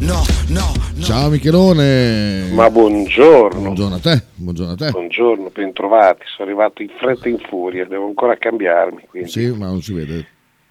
No, 0.00 0.22
no, 0.48 0.72
no. 0.94 1.02
Ciao 1.02 1.28
Michelone. 1.28 2.50
Ma 2.52 2.70
buongiorno. 2.70 3.60
Buongiorno 3.60 3.96
a 3.96 3.98
te, 3.98 4.22
buongiorno 4.34 4.72
a 4.72 4.76
te. 4.76 4.90
Buongiorno, 4.90 5.50
bentrovati. 5.52 6.22
Sono 6.26 6.48
arrivato 6.48 6.82
in 6.82 6.90
fretta 6.98 7.26
e 7.26 7.30
in 7.30 7.38
furia, 7.38 7.84
devo 7.84 8.06
ancora 8.06 8.36
cambiarmi. 8.36 9.06
Quindi. 9.10 9.28
Sì, 9.28 9.50
ma 9.52 9.66
non 9.66 9.82
si 9.82 9.92
vede. 9.92 10.26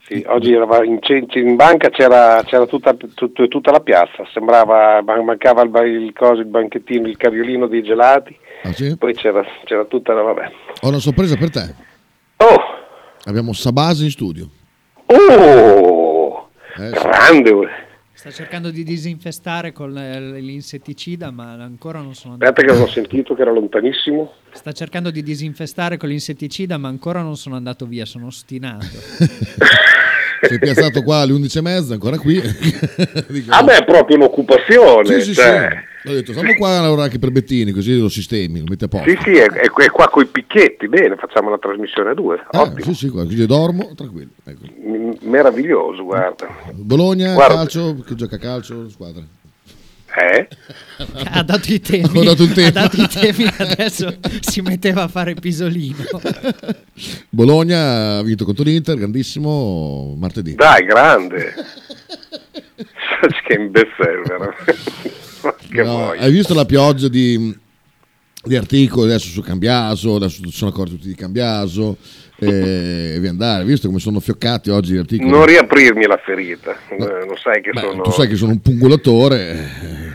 Sì, 0.08 0.24
oggi 0.28 0.54
eravamo 0.54 0.84
in, 0.84 1.00
in 1.34 1.56
banca 1.58 1.90
c'era, 1.90 2.42
c'era 2.46 2.66
tutta, 2.66 2.94
tut- 2.94 3.48
tutta 3.50 3.72
la 3.72 3.82
piazza, 3.82 4.26
sembrava, 4.34 5.02
man- 5.02 5.26
mancava 5.26 5.62
il, 5.64 5.70
ba- 5.70 5.84
il 5.84 6.14
coso, 6.16 6.40
il 6.40 6.46
banchettino, 6.48 7.08
il 7.10 7.18
carriolino 7.18 7.68
dei 7.68 7.84
gelati, 7.84 8.34
Ah, 8.64 8.72
sì? 8.72 8.96
poi 8.98 9.14
c'era, 9.14 9.44
c'era 9.66 9.84
tutta 9.84 10.14
la 10.14 10.22
vabbè. 10.22 10.52
Ho 10.84 10.88
una 10.88 11.00
sorpresa 11.00 11.36
per 11.36 11.50
te. 11.52 11.76
Oh, 12.38 12.62
Abbiamo 13.26 13.52
Sabasi 13.52 14.06
in 14.06 14.12
studio. 14.12 14.48
oh, 15.08 16.50
Eh, 16.78 16.92
sì. 16.94 17.08
Sta 18.18 18.32
cercando 18.32 18.72
di 18.72 18.84
disinfestare 18.84 19.72
con 19.72 19.94
l- 19.94 20.38
l'insetticida, 20.40 21.30
ma 21.30 21.52
ancora 21.52 22.02
non 22.02 22.16
sono 22.16 22.34
andato. 22.34 22.52
Aspetta 22.52 22.74
che 22.74 22.80
non 22.80 22.88
ho 22.88 22.92
sentito 22.92 23.36
che 23.36 23.42
era 23.44 23.52
lontanissimo. 23.52 24.34
Sta 24.54 24.72
cercando 24.72 25.12
di 25.12 25.22
disinfestare 25.22 25.98
con 25.98 26.10
l'insetticida, 26.10 26.80
ma 26.80 26.88
ancora 26.88 27.22
non 27.22 27.38
sono 27.38 27.56
andato 27.56 27.86
via, 27.86 28.06
sono 28.06 28.26
ostinato. 28.26 28.88
Sei 30.42 30.60
piazzato 30.60 31.02
qua 31.04 31.18
alle 31.20 31.34
11.30, 31.34 31.92
ancora 31.94 32.18
qui. 32.18 32.36
Dico, 33.28 33.52
Ah 33.52 33.64
beh, 33.64 33.78
è 33.78 33.86
proprio 33.86 34.18
un'occupazione. 34.18 35.22
sì, 35.22 35.34
cioè. 35.34 35.68
sì. 36.04 36.10
Ho 36.10 36.14
detto, 36.14 36.32
stiamo 36.32 36.54
qua 36.56 36.78
a 36.78 36.82
lavorare 36.82 37.08
anche 37.08 37.20
per 37.20 37.32
Bettini, 37.32 37.72
così 37.72 38.00
lo 38.00 38.08
sistemi, 38.08 38.60
lo 38.60 38.66
metti 38.70 38.86
a 38.86 38.88
posto. 38.88 39.10
Sì, 39.10 39.18
sì, 39.24 39.32
è, 39.32 39.46
è- 39.48 39.70
qua 39.70 40.08
coi 40.08 40.26
picchietti, 40.26 40.88
bene, 40.88 41.16
facciamo 41.18 41.50
la 41.50 41.58
trasmissione 41.58 42.12
a 42.12 42.14
due, 42.14 42.38
Eh, 42.50 42.58
ottimo, 42.58 42.80
sì, 42.86 42.94
sì, 42.94 43.10
qua, 43.10 43.24
così 43.24 43.46
dormo, 43.46 43.92
tranquillo. 43.94 44.30
Ecco. 44.46 44.62
M- 44.86 45.18
meraviglioso, 45.24 46.04
guarda. 46.06 46.48
Bologna, 46.74 47.34
Guarda. 47.34 47.56
calcio, 47.56 47.96
che 48.06 48.16
gioca 48.16 48.38
a 48.38 48.40
calcio, 48.40 48.88
squadra. 48.90 49.22
Eh? 50.18 50.48
ha 51.32 51.44
dato 51.44 51.72
i 51.72 51.80
temi, 51.80 52.18
Ho 52.18 52.24
dato 52.24 52.44
ha 52.44 52.72
dato 52.72 53.00
i 53.00 53.08
temi, 53.08 53.46
adesso 53.58 54.18
si 54.40 54.62
metteva 54.62 55.04
a 55.04 55.08
fare 55.08 55.36
pisolino. 55.36 56.06
Bologna 57.30 58.18
ha 58.18 58.24
vinto 58.24 58.44
contro 58.44 58.64
l'Inter, 58.64 58.98
grandissimo, 58.98 60.16
martedì. 60.18 60.56
Dai, 60.56 60.86
grande. 60.86 61.54
che 63.46 63.54
imbecille, 63.54 64.22
veramente. 64.26 64.76
No, 65.84 66.10
hai 66.10 66.32
visto 66.32 66.56
la 66.56 66.66
pioggia 66.66 67.08
di, 67.08 67.56
di 68.44 68.56
articoli 68.56 69.10
adesso 69.10 69.28
su 69.28 69.42
Cambiaso, 69.42 70.16
adesso 70.16 70.42
sono 70.50 70.72
accorti 70.72 70.96
tutti 70.96 71.08
di 71.10 71.16
Cambiaso 71.16 71.98
e 72.40 73.18
via 73.20 73.30
andare, 73.30 73.62
hai 73.62 73.68
visto 73.68 73.88
come 73.88 74.00
sono 74.00 74.20
fioccati 74.20 74.70
oggi 74.70 74.94
gli 74.94 74.98
articoli? 74.98 75.30
Non 75.30 75.46
riaprirmi 75.46 76.06
la 76.06 76.20
ferita, 76.24 76.76
eh, 76.90 77.26
lo 77.26 77.36
sai 77.36 77.62
che 77.62 77.72
Beh, 77.72 77.80
sono... 77.80 78.02
Tu 78.04 78.12
sai 78.12 78.28
che 78.28 78.36
sono 78.36 78.52
un 78.52 78.62
pungolatore, 78.62 80.07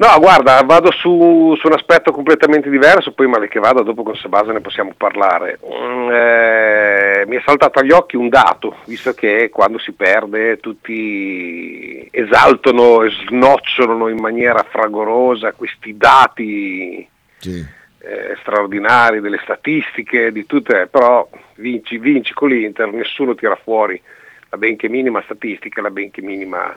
No, 0.00 0.18
guarda, 0.18 0.62
vado 0.62 0.90
su, 0.92 1.54
su 1.58 1.66
un 1.66 1.74
aspetto 1.74 2.10
completamente 2.10 2.70
diverso, 2.70 3.12
poi 3.12 3.26
male 3.26 3.48
che 3.48 3.58
vada, 3.58 3.82
dopo 3.82 4.02
con 4.02 4.16
Sebasa 4.16 4.50
ne 4.50 4.62
possiamo 4.62 4.94
parlare. 4.96 5.58
Mm, 5.62 6.08
eh, 6.10 7.24
mi 7.26 7.36
è 7.36 7.42
saltato 7.44 7.80
agli 7.80 7.90
occhi 7.90 8.16
un 8.16 8.30
dato, 8.30 8.76
visto 8.86 9.12
che 9.12 9.50
quando 9.52 9.78
si 9.78 9.92
perde 9.92 10.56
tutti 10.56 12.08
esaltano 12.10 13.02
e 13.02 13.10
snocciolano 13.10 14.08
in 14.08 14.16
maniera 14.16 14.64
fragorosa 14.66 15.52
questi 15.52 15.94
dati 15.94 17.06
sì. 17.36 17.62
eh, 17.98 18.36
straordinari 18.40 19.20
delle 19.20 19.40
statistiche, 19.42 20.32
di 20.32 20.46
tutte, 20.46 20.88
però 20.90 21.28
vinci, 21.56 21.98
vinci 21.98 22.32
con 22.32 22.48
l'Inter, 22.48 22.90
nessuno 22.90 23.34
tira 23.34 23.58
fuori 23.62 24.00
la 24.48 24.56
benché 24.56 24.88
minima 24.88 25.20
statistica, 25.24 25.82
la 25.82 25.90
benché 25.90 26.22
minima 26.22 26.74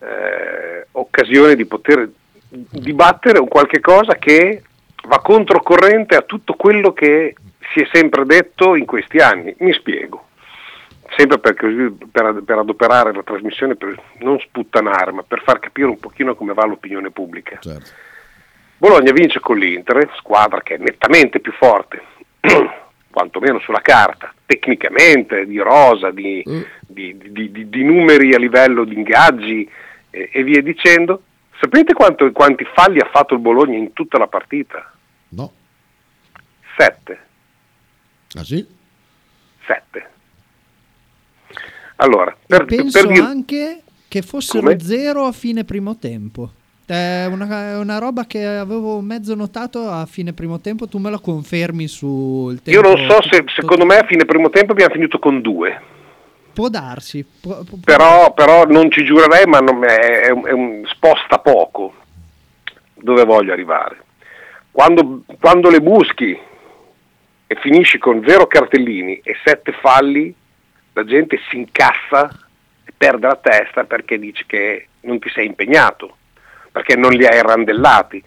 eh, 0.00 0.86
occasione 0.92 1.56
di 1.56 1.66
poter 1.66 2.08
dibattere 2.48 3.38
un 3.38 3.48
qualche 3.48 3.80
cosa 3.80 4.14
che 4.16 4.62
va 5.06 5.20
controcorrente 5.20 6.16
a 6.16 6.22
tutto 6.22 6.54
quello 6.54 6.92
che 6.92 7.34
si 7.72 7.80
è 7.80 7.88
sempre 7.92 8.24
detto 8.24 8.74
in 8.76 8.84
questi 8.86 9.18
anni. 9.18 9.54
Mi 9.58 9.72
spiego. 9.72 10.28
Sempre 11.16 11.38
per, 11.38 11.54
per- 12.10 12.42
per 12.44 12.58
adoperare 12.58 13.12
la 13.12 13.22
trasmissione, 13.22 13.76
per 13.76 13.94
non 14.20 14.38
sputtanare, 14.40 15.12
ma 15.12 15.22
per 15.22 15.42
far 15.44 15.60
capire 15.60 15.86
un 15.88 15.98
pochino 15.98 16.34
come 16.34 16.54
va 16.54 16.64
l'opinione 16.66 17.10
pubblica. 17.10 17.58
certo. 17.60 17.90
Bologna 18.76 19.12
vince 19.12 19.38
con 19.40 19.56
l'Inter, 19.56 20.10
squadra 20.16 20.60
che 20.60 20.74
è 20.74 20.78
nettamente 20.78 21.38
più 21.40 21.52
forte, 21.52 22.02
quantomeno 23.10 23.60
sulla 23.60 23.80
carta, 23.80 24.32
tecnicamente, 24.44 25.46
di 25.46 25.58
rosa, 25.58 26.10
di, 26.10 26.42
di- 26.80 27.16
di- 27.16 27.50
di- 27.52 27.68
di 27.68 27.84
numeri 27.84 28.34
a 28.34 28.38
livello 28.38 28.84
di 28.84 28.94
ingaggi 28.94 29.68
eh, 30.10 30.28
e 30.32 30.42
via 30.42 30.60
dicendo. 30.62 31.22
Sapete 31.60 31.92
quanto- 31.94 32.30
quanti 32.32 32.64
falli 32.74 32.98
ha 33.00 33.08
fatto 33.12 33.34
il 33.34 33.40
Bologna 33.40 33.76
in 33.76 33.92
tutta 33.92 34.18
la 34.18 34.26
partita? 34.26 34.92
No. 35.30 35.52
Sette. 36.76 37.18
Ah 38.34 38.44
sì? 38.44 38.66
Sette. 39.66 40.10
Allora, 41.96 42.36
per, 42.46 42.64
Penso 42.64 43.00
per 43.00 43.12
dire- 43.12 43.24
anche 43.24 43.82
che 44.08 44.22
fossero 44.22 44.60
Come? 44.64 44.80
zero 44.80 45.24
a 45.26 45.32
fine 45.32 45.64
primo 45.64 45.96
tempo. 45.96 46.50
È 46.86 47.24
una, 47.30 47.70
è 47.70 47.78
una 47.78 47.98
roba 47.98 48.26
che 48.26 48.44
avevo 48.44 49.00
mezzo 49.00 49.34
notato 49.34 49.88
a 49.88 50.04
fine 50.04 50.34
primo 50.34 50.60
tempo, 50.60 50.86
tu 50.86 50.98
me 50.98 51.08
la 51.10 51.18
confermi 51.18 51.86
sul 51.88 52.60
tempo. 52.60 52.78
io 52.88 52.94
non 52.94 53.08
so 53.08 53.22
se 53.22 53.42
secondo 53.56 53.86
me 53.86 53.96
a 53.96 54.04
fine 54.06 54.26
primo 54.26 54.50
tempo 54.50 54.72
abbiamo 54.72 54.92
finito 54.92 55.18
con 55.18 55.40
due. 55.40 55.80
Può 56.54 56.68
darsi. 56.68 57.24
può- 57.24 57.62
può- 57.64 57.78
però, 57.84 58.32
però 58.32 58.64
non 58.64 58.90
ci 58.90 59.04
giurerei, 59.04 59.44
ma 59.46 59.58
non- 59.58 59.84
è, 59.84 60.20
è 60.22 60.30
un- 60.30 60.46
è 60.46 60.52
un- 60.52 60.82
sposta 60.86 61.38
poco 61.38 61.94
dove 62.94 63.24
voglio 63.24 63.52
arrivare. 63.52 63.98
Quando, 64.70 65.22
quando 65.40 65.68
le 65.70 65.80
buschi 65.80 66.36
e 67.46 67.54
finisci 67.56 67.98
con 67.98 68.24
zero 68.26 68.46
cartellini 68.46 69.20
e 69.22 69.36
sette 69.44 69.72
falli, 69.72 70.34
la 70.92 71.04
gente 71.04 71.38
si 71.50 71.56
incassa 71.58 72.28
e 72.84 72.92
perde 72.96 73.26
la 73.26 73.36
testa 73.40 73.84
perché 73.84 74.18
dice 74.18 74.44
che 74.46 74.88
non 75.02 75.18
ti 75.18 75.28
sei 75.30 75.46
impegnato, 75.46 76.16
perché 76.72 76.96
non 76.96 77.10
li 77.12 77.26
hai 77.26 77.42
randellati, 77.42 78.22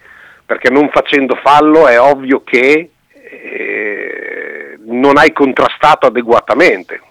perché 0.45 0.69
non 0.69 0.89
facendo 0.89 1.35
fallo 1.35 1.87
è 1.87 1.99
ovvio 1.99 2.43
che 2.43 2.91
eh, 3.11 4.77
non 4.85 5.17
hai 5.17 5.31
contrastato 5.33 6.07
adeguatamente 6.07 7.01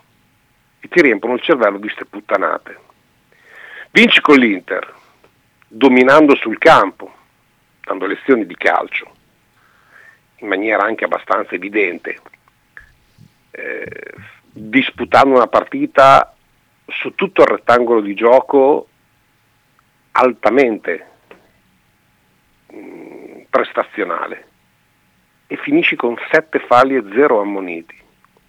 e 0.86 0.88
ti 0.88 1.02
riempono 1.02 1.34
il 1.34 1.42
cervello 1.42 1.78
di 1.78 1.88
ste 1.88 2.04
puttanate. 2.04 2.78
Vinci 3.91 4.20
con 4.20 4.36
l'Inter, 4.36 4.94
dominando 5.66 6.36
sul 6.36 6.58
campo, 6.58 7.12
dando 7.82 8.06
lezioni 8.06 8.47
di 8.47 8.54
calcio, 8.54 9.12
in 10.36 10.48
maniera 10.48 10.84
anche 10.84 11.04
abbastanza 11.04 11.54
evidente, 11.54 12.20
eh, 13.50 14.14
disputando 14.52 15.34
una 15.34 15.48
partita 15.48 16.34
su 16.86 17.14
tutto 17.16 17.42
il 17.42 17.48
rettangolo 17.48 18.00
di 18.00 18.14
gioco 18.14 18.88
altamente 20.12 21.06
mh, 22.69 23.40
prestazionale 23.50 24.46
e 25.49 25.56
finisci 25.56 25.96
con 25.96 26.16
sette 26.31 26.61
falli 26.61 26.94
e 26.94 27.05
zero 27.12 27.40
ammoniti, 27.40 28.00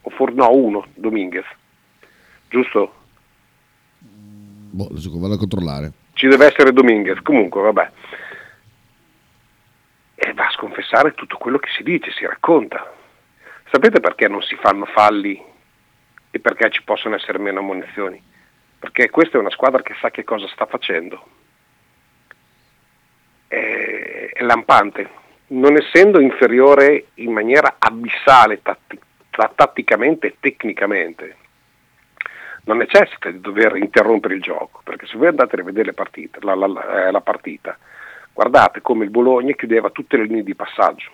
o 0.01 0.09
for- 0.11 0.33
no 0.33 0.51
uno, 0.51 0.85
Dominguez, 0.93 1.45
giusto? 2.49 2.93
Boh, 3.99 4.87
adesso 4.91 5.19
vado 5.19 5.33
a 5.33 5.37
controllare. 5.37 5.91
Ci 6.13 6.27
deve 6.27 6.47
essere 6.47 6.71
Dominguez, 6.71 7.21
comunque 7.21 7.61
vabbè. 7.61 7.91
E 10.15 10.33
va 10.33 10.47
a 10.47 10.51
sconfessare 10.51 11.13
tutto 11.13 11.37
quello 11.37 11.59
che 11.59 11.69
si 11.75 11.83
dice, 11.83 12.11
si 12.11 12.25
racconta. 12.25 12.93
Sapete 13.71 13.99
perché 13.99 14.27
non 14.27 14.41
si 14.41 14.55
fanno 14.55 14.85
falli 14.85 15.41
e 16.29 16.39
perché 16.39 16.69
ci 16.69 16.83
possono 16.83 17.15
essere 17.15 17.37
meno 17.37 17.59
ammonizioni? 17.59 18.21
Perché 18.79 19.09
questa 19.09 19.37
è 19.37 19.39
una 19.39 19.49
squadra 19.49 19.81
che 19.81 19.95
sa 19.99 20.09
che 20.09 20.23
cosa 20.23 20.47
sta 20.47 20.65
facendo. 20.65 21.25
È, 23.47 24.29
è 24.33 24.43
lampante. 24.43 25.09
Non 25.47 25.75
essendo 25.77 26.19
inferiore 26.19 27.07
in 27.15 27.31
maniera 27.31 27.75
abissale 27.79 28.61
tatti- 28.61 28.99
tatticamente 29.55 30.27
e 30.27 30.35
tecnicamente, 30.39 31.35
non 32.67 32.77
necessita 32.77 33.31
di 33.31 33.39
dover 33.39 33.77
interrompere 33.77 34.35
il 34.35 34.41
gioco, 34.41 34.81
perché 34.83 35.05
se 35.07 35.17
voi 35.17 35.27
andate 35.27 35.55
a 35.55 35.59
rivedere 35.59 35.93
partite, 35.93 36.39
la, 36.41 36.53
la, 36.53 36.67
la, 36.67 37.07
eh, 37.07 37.11
la 37.11 37.21
partita, 37.21 37.77
guardate 38.33 38.81
come 38.81 39.05
il 39.05 39.09
Bologna 39.09 39.53
chiudeva 39.53 39.89
tutte 39.89 40.17
le 40.17 40.25
linee 40.25 40.43
di 40.43 40.53
passaggio. 40.53 41.09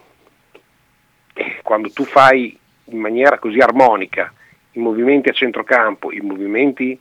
E 1.34 1.60
quando 1.62 1.92
tu 1.92 2.06
fai 2.06 2.58
in 2.86 3.00
maniera 3.00 3.38
così 3.38 3.60
armonica 3.60 4.34
i 4.72 4.80
movimenti 4.80 5.30
a 5.30 5.34
centrocampo, 5.34 6.12
i 6.12 6.22
movimenti 6.22 7.00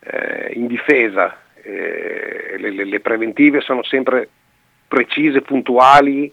eh, 0.00 0.52
in 0.54 0.66
difesa, 0.66 1.38
eh, 1.62 2.56
le, 2.58 2.70
le, 2.70 2.84
le, 2.84 3.00
preventive 3.00 3.60
sono 3.60 3.84
sempre 3.84 4.28
precise, 4.88 5.42
puntuali, 5.42 6.32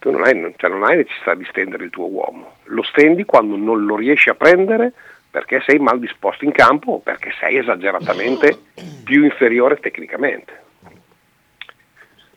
tu 0.00 0.10
non 0.10 0.24
hai, 0.24 0.54
cioè 0.56 0.70
non 0.70 0.82
hai 0.82 0.96
necessità 0.96 1.34
di 1.34 1.44
stendere 1.44 1.84
il 1.84 1.90
tuo 1.90 2.08
uomo, 2.08 2.56
lo 2.64 2.82
stendi 2.82 3.24
quando 3.24 3.56
non 3.56 3.84
lo 3.84 3.94
riesci 3.94 4.28
a 4.28 4.34
prendere 4.34 4.92
perché 5.30 5.62
sei 5.66 5.78
mal 5.78 5.98
disposto 5.98 6.44
in 6.44 6.52
campo 6.52 6.92
o 6.92 6.98
perché 6.98 7.32
sei 7.38 7.58
esageratamente 7.58 8.58
più 9.04 9.24
inferiore 9.24 9.76
tecnicamente. 9.76 10.66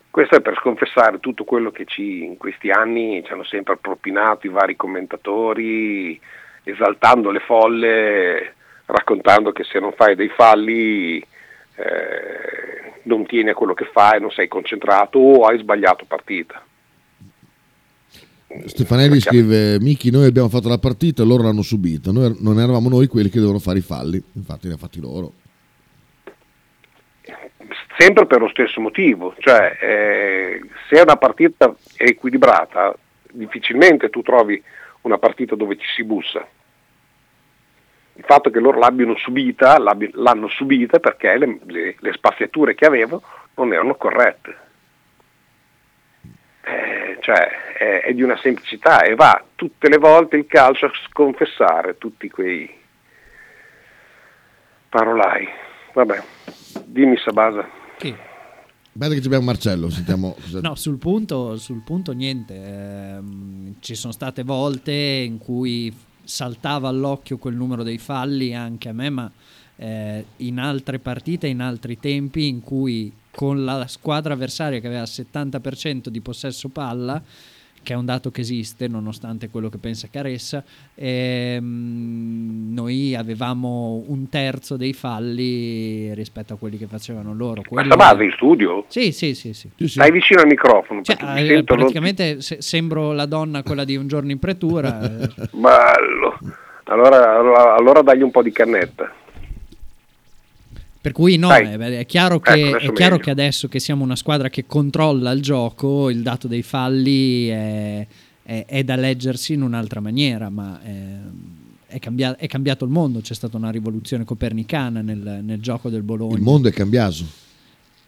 Questo 0.09 0.35
è 0.35 0.41
per 0.41 0.57
sconfessare 0.57 1.21
tutto 1.21 1.45
quello 1.45 1.71
che 1.71 1.85
ci, 1.85 2.25
in 2.25 2.35
questi 2.35 2.69
anni 2.69 3.23
ci 3.23 3.31
hanno 3.31 3.45
sempre 3.45 3.77
propinato 3.77 4.45
i 4.45 4.49
vari 4.49 4.75
commentatori, 4.75 6.19
esaltando 6.63 7.31
le 7.31 7.39
folle, 7.39 8.55
raccontando 8.87 9.53
che 9.53 9.63
se 9.63 9.79
non 9.79 9.93
fai 9.93 10.15
dei 10.15 10.27
falli 10.27 11.17
eh, 11.75 12.93
non 13.03 13.25
tieni 13.25 13.51
a 13.51 13.53
quello 13.53 13.73
che 13.73 13.85
fai, 13.85 14.19
non 14.19 14.31
sei 14.31 14.49
concentrato 14.49 15.17
o 15.17 15.45
hai 15.45 15.57
sbagliato 15.59 16.03
partita. 16.05 16.61
Stefanelli 18.65 19.19
scrive: 19.19 19.79
Miki, 19.79 20.11
noi 20.11 20.25
abbiamo 20.25 20.49
fatto 20.49 20.67
la 20.67 20.77
partita, 20.77 21.23
loro 21.23 21.43
l'hanno 21.43 21.61
subita. 21.61 22.11
Noi 22.11 22.35
non 22.39 22.59
eravamo 22.59 22.89
noi 22.89 23.07
quelli 23.07 23.29
che 23.29 23.35
dovevano 23.35 23.59
fare 23.59 23.79
i 23.79 23.81
falli, 23.81 24.21
infatti 24.33 24.67
li 24.67 24.73
ha 24.73 24.77
fatti 24.77 24.99
loro. 24.99 25.33
Sempre 27.97 28.25
per 28.25 28.39
lo 28.39 28.49
stesso 28.49 28.81
motivo, 28.81 29.35
cioè 29.37 29.77
eh, 29.79 30.61
se 30.89 31.01
una 31.01 31.17
partita 31.17 31.75
è 31.95 32.03
equilibrata, 32.03 32.95
difficilmente 33.31 34.09
tu 34.09 34.21
trovi 34.21 34.61
una 35.01 35.17
partita 35.17 35.55
dove 35.55 35.77
ci 35.77 35.85
si 35.95 36.03
bussa. 36.03 36.45
Il 38.15 38.23
fatto 38.25 38.49
che 38.49 38.59
loro 38.59 38.79
l'abbiano 38.79 39.15
subita, 39.17 39.77
l'hanno 39.77 40.47
subita 40.49 40.99
perché 40.99 41.37
le, 41.37 41.59
le, 41.65 41.95
le 41.97 42.13
spaziature 42.13 42.75
che 42.75 42.85
avevano 42.85 43.21
non 43.55 43.71
erano 43.73 43.95
corrette. 43.95 44.57
Eh, 46.63 47.17
cioè 47.21 47.49
è, 47.81 48.01
è, 48.01 48.13
di 48.13 48.21
una 48.21 48.37
semplicità 48.37 49.01
e 49.01 49.15
va 49.15 49.43
tutte 49.55 49.89
le 49.89 49.97
volte 49.97 50.37
il 50.37 50.45
calcio 50.45 50.85
a 50.85 50.91
sconfessare 51.09 51.97
tutti 51.97 52.29
quei 52.29 52.69
parolai. 54.87 55.47
Vabbè, 55.93 56.23
dimmi 56.85 57.17
Sabasa. 57.17 57.67
Sì. 57.97 58.15
Bene 58.93 59.15
che 59.15 59.25
abbiamo 59.25 59.45
Marcello, 59.45 59.89
sentiamo 59.89 60.35
No, 60.61 60.75
sul 60.75 60.97
punto, 60.99 61.57
sul 61.57 61.81
punto 61.83 62.11
niente. 62.11 62.53
Eh, 62.53 63.19
ci 63.79 63.95
sono 63.95 64.13
state 64.13 64.43
volte 64.43 64.91
in 64.91 65.39
cui 65.39 65.91
saltava 66.23 66.87
all'occhio 66.87 67.37
quel 67.37 67.55
numero 67.55 67.81
dei 67.81 67.97
falli 67.97 68.53
anche 68.53 68.89
a 68.89 68.93
me, 68.93 69.09
ma 69.09 69.31
eh, 69.77 70.25
in 70.37 70.59
altre 70.59 70.99
partite, 70.99 71.47
in 71.47 71.61
altri 71.61 71.97
tempi 71.99 72.47
in 72.47 72.61
cui 72.61 73.11
con 73.31 73.63
la 73.63 73.87
squadra 73.87 74.33
avversaria 74.33 74.79
che 74.79 74.87
aveva 74.87 75.01
il 75.01 75.09
70% 75.11 76.09
di 76.09 76.21
possesso 76.21 76.69
palla, 76.69 77.21
che 77.83 77.93
è 77.93 77.95
un 77.95 78.05
dato 78.05 78.31
che 78.31 78.41
esiste 78.41 78.87
nonostante 78.87 79.49
quello 79.49 79.69
che 79.69 79.77
pensa 79.77 80.07
Caressa, 80.11 80.63
ehm, 80.95 82.73
noi 82.73 83.15
avevamo 83.15 84.03
un 84.07 84.29
terzo 84.29 84.77
dei 84.77 84.93
falli 84.93 86.13
rispetto 86.13 86.53
a 86.53 86.57
quelli 86.57 86.77
che 86.77 86.87
facevano 86.87 87.33
loro. 87.33 87.61
Quello... 87.67 87.89
Ma 87.89 87.95
base 87.95 88.23
in 88.23 88.31
studio? 88.35 88.85
Sì, 88.87 89.11
sì, 89.11 89.33
sì. 89.33 89.53
sì. 89.53 89.69
Stai 89.87 90.11
vicino 90.11 90.41
al 90.41 90.47
microfono. 90.47 91.01
Cioè, 91.01 91.17
eh, 91.37 91.63
praticamente 91.63 92.33
non... 92.33 92.41
se, 92.41 92.61
sembro 92.61 93.11
la 93.13 93.25
donna, 93.25 93.63
quella 93.63 93.83
di 93.83 93.95
un 93.95 94.07
giorno 94.07 94.31
in 94.31 94.39
pretura. 94.39 94.99
Bello. 95.51 96.37
Allora, 96.85 97.37
allora, 97.37 97.75
allora 97.75 98.01
dagli 98.01 98.21
un 98.21 98.31
po' 98.31 98.41
di 98.41 98.51
cannetta. 98.51 99.11
Per 101.01 101.13
cui 101.13 101.37
no, 101.37 101.51
è, 101.51 101.77
è, 101.77 102.05
chiaro, 102.05 102.39
che, 102.39 102.69
ecco, 102.69 102.77
è 102.77 102.93
chiaro 102.93 103.17
che, 103.17 103.31
adesso 103.31 103.67
che 103.67 103.79
siamo 103.79 104.03
una 104.03 104.15
squadra 104.15 104.49
che 104.49 104.67
controlla 104.67 105.31
il 105.31 105.41
gioco, 105.41 106.11
il 106.11 106.21
dato 106.21 106.47
dei 106.47 106.61
falli 106.61 107.47
è, 107.47 108.07
è, 108.43 108.65
è 108.67 108.83
da 108.83 108.95
leggersi 108.95 109.53
in 109.53 109.63
un'altra 109.63 109.99
maniera, 109.99 110.49
ma 110.51 110.79
è, 111.87 111.97
cambiato, 111.99 112.39
è, 112.39 112.45
cambiato 112.45 112.85
il 112.85 112.91
mondo, 112.91 113.19
c'è 113.19 113.33
stata 113.33 113.57
una 113.57 113.71
rivoluzione 113.71 114.23
copernicana 114.23 115.01
nel, 115.01 115.39
nel 115.43 115.59
gioco 115.59 115.89
del 115.89 116.03
Bologna. 116.03 116.35
Il 116.35 116.43
mondo 116.43 116.67
è 116.67 116.71
cambiato. 116.71 117.25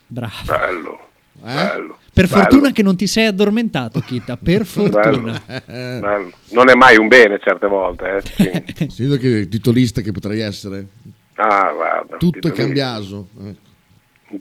Bravo. 0.05 0.33
Bello. 0.45 0.99
Eh? 1.41 1.53
Bello. 1.53 1.97
Per 2.13 2.27
bello. 2.27 2.41
fortuna 2.41 2.71
che 2.71 2.83
non 2.83 2.95
ti 2.95 3.07
sei 3.07 3.25
addormentato, 3.25 3.99
Kita. 4.01 4.37
Per 4.37 4.65
fortuna. 4.65 5.41
Bello. 5.65 6.31
Non 6.49 6.69
è 6.69 6.75
mai 6.75 6.97
un 6.97 7.07
bene 7.07 7.39
certe 7.43 7.67
volte. 7.67 8.21
Eh. 8.37 8.63
Sì. 8.89 9.07
sì, 9.07 9.17
che 9.17 9.47
titolista 9.47 10.01
che 10.01 10.11
potrei 10.11 10.41
essere. 10.41 10.87
Ah, 11.35 11.71
guarda, 11.71 12.17
Tutto 12.17 12.47
è 12.47 12.51
cambiato. 12.51 13.27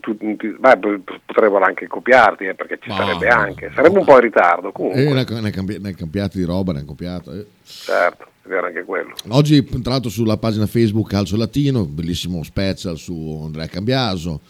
Tu, 0.01 0.17
tu, 0.17 0.35
beh, 0.59 0.79
potrebbero 1.25 1.63
anche 1.63 1.85
copiarti 1.85 2.45
eh, 2.45 2.55
perché 2.55 2.79
ci 2.81 2.89
no, 2.89 2.95
sarebbe 2.95 3.27
anche, 3.27 3.71
sarebbe 3.75 3.93
no. 3.93 3.99
un 3.99 4.05
po' 4.05 4.15
in 4.15 4.21
ritardo 4.21 4.71
comunque. 4.71 5.03
Eh, 5.03 5.13
ne, 5.13 5.41
ne, 5.41 5.51
cambi- 5.51 5.79
ne 5.79 5.93
cambiati 5.93 6.39
di 6.39 6.45
roba, 6.45 6.71
ne 6.71 6.79
hanno 6.79 6.87
copiato. 6.87 7.31
Eh. 7.31 7.45
Certo, 7.63 8.23
è 8.43 8.47
vero 8.47 8.65
anche 8.65 8.83
quello. 8.83 9.13
Oggi 9.29 9.63
tra 9.63 9.91
l'altro 9.91 10.09
sulla 10.09 10.37
pagina 10.37 10.65
Facebook 10.65 11.09
Calcio 11.09 11.37
Latino, 11.37 11.85
bellissimo 11.85 12.41
special 12.41 12.97
su 12.97 13.41
Andrea 13.45 13.67
Cambiaso 13.67 14.41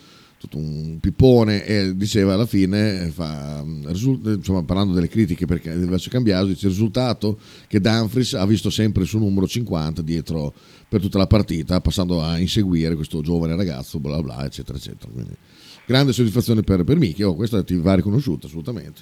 tutto 0.43 0.57
un 0.57 0.99
pippone 0.99 1.65
e 1.65 1.95
diceva 1.95 2.33
alla 2.33 2.45
fine, 2.45 3.07
fa, 3.07 3.63
insomma, 3.63 4.63
parlando 4.63 4.93
delle 4.93 5.07
critiche 5.07 5.45
perché 5.45 5.73
verso 5.73 6.09
Cambiaso, 6.09 6.47
dice 6.47 6.67
il 6.67 6.73
risultato 6.73 7.37
che 7.67 7.79
Danfries 7.79 8.33
ha 8.33 8.45
visto 8.45 8.69
sempre 8.69 9.03
il 9.03 9.07
suo 9.07 9.19
numero 9.19 9.47
50 9.47 10.01
dietro 10.01 10.53
per 10.89 10.99
tutta 10.99 11.17
la 11.17 11.27
partita, 11.27 11.79
passando 11.79 12.21
a 12.21 12.37
inseguire 12.37 12.95
questo 12.95 13.21
giovane 13.21 13.55
ragazzo, 13.55 13.99
bla 13.99 14.21
bla, 14.21 14.43
eccetera, 14.43 14.77
eccetera. 14.77 15.11
Quindi, 15.11 15.33
grande 15.85 16.11
soddisfazione 16.11 16.61
per, 16.61 16.83
per 16.83 16.97
Michi, 16.97 17.23
oh, 17.23 17.35
questa 17.35 17.63
ti 17.63 17.77
va 17.77 17.95
riconosciuta 17.95 18.47
assolutamente. 18.47 19.01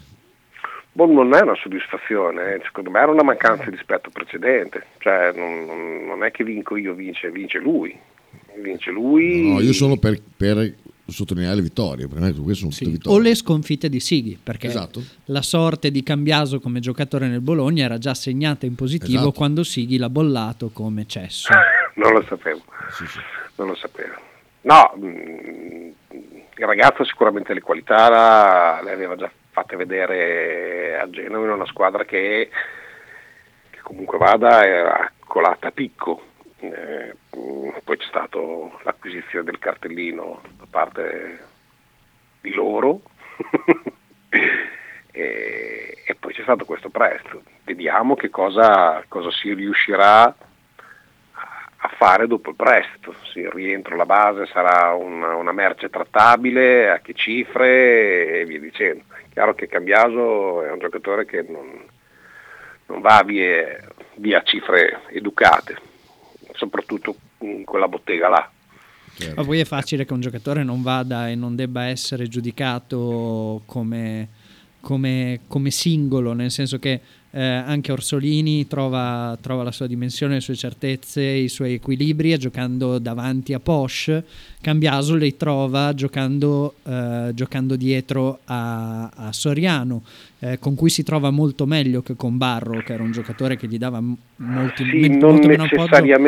Boh, 0.93 1.11
non 1.11 1.33
è 1.33 1.41
una 1.41 1.55
soddisfazione, 1.55 2.55
eh. 2.55 2.61
secondo 2.65 2.91
me 2.91 2.99
era 2.99 3.11
una 3.11 3.23
mancanza 3.23 3.63
di 3.63 3.71
rispetto 3.71 4.11
precedente, 4.11 4.85
cioè 4.99 5.31
non, 5.33 6.05
non, 6.05 6.23
è 6.23 6.31
che 6.31 6.43
vinco 6.43 6.75
io, 6.75 6.93
vince, 6.93 7.31
vince 7.31 7.57
lui. 7.57 7.97
Vince 8.61 8.91
lui. 8.91 9.53
No, 9.53 9.59
io 9.61 9.73
sono 9.73 9.97
per, 9.97 10.21
per 10.37 10.75
sottolineare 11.11 11.55
le 11.55 11.61
vittorie, 11.61 12.07
sì. 12.69 12.85
vittorie. 12.85 13.17
O 13.17 13.21
le 13.21 13.35
sconfitte 13.35 13.89
di 13.89 13.99
Sighi, 13.99 14.39
perché 14.41 14.67
esatto. 14.67 15.01
la 15.25 15.41
sorte 15.41 15.91
di 15.91 16.03
Cambiaso 16.03 16.59
come 16.59 16.79
giocatore 16.79 17.27
nel 17.27 17.41
Bologna 17.41 17.85
era 17.85 17.97
già 17.97 18.13
segnata 18.13 18.65
in 18.65 18.75
positivo 18.75 19.19
esatto. 19.19 19.31
quando 19.31 19.63
Sighi 19.63 19.97
l'ha 19.97 20.09
bollato 20.09 20.69
come 20.71 21.05
cesso. 21.07 21.49
non 21.95 22.13
lo 22.13 22.23
sapevo, 22.27 22.61
sì, 22.91 23.05
sì. 23.05 23.19
non 23.55 23.67
lo 23.67 23.75
sapevo. 23.75 24.13
No, 24.61 24.93
mm, 24.97 25.89
il 26.57 26.65
ragazzo 26.65 27.03
sicuramente 27.03 27.53
le 27.53 27.61
qualità 27.61 28.81
le 28.83 28.91
aveva 28.91 29.15
già 29.15 29.31
fatte 29.51 29.75
vedere 29.75 30.99
a 30.99 31.09
Genova 31.09 31.45
in 31.45 31.51
una 31.51 31.65
squadra 31.65 32.05
che, 32.05 32.49
che 33.69 33.79
comunque 33.81 34.17
vada 34.17 34.65
era 34.65 35.11
colata 35.19 35.67
a 35.67 35.71
picco 35.71 36.29
eh, 36.61 37.15
poi 37.83 37.97
c'è 37.97 38.05
stata 38.07 38.37
l'acquisizione 38.83 39.45
del 39.45 39.59
cartellino 39.59 40.41
da 40.57 40.65
parte 40.69 41.39
di 42.41 42.53
loro 42.53 43.01
e, 45.11 45.97
e, 46.05 46.15
poi 46.15 46.33
c'è 46.33 46.43
stato 46.43 46.65
questo 46.65 46.89
prestito. 46.89 47.43
Vediamo 47.63 48.15
che 48.15 48.29
cosa, 48.29 49.03
cosa 49.07 49.31
si 49.31 49.53
riuscirà 49.53 50.23
a 51.83 51.87
fare 51.97 52.27
dopo 52.27 52.51
il 52.51 52.55
prestito. 52.55 53.13
Se 53.31 53.39
il 53.39 53.49
rientro 53.49 53.95
alla 53.95 54.05
base 54.05 54.45
sarà 54.47 54.93
una, 54.93 55.35
una, 55.35 55.51
merce 55.51 55.89
trattabile, 55.89 56.91
a 56.91 56.99
che 56.99 57.13
cifre 57.13 58.41
e 58.41 58.45
via 58.45 58.59
dicendo. 58.59 59.05
Chiaro 59.33 59.55
che 59.55 59.67
Cambiaso 59.67 60.63
è 60.63 60.71
un 60.71 60.79
giocatore 60.79 61.25
che 61.25 61.41
non, 61.47 61.85
non 62.87 63.01
va 63.01 63.23
via, 63.25 63.79
via 64.15 64.43
cifre 64.43 65.01
educate 65.09 65.89
soprattutto 66.61 67.15
in 67.39 67.63
quella 67.65 67.87
bottega 67.87 68.29
là. 68.29 68.51
Certo. 69.13 69.35
Ma 69.35 69.45
poi 69.45 69.59
è 69.59 69.65
facile 69.65 70.05
che 70.05 70.13
un 70.13 70.21
giocatore 70.21 70.63
non 70.63 70.83
vada 70.83 71.27
e 71.27 71.35
non 71.35 71.55
debba 71.55 71.85
essere 71.85 72.27
giudicato 72.27 73.63
come, 73.65 74.27
come, 74.79 75.41
come 75.47 75.71
singolo, 75.71 76.33
nel 76.33 76.51
senso 76.51 76.77
che 76.77 77.01
eh, 77.33 77.41
anche 77.41 77.91
Orsolini 77.93 78.67
trova, 78.67 79.37
trova, 79.39 79.63
la 79.63 79.71
sua 79.71 79.87
dimensione, 79.87 80.35
le 80.35 80.41
sue 80.41 80.55
certezze, 80.55 81.23
i 81.23 81.47
suoi 81.47 81.73
equilibri 81.73 82.37
giocando 82.37 82.99
davanti 82.99 83.53
a 83.53 83.59
Porsche. 83.59 84.23
Cambiaso 84.59 85.15
li 85.15 85.37
trova 85.37 85.93
giocando, 85.93 86.75
eh, 86.83 87.31
giocando 87.33 87.75
dietro 87.77 88.39
a, 88.45 89.09
a 89.09 89.31
Soriano, 89.31 90.03
eh, 90.39 90.59
con 90.59 90.75
cui 90.75 90.89
si 90.89 91.03
trova 91.03 91.31
molto 91.31 91.65
meglio 91.65 92.01
che 92.01 92.15
con 92.15 92.37
Barro, 92.37 92.83
che 92.83 92.93
era 92.93 93.03
un 93.03 93.11
giocatore 93.11 93.55
che 93.55 93.67
gli 93.67 93.77
dava 93.77 94.01
molti, 94.01 94.83
sì, 94.83 94.99
me, 94.99 95.17
molto 95.17 95.47
meno 95.47 95.63
appoggio, 95.63 96.19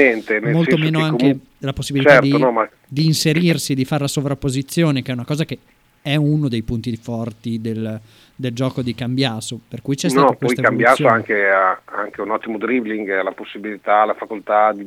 molto 0.51 0.77
meno 0.77 0.99
anche 0.99 1.17
comunque, 1.17 1.47
la 1.59 1.73
possibilità 1.73 2.11
certo, 2.11 2.25
di, 2.25 2.41
no, 2.41 2.51
ma... 2.51 2.69
di 2.87 3.05
inserirsi, 3.05 3.75
di 3.75 3.83
fare 3.85 4.03
la 4.03 4.07
sovrapposizione, 4.07 5.01
che 5.01 5.11
è 5.11 5.13
una 5.13 5.25
cosa 5.25 5.43
che 5.43 5.59
è 6.03 6.15
uno 6.17 6.49
dei 6.49 6.63
punti 6.63 6.95
forti 6.97 7.61
del, 7.61 7.99
del 8.35 8.53
gioco 8.53 8.81
di 8.81 8.93
Cambiaso, 8.93 9.57
per 9.65 9.81
cui 9.81 9.95
c'è 9.95 10.09
stato 10.09 10.31
no, 10.31 10.35
poi 10.35 10.53
Cambiaso 10.53 11.07
anche, 11.07 11.47
ha 11.47 11.79
anche 11.85 12.19
un 12.19 12.29
ottimo 12.29 12.57
dribbling, 12.57 13.09
ha 13.09 13.23
la 13.23 13.31
possibilità, 13.31 14.03
la 14.03 14.13
facoltà, 14.13 14.73
di, 14.73 14.85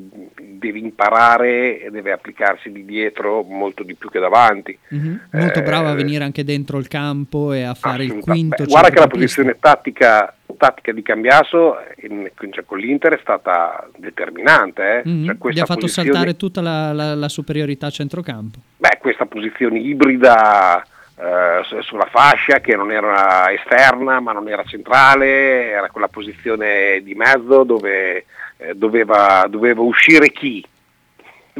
deve 0.58 0.78
imparare 0.78 1.80
e 1.80 1.90
deve 1.90 2.12
applicarsi 2.12 2.70
di 2.70 2.84
dietro 2.84 3.42
molto 3.42 3.82
di 3.82 3.94
più 3.94 4.10
che 4.10 4.20
davanti. 4.20 4.78
Mm-hmm. 4.94 5.16
Molto 5.32 5.58
eh, 5.58 5.62
bravo 5.62 5.88
a 5.88 5.94
venire 5.94 6.22
anche 6.22 6.44
dentro 6.44 6.76
il 6.76 6.86
campo 6.86 7.54
e 7.54 7.62
a 7.62 7.72
fare 7.72 8.04
il 8.04 8.18
quinto. 8.20 8.64
Beh, 8.64 8.68
guarda 8.68 8.90
che 8.90 9.00
la 9.00 9.06
posizione 9.06 9.56
tattica, 9.58 10.34
tattica 10.54 10.92
di 10.92 11.00
Cambiaso 11.00 11.76
in, 12.02 12.30
cioè, 12.50 12.64
con 12.66 12.76
l'Inter 12.76 13.14
è 13.14 13.18
stata 13.22 13.88
determinante. 13.96 15.02
Eh? 15.02 15.08
Mm-hmm. 15.08 15.24
Cioè, 15.24 15.52
Gli 15.52 15.60
ha 15.60 15.64
fatto 15.64 15.80
posizione... 15.80 16.10
saltare 16.10 16.36
tutta 16.36 16.60
la, 16.60 16.92
la, 16.92 17.14
la 17.14 17.28
superiorità 17.30 17.88
centrocampo. 17.88 18.58
Beh, 18.76 18.98
questa 19.00 19.24
posizione 19.24 19.78
ibrida 19.78 20.84
eh, 21.18 21.82
sulla 21.82 22.08
fascia 22.10 22.60
che 22.60 22.76
non 22.76 22.92
era 22.92 23.50
esterna 23.50 24.20
ma 24.20 24.32
non 24.32 24.48
era 24.48 24.64
centrale, 24.64 25.70
era 25.70 25.88
quella 25.88 26.08
posizione 26.08 27.00
di 27.02 27.14
mezzo 27.14 27.64
dove 27.64 28.26
eh, 28.58 28.74
doveva, 28.74 29.46
doveva, 29.48 29.80
uscire 29.80 30.30
chi? 30.30 30.64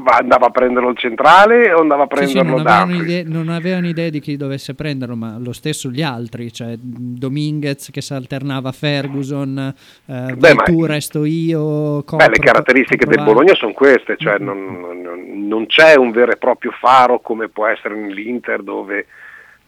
andava 0.04 0.48
a 0.48 0.50
prenderlo 0.50 0.90
il 0.90 0.98
centrale 0.98 1.72
o 1.72 1.80
andava 1.80 2.02
a 2.02 2.06
prenderlo 2.06 2.42
sì, 2.42 2.46
sì, 2.46 2.52
non, 2.52 2.66
avevano 2.66 3.02
idea, 3.02 3.22
non 3.24 3.48
avevano 3.48 3.86
idea 3.88 4.10
di 4.10 4.20
chi 4.20 4.36
dovesse 4.36 4.74
prenderlo, 4.74 5.16
ma 5.16 5.38
lo 5.38 5.54
stesso 5.54 5.88
gli 5.88 6.02
altri, 6.02 6.52
cioè 6.52 6.74
Dominguez 6.78 7.88
che 7.90 8.02
si 8.02 8.12
alternava 8.12 8.68
a 8.68 8.72
Ferguson, 8.72 9.74
eh, 10.04 10.34
beh, 10.36 10.54
tu, 10.64 10.84
resto 10.84 11.24
io. 11.24 12.02
Copro, 12.04 12.18
beh, 12.18 12.28
le 12.28 12.38
caratteristiche 12.38 13.06
del 13.06 13.24
Bologna 13.24 13.54
sono 13.54 13.72
queste, 13.72 14.16
cioè 14.18 14.38
mm. 14.38 14.44
non, 14.44 15.00
non, 15.02 15.48
non, 15.48 15.66
c'è 15.66 15.96
un 15.96 16.10
vero 16.10 16.32
e 16.32 16.36
proprio 16.36 16.72
faro 16.72 17.20
come 17.20 17.48
può 17.48 17.66
essere 17.66 17.94
nell'Inter 17.94 18.62
dove 18.62 19.06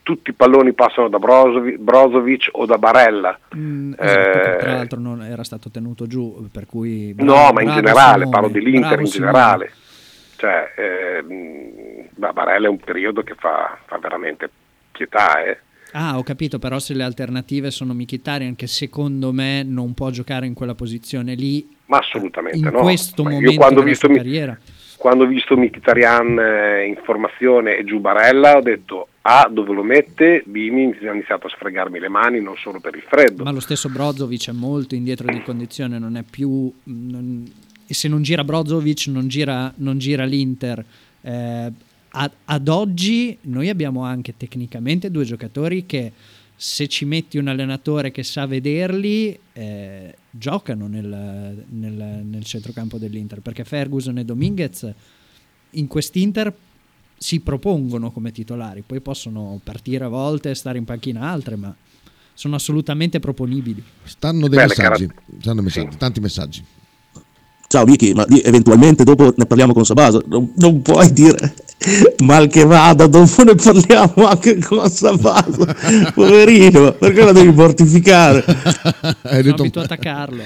tutti 0.09 0.31
i 0.31 0.33
palloni 0.33 0.73
passano 0.73 1.11
da 1.11 1.19
Brozovic 1.19 2.49
o 2.53 2.65
da 2.65 2.79
Barella. 2.79 3.39
Mm, 3.55 3.93
esatto, 3.93 4.39
eh, 4.39 4.57
tra 4.57 4.73
l'altro 4.73 4.99
non 4.99 5.23
era 5.23 5.45
stato 5.45 5.71
tenuto 5.71 6.07
giù, 6.07 6.49
per 6.51 6.65
cui... 6.65 7.13
Bravo, 7.13 7.31
no, 7.31 7.53
ma 7.53 7.61
in 7.61 7.73
generale, 7.73 8.27
parlo 8.27 8.49
dell'Inter 8.49 9.01
in 9.01 9.05
generale. 9.05 9.71
Cioè, 10.37 10.73
eh, 10.79 12.09
Barella 12.15 12.69
è 12.69 12.71
un 12.71 12.79
periodo 12.79 13.23
che 13.23 13.35
fa, 13.37 13.77
fa 13.85 13.99
veramente 13.99 14.49
pietà. 14.93 15.45
Eh. 15.45 15.59
Ah, 15.93 16.17
ho 16.17 16.23
capito, 16.23 16.59
però 16.59 16.79
se 16.79 16.95
le 16.95 17.03
alternative 17.03 17.71
sono 17.71 17.93
Mkhitaryan, 17.93 18.57
che 18.57 18.67
secondo 18.67 19.31
me 19.31 19.63
non 19.63 19.93
può 19.93 20.09
giocare 20.09 20.47
in 20.47 20.55
quella 20.55 20.75
posizione 20.75 21.35
lì. 21.35 21.69
Ma 21.85 21.99
assolutamente 21.99 22.57
in 22.57 22.65
no. 22.65 22.81
questo 22.81 23.23
ma 23.25 23.29
momento 23.29 23.53
io 23.53 23.59
quando 23.59 23.81
ho 23.81 23.85
visto 23.85 24.09
mi- 24.09 24.17
carriera 24.17 24.59
quando 24.99 25.25
ho 25.25 25.27
visto 25.27 25.57
Mkhitaryan 25.57 26.39
eh, 26.39 26.87
in 26.87 26.97
formazione 27.03 27.77
e 27.77 27.85
giù 27.85 28.01
Barella 28.01 28.57
ho 28.57 28.61
detto 28.61 29.09
A 29.23 29.49
dove 29.51 29.73
lo 29.73 29.85
mette, 29.85 30.43
B 30.45 30.69
mi 30.71 30.95
ha 31.07 31.13
iniziato 31.13 31.47
a 31.47 31.51
sfregarmi 31.51 31.99
le 31.99 32.09
mani 32.09 32.41
non 32.41 32.57
solo 32.57 32.81
per 32.81 32.97
il 32.97 33.05
freddo. 33.07 33.45
Ma 33.45 33.53
lo 33.53 33.61
stesso 33.61 33.89
Brozovic 33.89 34.49
è 34.49 34.53
molto 34.53 34.95
indietro 34.95 35.33
di 35.33 35.41
condizione, 35.43 35.99
non 35.99 36.17
è 36.17 36.25
più... 36.29 36.71
Non, 36.85 37.51
se 37.87 38.09
non 38.09 38.23
gira 38.23 38.45
Brozovic 38.45 39.07
non 39.07 39.29
gira, 39.29 39.73
non 39.77 39.99
gira 39.99 40.25
l'Inter. 40.25 40.85
Eh, 41.23 41.73
ad, 42.11 42.31
ad 42.45 42.69
oggi 42.69 43.39
noi 43.43 43.69
abbiamo 43.69 44.03
anche 44.03 44.35
tecnicamente 44.37 45.11
due 45.11 45.25
giocatori 45.25 45.87
che 45.87 46.13
se 46.61 46.89
ci 46.89 47.05
metti 47.05 47.39
un 47.39 47.47
allenatore 47.47 48.11
che 48.11 48.25
sa 48.25 48.45
vederli, 48.45 49.39
eh, 49.53 50.17
giocano 50.29 50.89
nel, 50.89 51.65
nel, 51.69 52.25
nel, 52.25 52.45
centrocampo 52.45 52.99
dell'Inter, 52.99 53.39
perché 53.39 53.63
Ferguson 53.63 54.19
e 54.19 54.25
Dominguez 54.25 54.93
in 55.71 55.87
quest'Inter 55.87 56.53
si 57.17 57.39
propongono 57.39 58.11
come 58.11 58.33
titolari, 58.33 58.83
poi 58.85 59.01
possono 59.01 59.61
partire 59.63 60.07
a 60.07 60.09
volte 60.09 60.51
e 60.51 60.57
stare 60.57 60.79
in 60.79 60.85
panchina 60.85 61.31
altre, 61.31 61.55
ma 61.55 61.73
sono 62.35 62.57
assolutamente 62.57 63.21
proponibili. 63.21 63.81
Stanno 64.03 64.49
dei 64.49 64.59
Beh, 64.59 64.67
messaggi, 64.67 65.07
car- 65.07 65.23
stanno 65.39 65.63
messaggi 65.63 65.93
sì. 65.93 65.97
tanti 65.97 66.21
messaggi. 66.21 66.65
Ciao 67.71 67.85
Vicky, 67.85 68.15
ma 68.15 68.25
eventualmente 68.27 69.05
dopo 69.05 69.35
ne 69.37 69.45
parliamo 69.45 69.75
con 69.75 69.85
Sabaso, 69.85 70.23
non, 70.27 70.53
non 70.57 70.81
puoi 70.81 71.13
dire 71.13 71.55
mal 72.25 72.49
che 72.49 72.65
vada, 72.65 73.07
dopo 73.07 73.43
ne 73.45 73.55
parliamo 73.57 74.27
anche 74.27 74.57
con 74.59 74.89
Sabaso, 74.89 75.67
poverino, 76.15 76.93
perché 76.95 77.23
la 77.23 77.33
devi 77.33 77.53
mortificare? 77.53 78.43
Hai 79.21 79.43
detto... 79.43 79.61
abituato 79.61 79.93
a 79.93 79.97
Carlo. 79.99 80.43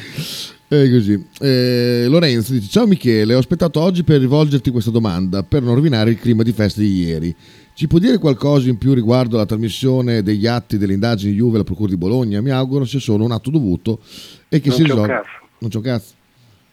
Eh, 0.66 2.06
Lorenzo 2.08 2.54
dice: 2.54 2.68
Ciao 2.68 2.88
Michele, 2.88 3.36
ho 3.36 3.38
aspettato 3.38 3.78
oggi 3.78 4.02
per 4.02 4.18
rivolgerti 4.18 4.72
questa 4.72 4.90
domanda 4.90 5.44
per 5.44 5.62
non 5.62 5.76
rovinare 5.76 6.10
il 6.10 6.18
clima 6.18 6.42
di 6.42 6.50
festa 6.50 6.80
di 6.80 7.04
ieri. 7.04 7.32
Ci 7.72 7.86
può 7.86 8.00
dire 8.00 8.18
qualcosa 8.18 8.68
in 8.68 8.78
più 8.78 8.94
riguardo 8.94 9.36
alla 9.36 9.46
trasmissione 9.46 10.24
degli 10.24 10.48
atti 10.48 10.76
delle 10.76 10.94
indagini 10.94 11.34
Juve 11.34 11.54
alla 11.54 11.64
Procura 11.64 11.90
di 11.90 11.96
Bologna? 11.96 12.40
Mi 12.40 12.50
auguro 12.50 12.84
sia 12.84 12.98
solo 12.98 13.22
un 13.22 13.30
atto 13.30 13.50
dovuto 13.50 14.00
e 14.48 14.60
che 14.60 14.70
non 14.70 14.76
si 14.76 14.82
risolva. 14.82 15.22
Non 15.58 15.70
c'è 15.70 15.76
un 15.76 15.82
cazzo. 15.82 16.14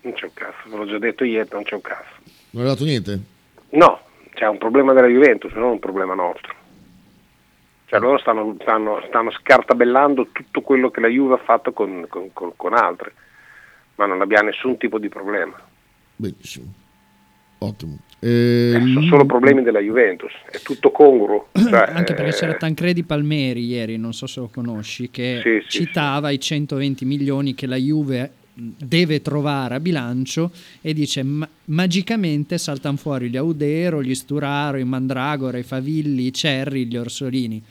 Non 0.01 0.13
c'è 0.13 0.25
un 0.25 0.34
cazzo, 0.34 0.70
ve 0.70 0.75
l'ho 0.77 0.86
già 0.86 0.98
detto 0.98 1.24
ieri, 1.24 1.50
non 1.51 1.63
c'è 1.63 1.75
un 1.75 1.82
cazzo. 1.82 2.15
Non 2.51 2.63
hai 2.63 2.70
dato 2.70 2.84
niente? 2.86 3.20
No, 3.72 4.00
c'è 4.34 4.48
un 4.48 4.58
problema 4.58 4.94
della 4.94 5.08
Juventus, 5.08 5.51
non 5.53 5.72
un 5.72 5.79
problema 5.79 6.13
nostro. 6.13 6.56
Cioè 7.86 8.00
loro 8.00 8.20
stanno, 8.20 8.56
stanno, 8.62 9.03
stanno 9.08 9.32
scartabellando 9.32 10.27
tutto 10.32 10.62
quello 10.62 10.91
che 10.91 11.01
la 11.01 11.08
Juve 11.08 11.34
ha 11.34 11.44
fatto 11.44 11.74
con, 11.74 12.06
con, 12.08 12.32
con, 12.34 12.53
con 12.56 12.75
altre, 12.75 13.13
ma 13.96 14.06
non 14.06 14.22
abbiamo 14.22 14.50
nessun 14.50 14.77
tipo 14.77 15.00
di 15.00 15.10
problema. 15.10 15.60
Benissimo. 16.15 16.72
Ottimo. 17.58 17.98
Eh, 18.20 18.74
eh, 18.75 18.79
sono 18.79 19.01
solo 19.01 19.25
problemi 19.25 19.63
della 19.63 19.79
Juventus, 19.79 20.32
è 20.50 20.60
tutto 20.60 20.91
congruo. 20.91 21.48
Cioè, 21.58 21.91
Anche 21.94 22.13
perché 22.13 22.32
c'era 22.32 22.53
Tancredi 22.53 23.03
Palmeri 23.03 23.65
ieri, 23.65 23.98
non 23.98 24.13
so 24.13 24.27
se 24.27 24.39
lo 24.39 24.50
conosci, 24.53 25.10
che 25.10 25.41
sì, 25.44 25.65
citava 25.68 26.29
sì. 26.29 26.36
i 26.36 26.39
120 26.39 27.06
milioni 27.06 27.56
che 27.56 27.65
la 27.65 27.75
Juve 27.75 28.32
deve 28.53 29.22
trovare 29.22 29.75
a 29.75 29.79
bilancio 29.79 30.51
e 30.82 30.94
dice 30.94 31.24
ma- 31.24 31.48
magicamente 31.65 32.58
saltano 32.58 32.98
fuori 32.98 33.29
gli 33.29 33.38
Audero, 33.38 34.03
gli 34.03 34.15
Sturaro, 34.15 34.77
i 34.77 34.84
Mandragora, 34.84 35.58
i 35.58 35.63
Favilli, 35.63 36.25
i 36.25 36.34
Cerri, 36.34 36.86
gli 36.86 36.98
Orsolini. 36.98 37.62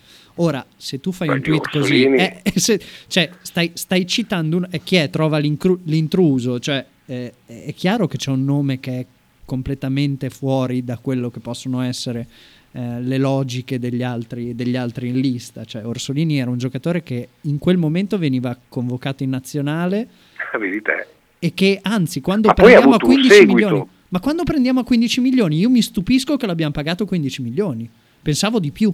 Ora, 0.41 0.65
se 0.77 1.01
tu 1.01 1.11
fai 1.11 1.29
Ma 1.29 1.35
un 1.35 1.43
tweet 1.43 1.69
così, 1.71 2.05
eh, 2.05 2.43
se, 2.55 2.81
cioè, 3.09 3.31
stai, 3.43 3.73
stai, 3.75 4.07
citando 4.07 4.59
un, 4.59 4.69
eh, 4.71 4.83
chi 4.83 4.97
è? 4.97 5.11
Trova 5.11 5.39
l'intruso, 5.39 6.61
cioè, 6.61 6.85
eh, 7.07 7.33
è 7.47 7.75
chiaro 7.75 8.07
che 8.07 8.19
c'è 8.19 8.31
un 8.31 8.45
nome 8.45 8.79
che 8.79 9.01
è 9.01 9.07
completamente 9.45 10.31
fuori 10.31 10.85
da 10.85 10.99
quello 10.99 11.31
che 11.31 11.41
possono 11.41 11.81
essere 11.81 12.29
eh, 12.71 13.01
le 13.01 13.19
logiche 13.19 13.79
degli 13.79 14.03
altri, 14.03 14.55
degli 14.55 14.77
altri, 14.77 15.09
in 15.09 15.19
lista. 15.19 15.65
Cioè, 15.65 15.87
Orsolini 15.87 16.39
era 16.39 16.51
un 16.51 16.59
giocatore 16.59 17.03
che 17.03 17.29
in 17.43 17.59
quel 17.59 17.79
momento 17.79 18.19
veniva 18.19 18.57
convocato 18.69 19.23
in 19.23 19.31
nazionale 19.31 20.09
vedi 20.57 20.81
te. 20.81 21.07
E 21.39 21.53
che 21.55 21.79
anzi, 21.83 22.21
quando 22.21 22.49
ma 22.49 22.55
prendiamo 22.55 22.95
a 22.95 22.99
15 22.99 23.47
milioni, 23.47 23.89
ma 24.09 24.21
quando 24.21 24.43
prendiamo 24.45 24.81
a 24.81 24.85
15 24.85 25.21
milioni, 25.21 25.59
io 25.59 25.69
mi 25.69 25.83
stupisco 25.83 26.37
che 26.37 26.47
l'abbiamo 26.47 26.73
pagato 26.73 27.05
15 27.05 27.43
milioni. 27.43 27.89
Pensavo 28.23 28.59
di 28.59 28.71
più. 28.71 28.93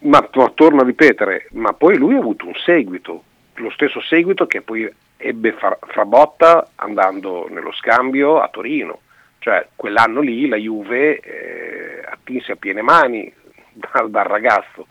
Ma 0.00 0.28
torno 0.54 0.80
a 0.80 0.84
ripetere, 0.84 1.48
ma 1.52 1.72
poi 1.72 1.96
lui 1.96 2.14
ha 2.14 2.18
avuto 2.18 2.46
un 2.46 2.54
seguito, 2.54 3.22
lo 3.54 3.70
stesso 3.70 4.00
seguito 4.00 4.46
che 4.46 4.60
poi 4.60 4.90
ebbe 5.16 5.52
fra, 5.52 5.78
Frabotta 5.80 6.70
andando 6.74 7.48
nello 7.50 7.72
scambio 7.72 8.40
a 8.40 8.48
Torino. 8.48 9.00
Cioè, 9.38 9.68
quell'anno 9.74 10.20
lì 10.20 10.48
la 10.48 10.56
Juve 10.56 11.18
eh, 11.20 12.02
attinse 12.04 12.52
a 12.52 12.56
piene 12.56 12.82
mani 12.82 13.32
dal, 13.72 14.10
dal 14.10 14.24
ragazzo 14.24 14.86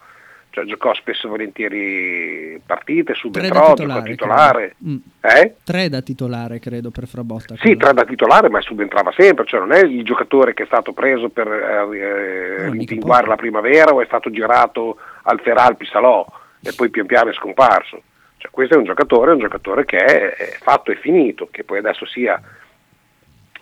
cioè, 0.51 0.65
giocò 0.65 0.93
spesso 0.93 1.27
e 1.27 1.29
volentieri 1.29 2.61
partite, 2.65 3.13
subentrò, 3.13 3.73
giocò 3.73 4.01
titolare. 4.01 4.75
Mm. 4.85 4.97
Eh? 5.21 5.55
Tre 5.63 5.87
da 5.87 6.01
titolare, 6.01 6.59
credo, 6.59 6.91
per 6.91 7.07
Frabotta. 7.07 7.55
Sì, 7.57 7.77
tre 7.77 7.93
da 7.93 8.03
titolare, 8.03 8.49
ma 8.49 8.59
subentrava 8.59 9.13
sempre, 9.17 9.45
cioè 9.45 9.61
non 9.61 9.71
è 9.71 9.79
il 9.79 10.03
giocatore 10.03 10.53
che 10.53 10.63
è 10.63 10.65
stato 10.65 10.91
preso 10.91 11.29
per 11.29 11.47
eh, 11.47 12.69
rimpinguare 12.69 13.27
la 13.27 13.37
primavera 13.37 13.93
o 13.93 14.01
è 14.01 14.05
stato 14.05 14.29
girato 14.29 14.97
al 15.23 15.39
Feralpi 15.39 15.85
Salò 15.85 16.25
e 16.61 16.73
poi 16.75 16.89
pian 16.89 17.05
piano 17.05 17.29
è 17.29 17.33
scomparso. 17.33 18.01
Cioè, 18.35 18.51
questo 18.51 18.73
è 18.73 18.77
un 18.77 18.83
giocatore, 18.83 19.31
un 19.31 19.39
giocatore 19.39 19.85
che 19.85 20.03
è 20.03 20.57
fatto 20.59 20.91
e 20.91 20.97
finito, 20.97 21.47
che 21.49 21.63
poi 21.63 21.77
adesso 21.77 22.05
sia... 22.05 22.41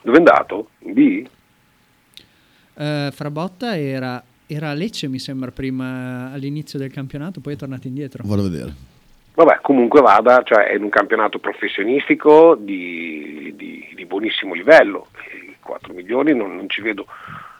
Dove 0.01 0.15
è 0.15 0.19
andato? 0.19 0.69
In 0.79 0.93
B? 0.93 1.27
Uh, 2.73 3.11
Frabotta 3.11 3.77
era 3.77 4.23
era 4.51 4.71
a 4.71 4.73
Lecce, 4.73 5.07
mi 5.07 5.19
sembra, 5.19 5.51
prima 5.51 6.31
all'inizio 6.31 6.79
del 6.79 6.91
campionato, 6.91 7.39
poi 7.39 7.53
è 7.53 7.55
tornato 7.55 7.85
indietro. 7.85 8.23
Vado 8.25 8.41
a 8.41 8.49
vedere. 8.49 8.73
Vabbè, 9.35 9.59
comunque 9.61 10.01
vada, 10.01 10.41
cioè 10.43 10.65
è 10.69 10.75
in 10.75 10.83
un 10.83 10.89
campionato 10.89 11.37
professionistico 11.37 12.55
di, 12.59 13.53
di, 13.55 13.87
di 13.95 14.05
buonissimo 14.05 14.55
livello. 14.55 15.07
I 15.47 15.55
4 15.59 15.93
milioni 15.93 16.33
non, 16.35 16.55
non 16.55 16.67
ci 16.67 16.81
vedo 16.81 17.05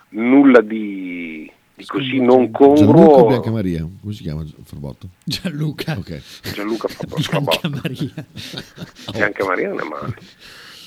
nulla 0.09 0.61
di, 0.61 1.49
di 1.75 1.85
così 1.85 2.19
non 2.19 2.51
Gianluca 2.51 2.63
o 2.63 2.73
congruo. 2.73 3.27
Biancamaria? 3.27 3.87
Come 4.01 4.13
si 4.13 4.23
chiama 4.23 4.43
Farbotto? 4.63 5.09
Gianluca. 5.23 5.93
Ok. 5.95 6.21
Gianluca 6.53 6.87
Bianca 7.15 7.69
Maria. 7.69 8.25
Bianca 9.13 9.45
Maria 9.45 9.69
non 9.69 9.79
è 9.79 9.83
male. 9.83 10.15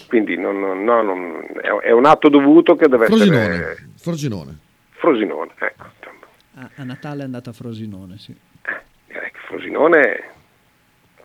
Quindi 0.09 0.37
non- 0.37 0.59
non- 0.59 0.83
no, 0.83 1.01
non- 1.03 1.47
è, 1.63 1.87
è 1.87 1.91
un 1.93 2.05
atto 2.07 2.29
dovuto 2.29 2.75
che 2.75 2.89
deve 2.89 3.07
Frosinone. 3.07 3.39
essere 3.41 3.89
Frosinone. 3.97 4.59
Frosinone. 5.03 5.51
Ecco. 5.59 5.85
A, 6.55 6.71
a 6.77 6.85
Natale 6.85 7.23
è 7.23 7.25
andata 7.25 7.51
a 7.51 7.53
Frosinone, 7.53 8.19
sì. 8.19 8.33
Direi 9.09 9.31
che 9.33 9.39
Frosinone 9.49 10.23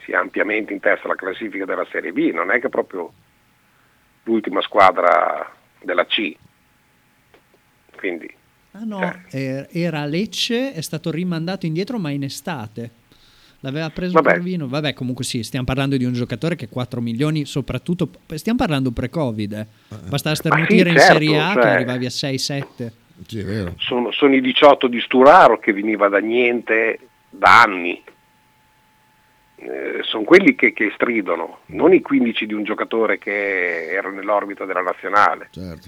sia 0.03 0.19
ampiamente 0.19 0.74
in 0.74 0.79
testa 0.79 1.05
alla 1.05 1.15
classifica 1.15 1.63
della 1.65 1.86
Serie 1.91 2.12
B, 2.12 2.31
non 2.34 2.50
è 2.50 2.60
che 2.60 2.69
proprio 2.69 3.13
l'ultima 4.24 4.62
squadra 4.62 5.53
della 5.84 6.05
C. 6.07 6.36
Quindi 7.98 8.34
Ah 8.72 8.84
no, 8.84 9.00
er- 9.29 9.67
era 9.72 10.01
a 10.01 10.05
Lecce, 10.05 10.74
è 10.74 10.81
stato 10.81 11.12
rimandato 11.12 11.65
indietro 11.67 12.00
ma 12.00 12.10
in 12.10 12.24
estate. 12.24 12.91
L'aveva 13.62 13.89
preso 13.91 14.13
Vabbè. 14.13 14.34
Corvino. 14.36 14.67
Vabbè, 14.67 14.93
comunque 14.93 15.24
sì, 15.24 15.41
stiamo 15.43 15.65
parlando 15.65 15.98
di 15.98 16.05
un 16.05 16.13
giocatore 16.13 16.55
che 16.55 16.67
4 16.69 17.01
milioni, 17.01 17.46
soprattutto, 17.46 18.10
stiamo 18.36 18.57
parlando 18.57 18.91
pre-Covid. 18.91 19.53
eh. 19.53 19.67
Bastava 20.10 20.36
sternutire 20.36 20.89
in 20.89 20.96
certo, 20.98 21.13
Serie 21.13 21.39
A 21.39 21.53
che 21.53 21.62
cioè- 21.62 21.72
arrivavi 21.72 22.05
a 22.05 22.10
6-7. 22.10 22.91
Sì, 23.25 23.74
sono, 23.77 24.12
sono 24.12 24.36
i 24.36 24.41
18 24.41 24.88
di 24.88 25.00
Sturaro 25.00 25.57
che 25.59 25.74
veniva 25.74 26.07
da 26.07 26.19
niente 26.19 27.00
da 27.29 27.62
anni. 27.63 28.03
Eh, 29.59 30.00
sono 30.03 30.24
quelli 30.24 30.53
che, 30.53 30.71
che 30.71 30.91
stridono, 30.93 31.62
non 31.67 31.93
i 31.93 32.01
15 32.01 32.45
di 32.45 32.53
un 32.53 32.63
giocatore 32.63 33.17
che 33.17 33.89
era 33.89 34.09
nell'orbita 34.09 34.65
della 34.65 34.81
nazionale. 34.81 35.47
Certo. 35.51 35.88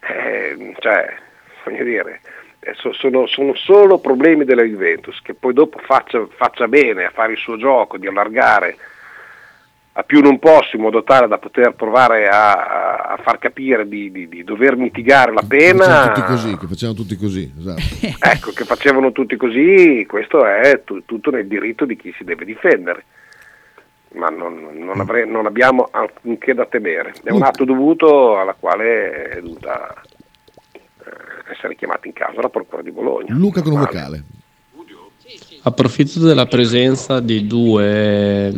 Eh, 0.00 0.74
cioè, 0.78 1.16
voglio 1.64 1.84
dire, 1.84 2.20
eh, 2.60 2.74
so- 2.74 2.92
sono, 2.92 3.26
sono 3.26 3.54
solo 3.54 3.98
problemi 3.98 4.44
della 4.44 4.62
Juventus, 4.62 5.20
che 5.22 5.32
poi 5.32 5.54
dopo 5.54 5.78
faccia, 5.78 6.26
faccia 6.36 6.68
bene 6.68 7.06
a 7.06 7.10
fare 7.10 7.32
il 7.32 7.38
suo 7.38 7.56
gioco, 7.56 7.96
di 7.96 8.06
allargare 8.06 8.76
a 9.92 10.02
più 10.04 10.20
non 10.20 10.38
posso 10.38 10.76
in 10.76 10.82
modo 10.82 11.02
tale 11.02 11.26
da 11.28 11.38
poter 11.38 11.74
provare 11.74 12.28
a, 12.28 12.52
a- 13.12 13.16
far 13.22 13.38
capire 13.38 13.86
di, 13.88 14.10
di- 14.12 14.28
di 14.28 14.44
dover 14.44 14.76
mitigare 14.76 15.32
la 15.32 15.42
Facevano 15.42 15.84
pena. 15.84 16.12
tutti 16.12 16.26
così, 16.26 16.56
che 16.56 16.66
facevano 16.66 16.96
tutti 16.96 17.16
così, 17.16 17.52
esatto. 17.58 17.82
Ecco, 18.30 18.50
che 18.52 18.64
facevano 18.64 19.12
tutti 19.12 19.36
così, 19.36 20.06
questo 20.08 20.44
è 20.46 20.82
tu- 20.84 21.04
tutto 21.04 21.30
nel 21.30 21.46
diritto 21.46 21.84
di 21.84 21.96
chi 21.96 22.14
si 22.16 22.24
deve 22.24 22.44
difendere. 22.44 23.04
Ma 24.12 24.28
non, 24.28 24.70
non 24.72 24.98
avrei- 25.00 25.28
non 25.28 25.46
abbiamo 25.46 25.88
alcunché 25.90 26.52
da 26.54 26.66
temere. 26.66 27.12
È 27.22 27.30
un 27.30 27.42
atto 27.42 27.64
dovuto 27.64 28.38
alla 28.40 28.54
quale 28.58 29.28
è 29.28 29.40
dovuta 29.40 30.02
eh, 30.72 30.80
essere 31.52 31.76
chiamata 31.76 32.06
in 32.08 32.12
causa 32.12 32.40
la 32.40 32.48
Procura 32.48 32.82
di 32.82 32.90
Bologna. 32.90 33.34
Luca 33.34 33.62
con 33.62 33.72
un 33.72 33.78
vocale. 33.80 34.22
Approfitto 35.62 36.20
della 36.20 36.46
presenza 36.46 37.20
di 37.20 37.46
due 37.46 38.52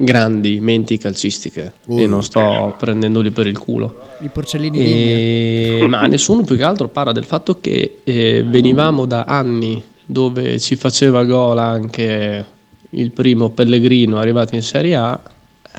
grandi 0.00 0.60
menti 0.60 0.96
calcistiche 0.96 1.72
e 1.88 2.06
non 2.06 2.22
sto 2.22 2.74
prendendoli 2.78 3.30
per 3.30 3.46
il 3.46 3.58
culo. 3.58 4.00
I 4.20 4.28
porcellini 4.28 4.78
E- 4.78 5.86
ma 5.88 6.06
nessuno 6.06 6.42
più 6.42 6.56
che 6.56 6.62
altro 6.62 6.88
parla 6.88 7.12
del 7.12 7.24
fatto 7.24 7.60
che 7.60 7.98
eh, 8.04 8.44
venivamo 8.46 9.06
da 9.06 9.24
anni 9.24 9.82
dove 10.06 10.58
ci 10.60 10.76
faceva 10.76 11.24
gol 11.24 11.58
anche 11.58 12.46
il 12.90 13.10
primo 13.10 13.50
Pellegrino 13.50 14.18
arrivato 14.18 14.54
in 14.54 14.62
Serie 14.62 14.94
A. 14.94 15.20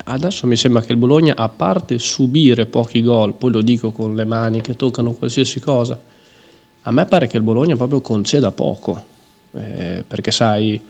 Adesso 0.02 0.46
mi 0.46 0.56
sembra 0.56 0.82
che 0.82 0.92
il 0.92 0.98
Bologna, 0.98 1.34
a 1.36 1.48
parte 1.48 1.98
subire 1.98 2.66
pochi 2.66 3.02
gol, 3.02 3.34
poi 3.34 3.50
lo 3.50 3.60
dico 3.60 3.90
con 3.90 4.14
le 4.14 4.24
mani 4.24 4.60
che 4.60 4.76
toccano 4.76 5.12
qualsiasi 5.12 5.60
cosa, 5.60 6.00
a 6.82 6.90
me 6.90 7.04
pare 7.06 7.26
che 7.26 7.36
il 7.36 7.42
Bologna 7.42 7.76
proprio 7.76 8.00
conceda 8.00 8.52
poco. 8.52 9.04
Eh, 9.52 10.04
perché 10.06 10.30
sai, 10.30 10.80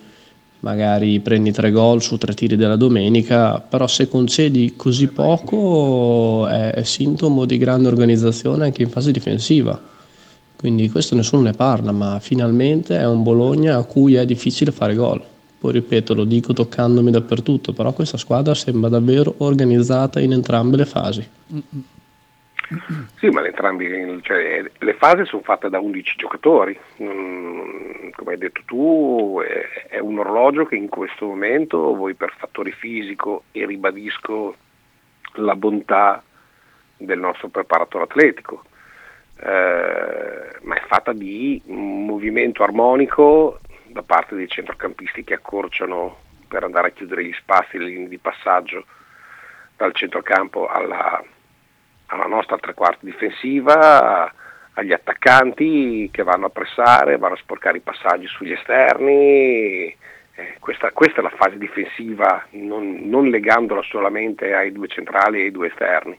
magari 0.60 1.20
prendi 1.20 1.52
tre 1.52 1.70
gol 1.70 2.02
su 2.02 2.16
tre 2.18 2.34
tiri 2.34 2.56
della 2.56 2.76
domenica, 2.76 3.60
però 3.60 3.86
se 3.86 4.08
concedi 4.08 4.74
così 4.76 5.08
poco 5.08 6.46
è, 6.46 6.82
sintomo 6.84 7.44
di 7.44 7.58
grande 7.58 7.88
organizzazione 7.88 8.64
anche 8.64 8.82
in 8.82 8.90
fase 8.90 9.12
difensiva. 9.12 9.80
Quindi 10.56 10.90
questo 10.90 11.14
nessuno 11.14 11.42
ne 11.42 11.52
parla, 11.52 11.92
ma 11.92 12.18
finalmente 12.20 12.98
è 12.98 13.06
un 13.06 13.22
Bologna 13.22 13.76
a 13.76 13.84
cui 13.84 14.14
è 14.14 14.26
difficile 14.26 14.72
fare 14.72 14.94
gol. 14.94 15.22
Poi 15.58 15.72
ripeto, 15.72 16.14
lo 16.14 16.24
dico 16.24 16.52
toccandomi 16.52 17.10
dappertutto, 17.10 17.72
però 17.72 17.92
questa 17.92 18.16
squadra 18.18 18.54
sembra 18.54 18.90
davvero 18.90 19.34
organizzata 19.38 20.20
in 20.20 20.32
entrambe 20.32 20.76
le 20.76 20.84
fasi. 20.84 21.26
Sì, 23.16 23.28
ma 23.30 23.44
entrambi, 23.44 24.20
cioè, 24.22 24.64
le 24.78 24.94
fasi 24.94 25.24
sono 25.24 25.42
fatte 25.42 25.68
da 25.68 25.80
11 25.80 26.14
giocatori. 26.16 26.78
Mm, 27.02 28.10
come 28.14 28.32
hai 28.32 28.38
detto 28.38 28.62
tu, 28.64 29.40
è, 29.88 29.98
un 29.98 30.18
orologio 30.18 30.66
che 30.66 30.76
in 30.76 30.88
questo 30.88 31.26
momento, 31.26 31.94
voi 31.96 32.14
per 32.14 32.32
fattore 32.36 32.70
fisico, 32.70 33.44
e 33.50 33.66
ribadisco 33.66 34.56
la 35.34 35.56
bontà 35.56 36.22
del 36.96 37.18
nostro 37.18 37.48
preparatore 37.48 38.04
atletico, 38.04 38.62
eh, 39.40 40.58
ma 40.62 40.74
è 40.76 40.82
fatta 40.86 41.12
di 41.12 41.60
un 41.66 42.04
movimento 42.04 42.62
armonico 42.62 43.58
da 43.86 44.02
parte 44.02 44.36
dei 44.36 44.48
centrocampisti 44.48 45.24
che 45.24 45.34
accorciano 45.34 46.18
per 46.46 46.62
andare 46.62 46.88
a 46.88 46.90
chiudere 46.90 47.24
gli 47.24 47.32
spazi, 47.32 47.78
le 47.78 47.86
linee 47.86 48.08
di 48.08 48.18
passaggio 48.18 48.84
dal 49.76 49.94
centrocampo 49.94 50.68
alla, 50.68 51.22
alla 52.10 52.26
nostra 52.26 52.58
tre 52.58 52.74
quarti 52.74 53.06
difensiva, 53.06 54.32
agli 54.74 54.92
attaccanti 54.92 56.08
che 56.12 56.22
vanno 56.22 56.46
a 56.46 56.50
pressare, 56.50 57.18
vanno 57.18 57.34
a 57.34 57.38
sporcare 57.38 57.78
i 57.78 57.82
passaggi 57.82 58.26
sugli 58.26 58.52
esterni. 58.52 59.96
Eh, 60.34 60.56
questa, 60.58 60.90
questa 60.90 61.20
è 61.20 61.22
la 61.22 61.32
fase 61.36 61.58
difensiva, 61.58 62.46
non, 62.50 63.08
non 63.08 63.28
legandola 63.28 63.82
solamente 63.82 64.54
ai 64.54 64.72
due 64.72 64.88
centrali 64.88 65.40
e 65.40 65.44
ai 65.44 65.50
due 65.50 65.68
esterni. 65.68 66.18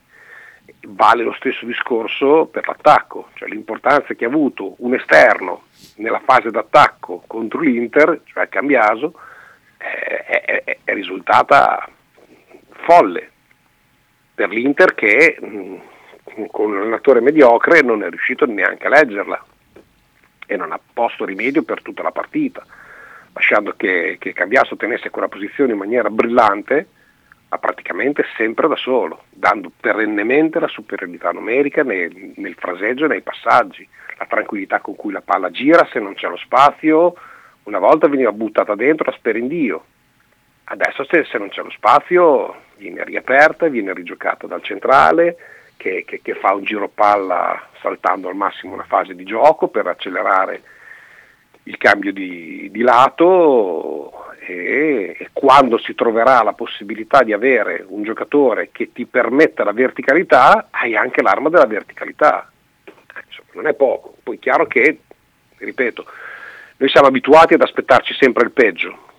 Vale 0.88 1.24
lo 1.24 1.34
stesso 1.34 1.66
discorso 1.66 2.46
per 2.46 2.68
l'attacco, 2.68 3.30
cioè 3.34 3.50
l'importanza 3.50 4.14
che 4.14 4.26
ha 4.26 4.30
avuto 4.30 4.76
un 4.80 4.94
esterno 4.94 5.64
nella 5.96 6.22
fase 6.24 6.52
d'attacco 6.52 7.24
contro 7.28 7.60
l'Inter, 7.60 8.22
cioè 8.26 8.48
Cambiaso, 8.48 9.14
eh, 9.78 10.24
è, 10.24 10.64
è- 10.64 10.78
è 10.84 10.94
risultata 10.94 11.88
folle 12.84 13.31
per 14.34 14.50
l'Inter 14.50 14.94
che 14.94 15.38
mh, 15.40 16.48
con 16.48 16.72
un 16.72 16.78
allenatore 16.78 17.22
mediocre 17.22 17.82
non 17.82 18.04
è 18.04 18.10
riuscito 18.10 18.46
neanche 18.46 18.88
a 18.88 18.90
leggerla 18.90 19.46
e 20.46 20.58
non 20.58 20.72
ha 20.72 20.80
posto 20.94 21.26
rimedio 21.26 21.64
per 21.64 21.82
tutta 21.82 22.04
la 22.04 22.12
partita, 22.12 22.66
lasciando 23.34 23.74
che, 23.78 24.18
che 24.20 24.34
Cambiaso 24.34 24.76
tenesse 24.76 25.10
quella 25.10 25.30
posizione 25.30 25.72
in 25.72 25.78
maniera 25.78 26.10
brillante, 26.10 26.88
ma 27.50 27.58
praticamente 27.58 28.26
sempre 28.36 28.68
da 28.68 28.76
solo, 28.76 29.24
dando 29.30 29.72
perennemente 29.80 30.60
la 30.60 30.68
superiorità 30.68 31.32
numerica 31.32 31.84
nel, 31.84 32.34
nel 32.36 32.56
fraseggio 32.56 33.06
e 33.06 33.10
nei 33.10 33.22
passaggi, 33.22 33.88
la 34.18 34.26
tranquillità 34.26 34.80
con 34.80 34.96
cui 34.96 35.12
la 35.12 35.22
palla 35.22 35.50
gira 35.52 35.88
se 35.92 36.00
non 36.00 36.14
c'è 36.14 36.28
lo 36.28 36.38
spazio, 36.38 37.16
una 37.64 37.80
volta 37.80 38.08
veniva 38.08 38.32
buttata 38.32 38.76
dentro 38.76 39.10
la 39.10 39.18
sperindio, 39.18 39.86
adesso 40.72 41.06
se, 41.06 41.26
se 41.26 41.38
non 41.38 41.50
c'è 41.50 41.62
lo 41.62 41.70
spazio 41.70 42.56
viene 42.78 43.04
riaperta, 43.04 43.68
viene 43.68 43.94
rigiocata 43.94 44.48
dal 44.48 44.64
centrale 44.64 45.36
che, 45.78 46.04
che- 46.06 46.22
che 46.24 46.34
fa 46.36 46.54
un 46.54 46.64
giro 46.64 46.88
palla 46.88 47.68
saltando 47.82 48.30
al 48.30 48.36
massimo 48.36 48.74
una 48.74 48.86
fase 48.88 49.14
di 49.16 49.24
gioco 49.24 49.68
per 49.68 49.88
accelerare 49.88 50.62
il 51.64 51.78
cambio 51.78 52.12
di, 52.12 52.70
di 52.72 52.82
lato 52.82 54.32
e, 54.40 55.16
e 55.20 55.30
quando 55.32 55.78
si 55.78 55.94
troverà 55.94 56.42
la 56.42 56.54
possibilità 56.54 57.22
di 57.24 57.34
avere 57.34 57.84
un 57.88 58.04
giocatore 58.04 58.70
che 58.72 58.92
ti 58.92 59.06
permetta 59.06 59.64
la 59.64 59.74
verticalità, 59.74 60.68
hai 60.72 60.96
anche 60.96 61.22
l'arma 61.22 61.50
della 61.50 61.68
verticalità. 61.68 62.50
Eh, 62.86 63.24
insomma, 63.28 63.50
non 63.54 63.68
è 63.68 63.74
poco. 63.74 64.16
Poi 64.24 64.38
è 64.38 64.40
chiaro 64.40 64.66
che, 64.66 65.02
ripeto, 65.58 66.06
noi 66.78 66.90
siamo 66.90 67.08
abituati 67.08 67.54
ad 67.54 67.62
aspettarci 67.62 68.16
sempre 68.16 68.44
il 68.46 68.52
peggio. 68.52 69.10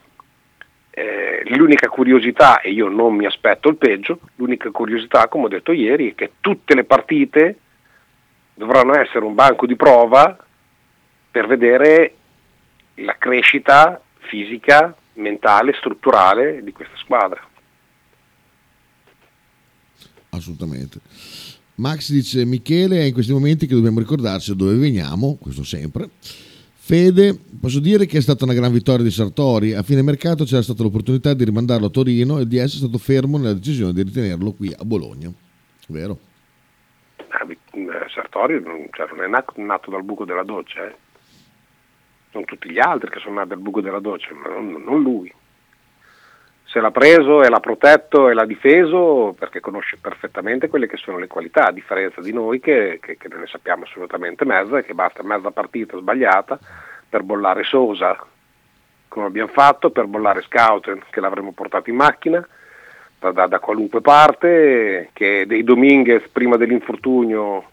Eh, 0.95 1.43
l'unica 1.57 1.89
curiosità, 1.89 2.61
e 2.61 2.71
io 2.71 2.89
non 2.89 3.15
mi 3.15 3.25
aspetto 3.25 3.71
il 3.71 3.77
peggio, 3.77 4.21
l'unica 4.35 4.71
curiosità, 4.71 5.27
come 5.27 5.47
ho 5.47 5.49
detto 5.49 5.73
ieri, 5.73 6.11
è 6.11 6.15
che 6.15 6.33
tutte 6.41 6.75
le 6.75 6.85
partite 6.85 7.57
dovranno 8.55 8.95
essere 9.01 9.25
un 9.25 9.35
banco 9.35 9.67
di 9.67 9.75
prova 9.75 10.37
per 11.31 11.47
vedere 11.47 12.15
la 12.97 13.17
crescita 13.19 14.03
fisica, 14.19 14.95
mentale, 15.15 15.73
strutturale 15.73 16.63
di 16.63 16.73
questa 16.73 16.97
squadra. 16.99 17.41
Assolutamente. 20.29 21.01
Max 21.77 22.11
dice 22.11 22.45
Michele 22.45 23.01
è 23.01 23.05
in 23.05 23.15
questi 23.15 23.33
momenti 23.33 23.67
che 23.67 23.75
dobbiamo 23.75 23.99
ricordarci 23.99 24.51
da 24.51 24.57
dove 24.57 24.77
veniamo, 24.77 25.39
questo 25.41 25.65
sempre. 25.65 26.11
Fede, 26.85 27.39
posso 27.61 27.79
dire 27.79 28.07
che 28.07 28.19
è 28.19 28.21
stata 28.21 28.43
una 28.43 28.55
gran 28.55 28.73
vittoria 28.73 29.05
di 29.05 29.13
Sartori. 29.13 29.73
A 29.73 29.85
fine 29.85 30.03
mercato 30.03 30.43
c'era 30.43 30.63
stata 30.63 30.83
l'opportunità 30.83 31.33
di 31.33 31.45
rimandarlo 31.45 31.87
a 31.87 31.91
Torino 31.91 32.41
e 32.41 32.47
di 32.49 32.57
essere 32.57 32.81
stato 32.81 32.99
fermo 32.99 33.39
nella 33.39 33.53
decisione 33.53 33.93
di 33.93 34.03
ritenerlo 34.03 34.51
qui 34.51 34.75
a 34.77 34.85
Bologna. 34.85 35.31
Vero? 35.87 36.19
Ah, 37.29 37.47
eh, 37.49 38.09
Sartori 38.13 38.61
non, 38.61 38.89
cioè, 38.91 39.07
non 39.15 39.23
è 39.23 39.29
nato, 39.29 39.91
dal 39.93 40.03
buco 40.03 40.25
della 40.25 40.43
doccia, 40.43 40.85
eh. 40.85 40.97
sono 42.33 42.45
tutti 42.47 42.69
gli 42.69 42.81
altri 42.81 43.11
che 43.11 43.21
sono 43.21 43.37
nati 43.37 43.51
dal 43.51 43.61
buco 43.61 43.81
della 43.81 44.01
doccia, 44.01 44.35
ma 44.35 44.53
non, 44.53 44.83
non 44.83 45.03
lui. 45.03 45.33
Se 46.73 46.81
l'ha 46.81 46.91
preso 46.91 47.43
e 47.43 47.51
l'ha 47.51 47.61
protetto 47.61 48.31
e 48.31 48.33
l'ha 48.35 48.47
difeso 48.47 49.35
perché 49.39 49.61
conosce 49.61 49.99
perfettamente 50.01 50.69
quelle 50.69 50.87
che 50.87 50.97
sono 50.97 51.19
le 51.19 51.27
qualità, 51.27 51.67
a 51.67 51.71
differenza 51.73 52.23
di 52.23 52.33
noi 52.33 52.61
che, 52.61 52.99
che- 52.99 53.19
che 53.19 53.29
non 53.29 53.41
ne 53.41 53.47
sappiamo 53.47 53.85
assolutamente 53.85 54.47
mezza 54.47 54.79
e 54.79 54.85
che 54.85 54.95
basta 54.95 55.23
mezza 55.23 55.51
partita 55.51 55.99
sbagliata 55.99 56.59
per 57.11 57.25
bollare 57.25 57.63
Sosa, 57.63 58.17
come 59.09 59.27
abbiamo 59.27 59.51
fatto, 59.53 59.91
per 59.91 60.07
bollare 60.07 60.41
Scouten 60.41 61.03
che 61.11 61.21
l'avremmo 61.21 61.53
portato 61.53 61.91
in 61.91 61.97
macchina 61.97 62.43
da, 63.19 63.33
da- 63.33 63.47
da 63.49 63.59
qualunque 63.59 64.01
parte, 64.01 65.11
che 65.13 65.45
dei 65.47 65.65
Dominguez 65.65 66.27
prima 66.29 66.57
dell'infortunio 66.57 67.65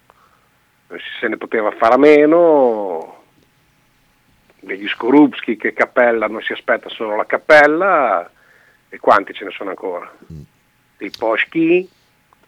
eh, 0.89 0.97
se 1.21 1.29
ne 1.29 1.37
poteva 1.37 1.71
fare 1.71 1.93
a 1.93 1.97
meno, 1.97 3.21
degli 4.59 4.89
Skorupski 4.89 5.55
che 5.55 5.71
Cappella 5.71 6.27
non 6.27 6.41
si 6.41 6.51
aspetta 6.51 6.89
solo 6.89 7.15
la 7.15 7.25
Cappella, 7.25 8.29
e 8.89 8.99
quanti 8.99 9.33
ce 9.33 9.45
ne 9.45 9.51
sono 9.51 9.69
ancora? 9.69 10.11
Dei 10.97 11.11
Poschi, 11.17 11.87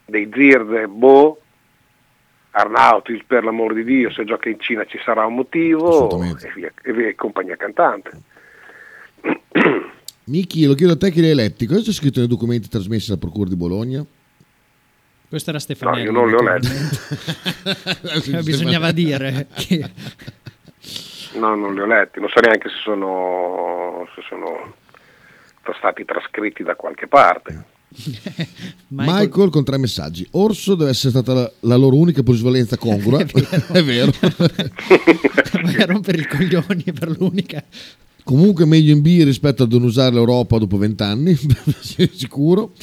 dei 0.06 0.30
Zirde, 0.34 0.88
Bo, 0.88 1.40
Arnautis 2.52 3.24
per 3.26 3.44
l'amor 3.44 3.74
di 3.74 3.84
Dio, 3.84 4.12
se 4.12 4.26
gioca 4.26 4.50
in 4.50 4.60
Cina 4.60 4.86
ci 4.86 5.00
sarà 5.04 5.26
un 5.26 5.36
motivo, 5.36 6.22
e 6.24 6.52
via, 6.54 6.72
e 6.84 6.94
via, 6.94 7.14
compagnia 7.16 7.56
cantante. 7.56 8.12
Miki, 10.26 10.66
lo 10.66 10.76
chiedo 10.76 10.94
a 10.94 10.98
te 10.98 11.12
che 11.12 11.22
li 11.22 11.30
hai 11.30 11.36
letti. 11.36 11.66
Cosa 11.66 11.82
c'è 11.82 11.92
scritto 11.92 12.20
nei 12.20 12.28
documenti 12.28 12.70
trasmessi 12.70 13.08
dalla 13.08 13.20
Procura 13.20 13.50
di 13.50 13.56
Bologna? 13.56 14.06
Questo 15.28 15.50
era 15.50 15.60
Stefanelli. 15.60 16.12
No, 16.12 16.28
io 16.28 16.42
non 16.42 16.60
li 16.60 16.68
ho. 16.68 18.38
Eh, 18.38 18.44
Bisognava 18.44 18.92
dire 18.92 19.48
che 19.54 19.90
No, 21.34 21.56
non 21.56 21.74
li 21.74 21.80
ho 21.80 21.86
letti, 21.86 22.20
non 22.20 22.30
so 22.30 22.40
neanche 22.42 22.68
se 22.68 22.76
sono, 22.84 24.08
se 24.16 24.22
sono 24.28 24.76
stati 25.78 26.06
trascritti 26.06 26.64
da 26.64 26.76
qualche 26.76 27.08
parte. 27.08 27.64
Michael... 28.90 29.50
con 29.50 29.64
tre 29.64 29.78
messaggi. 29.78 30.28
Orso 30.32 30.76
deve 30.76 30.92
essere 30.92 31.10
stata 31.10 31.34
la, 31.34 31.52
la 31.62 31.76
loro 31.76 31.98
unica 31.98 32.24
plusvalenza 32.24 32.78
congrua. 32.78 33.20
È 33.24 33.84
vero. 33.84 34.12
Vai 35.64 35.82
a 35.82 35.86
rompere 35.86 36.22
i 36.22 36.28
coglioni 36.28 36.84
per 36.94 37.10
l'unica. 37.18 37.64
Comunque 38.24 38.66
meglio 38.66 38.94
in 38.94 39.02
B 39.02 39.24
rispetto 39.24 39.64
a 39.64 39.68
non 39.70 39.84
usare 39.84 40.14
l'Europa 40.14 40.58
dopo 40.58 40.78
vent'anni, 40.78 41.36
sicuro. 42.14 42.74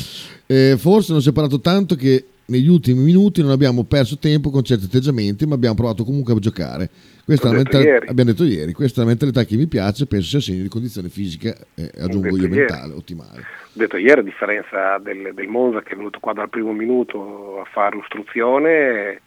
Eh, 0.46 0.76
forse 0.76 1.12
non 1.12 1.22
si 1.22 1.28
è 1.28 1.32
parlato 1.32 1.60
tanto 1.60 1.94
che 1.94 2.24
negli 2.48 2.68
ultimi 2.68 3.02
minuti 3.02 3.42
non 3.42 3.50
abbiamo 3.50 3.84
perso 3.84 4.18
tempo 4.18 4.50
con 4.50 4.62
certi 4.62 4.86
atteggiamenti, 4.86 5.46
ma 5.46 5.54
abbiamo 5.54 5.74
provato 5.74 6.04
comunque 6.04 6.32
a 6.32 6.38
giocare. 6.38 6.88
Questa 7.24 7.48
è 7.48 7.50
L'ho 7.50 7.56
la 7.58 7.62
detto 7.62 7.76
mentalità, 7.78 8.10
abbiamo 8.10 8.30
detto 8.30 8.44
ieri, 8.44 8.72
questa 8.72 9.00
è 9.00 9.04
la 9.04 9.10
mentalità 9.10 9.44
che 9.44 9.56
mi 9.56 9.66
piace, 9.66 10.06
penso 10.06 10.28
sia 10.28 10.40
segno 10.40 10.62
di 10.62 10.68
condizione 10.68 11.10
fisica, 11.10 11.54
eh, 11.74 11.90
aggiungo 12.00 12.28
io, 12.28 12.44
ieri. 12.44 12.48
mentale, 12.48 12.94
ottimale. 12.94 13.40
Ho 13.40 13.74
detto 13.74 13.98
ieri, 13.98 14.20
a 14.20 14.22
differenza 14.22 14.96
del, 14.98 15.32
del 15.34 15.46
Monza 15.46 15.82
che 15.82 15.92
è 15.92 15.96
venuto 15.96 16.20
qua 16.20 16.32
dal 16.32 16.48
primo 16.48 16.72
minuto 16.72 17.60
a 17.60 17.64
fare 17.70 17.96
l'istruzione 17.96 19.20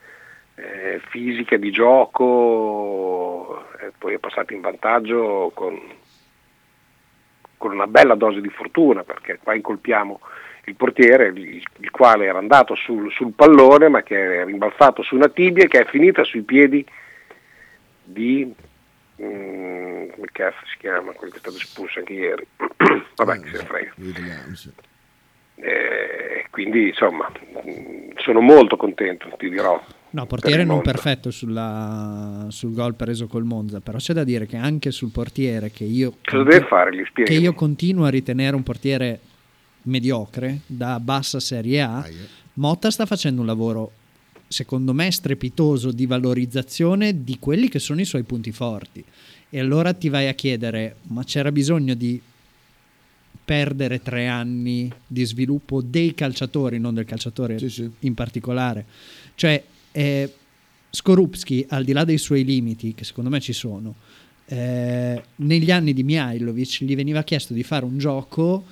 eh, 0.55 0.99
fisica 1.09 1.57
di 1.57 1.69
gioco, 1.69 3.63
e 3.79 3.91
poi 3.99 4.15
è 4.15 4.19
passato 4.19 4.53
in 4.53 4.61
vantaggio 4.61 5.51
con, 5.53 5.79
con 7.57 7.71
una 7.71 7.85
bella 7.85 8.15
dose 8.15 8.41
di 8.41 8.49
fortuna, 8.49 9.03
perché 9.03 9.37
qua 9.43 9.53
incolpiamo 9.53 10.19
il 10.71 10.75
portiere, 10.75 11.27
il, 11.27 11.61
il 11.79 11.91
quale 11.91 12.25
era 12.25 12.39
andato 12.39 12.75
sul, 12.75 13.11
sul 13.11 13.33
pallone, 13.33 13.89
ma 13.89 14.01
che 14.01 14.41
è 14.41 14.45
rimbalzato 14.45 15.03
su 15.03 15.15
una 15.15 15.29
tibia 15.29 15.67
che 15.67 15.81
è 15.81 15.85
finita 15.85 16.23
sui 16.23 16.41
piedi 16.41 16.83
di 18.03 18.51
mm, 19.21 20.09
come 20.09 20.27
cazzo 20.31 20.65
si 20.65 20.77
chiama 20.79 21.11
quello 21.11 21.31
che 21.31 21.37
è 21.37 21.41
stato 21.41 21.57
espulso 21.57 21.99
anche 21.99 22.13
ieri? 22.13 22.47
Vabbè 23.15 23.39
chi 23.41 23.49
se 23.49 23.57
ne 23.57 23.65
frega. 23.65 23.93
Eh, 25.63 26.45
quindi 26.49 26.87
insomma 26.87 27.29
mm, 27.29 28.11
sono 28.15 28.39
molto 28.39 28.77
contento 28.77 29.29
ti 29.37 29.47
dirò 29.47 29.79
No, 30.13 30.25
per 30.25 30.39
portiere 30.39 30.63
il 30.63 30.67
non 30.67 30.81
perfetto 30.81 31.29
sulla- 31.31 32.47
sul 32.49 32.73
gol 32.73 32.95
preso 32.95 33.27
col 33.27 33.43
Monza, 33.45 33.79
però 33.79 33.97
c'è 33.97 34.11
da 34.13 34.25
dire 34.25 34.45
che 34.45 34.57
anche 34.57 34.91
sul 34.91 35.11
portiere 35.11 35.71
che 35.71 35.85
io, 35.85 36.15
cosa 36.25 36.43
deve 36.43 36.65
fare? 36.65 36.93
Gli 36.93 37.05
spieghi. 37.05 37.31
che 37.31 37.39
io 37.39 37.53
continuo 37.53 38.03
a 38.05 38.09
ritenere 38.09 38.55
un 38.55 38.63
portiere 38.63 39.19
mediocre 39.83 40.61
da 40.65 40.99
bassa 40.99 41.39
serie 41.39 41.81
A, 41.81 42.07
Motta 42.55 42.91
sta 42.91 43.05
facendo 43.05 43.41
un 43.41 43.47
lavoro 43.47 43.91
secondo 44.47 44.93
me 44.93 45.09
strepitoso 45.11 45.91
di 45.91 46.05
valorizzazione 46.05 47.23
di 47.23 47.39
quelli 47.39 47.69
che 47.69 47.79
sono 47.79 48.01
i 48.01 48.05
suoi 48.05 48.23
punti 48.23 48.51
forti. 48.51 49.03
E 49.49 49.59
allora 49.59 49.93
ti 49.93 50.09
vai 50.09 50.27
a 50.27 50.33
chiedere, 50.33 50.97
ma 51.03 51.23
c'era 51.23 51.51
bisogno 51.51 51.93
di 51.93 52.21
perdere 53.43 54.01
tre 54.01 54.27
anni 54.27 54.91
di 55.07 55.25
sviluppo 55.25 55.81
dei 55.81 56.13
calciatori, 56.13 56.79
non 56.79 56.93
del 56.93 57.05
calciatore 57.05 57.57
in 57.99 58.13
particolare? 58.13 58.85
Cioè, 59.35 59.63
eh, 59.91 60.33
Skorupski, 60.89 61.65
al 61.69 61.85
di 61.85 61.93
là 61.93 62.03
dei 62.03 62.17
suoi 62.17 62.43
limiti, 62.43 62.93
che 62.93 63.05
secondo 63.05 63.29
me 63.29 63.39
ci 63.39 63.53
sono, 63.53 63.95
eh, 64.45 65.23
negli 65.35 65.71
anni 65.71 65.93
di 65.93 66.03
Mihailovic 66.03 66.83
gli 66.83 66.95
veniva 66.95 67.23
chiesto 67.23 67.53
di 67.53 67.63
fare 67.63 67.85
un 67.85 67.97
gioco 67.97 68.65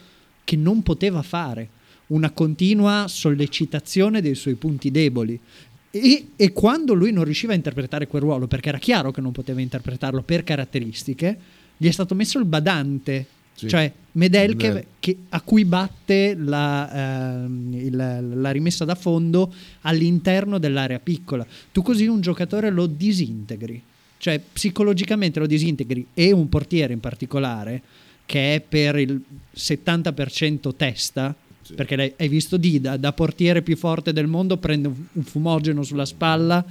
che 0.50 0.56
non 0.56 0.82
poteva 0.82 1.22
fare, 1.22 1.70
una 2.08 2.32
continua 2.32 3.06
sollecitazione 3.08 4.20
dei 4.20 4.34
suoi 4.34 4.56
punti 4.56 4.90
deboli. 4.90 5.40
E, 5.92 6.30
e 6.36 6.52
quando 6.54 6.96
lui 6.96 7.12
non 7.12 7.24
riusciva 7.24 7.54
a 7.54 7.56
interpretare 7.56 8.08
quel 8.08 8.24
ruolo, 8.24 8.48
perché 8.48 8.70
era 8.70 8.80
chiaro 8.80 9.12
che 9.12 9.22
non 9.22 9.32
poteva 9.32 9.62
interpretarlo 9.62 10.24
per 10.24 10.44
caratteristiche, 10.44 11.38
gli 11.78 11.88
è 11.88 11.92
stato 11.92 12.16
messo 12.16 12.40
il 12.40 12.46
badante, 12.46 13.26
Sì. 13.54 13.68
cioè 13.68 13.92
Medel 14.14 14.56
che, 14.56 14.86
che- 15.00 15.18
a 15.30 15.42
cui 15.42 15.66
batte 15.66 16.34
la, 16.36 17.44
ehm, 17.44 17.74
il- 17.76 18.28
la 18.42 18.50
rimessa 18.52 18.86
da 18.86 18.96
fondo 18.96 19.54
all'interno 19.82 20.58
dell'area 20.58 20.98
piccola. 21.00 21.46
Tu 21.72 21.84
così 21.84 22.08
un 22.08 22.22
giocatore 22.22 22.72
lo 22.72 22.88
disintegri, 22.88 23.80
cioè 24.18 24.42
psicologicamente 24.52 25.40
lo 25.40 25.46
disintegri 25.46 26.08
e 26.16 26.32
un 26.32 26.50
portiere 26.50 26.94
in 26.94 27.00
particolare 27.00 27.82
che 28.30 28.54
è 28.54 28.62
per 28.62 28.96
il 28.98 29.20
70% 29.56 30.76
testa, 30.76 31.34
perché 31.76 31.96
l'hai- 31.96 32.14
hai 32.16 32.28
visto 32.28 32.58
Dida, 32.58 32.96
da 32.96 33.12
portiere 33.12 33.64
più 33.64 33.76
forte 33.76 34.14
del 34.14 34.28
mondo, 34.28 34.58
prende 34.58 34.88
un, 34.88 34.94
un 35.14 35.24
fumogeno 35.24 35.82
sulla 35.82 36.06
spalla 36.06 36.64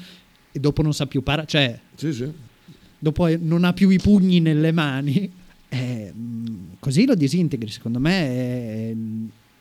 e 0.52 0.58
dopo 0.60 0.82
non 0.82 0.94
sa 0.94 1.06
più 1.06 1.20
parare, 1.24 1.48
cioè 1.48 1.76
dopo 2.96 3.26
è- 3.26 3.36
non 3.40 3.64
ha 3.64 3.72
più 3.72 3.88
i 3.90 3.98
pugni 3.98 4.38
nelle 4.38 4.70
mani, 4.70 5.28
eh, 5.68 6.12
così 6.78 7.06
lo 7.06 7.16
disintegri. 7.16 7.68
Secondo 7.70 7.98
me 7.98 8.12
è- 8.20 8.94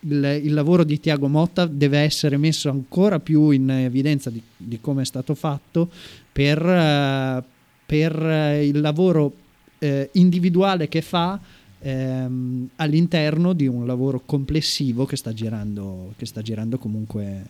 il, 0.02 0.42
il 0.44 0.54
lavoro 0.54 0.84
di 0.84 1.00
Tiago 1.00 1.28
Motta 1.28 1.66
deve 1.66 1.98
essere 1.98 2.38
messo 2.38 2.70
ancora 2.70 3.20
più 3.20 3.50
in 3.50 3.68
evidenza 3.72 4.30
di, 4.30 4.40
di 4.56 4.78
come 4.80 5.02
è 5.02 5.06
stato 5.06 5.34
fatto 5.34 5.90
per, 6.32 6.64
eh, 6.64 7.44
per 7.88 8.62
il 8.64 8.80
lavoro 8.82 9.34
eh, 9.80 10.10
individuale 10.14 10.88
che 10.88 11.02
fa 11.02 11.40
ehm, 11.80 12.70
all'interno 12.78 13.54
di 13.54 13.68
un 13.68 13.86
lavoro 13.86 14.22
complessivo 14.26 15.06
che 15.06 15.16
sta 15.16 15.34
girando, 15.34 16.14
che 16.18 16.26
sta 16.26 16.42
girando 16.42 16.78
comunque 16.78 17.44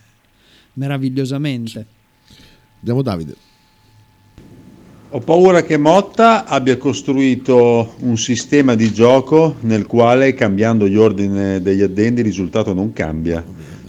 meravigliosamente. 0.74 1.86
Andiamo 2.80 3.02
Davide. 3.02 3.36
Ho 5.12 5.20
paura 5.20 5.64
che 5.64 5.78
Motta 5.78 6.46
abbia 6.46 6.76
costruito 6.78 7.96
un 8.00 8.18
sistema 8.18 8.76
di 8.76 8.92
gioco 8.92 9.56
nel 9.62 9.86
quale 9.86 10.34
cambiando 10.34 10.86
gli 10.88 10.98
ordini 10.98 11.62
degli 11.62 11.82
addendi 11.82 12.20
il 12.20 12.26
risultato 12.26 12.74
non 12.74 12.92
cambia. 12.92 13.44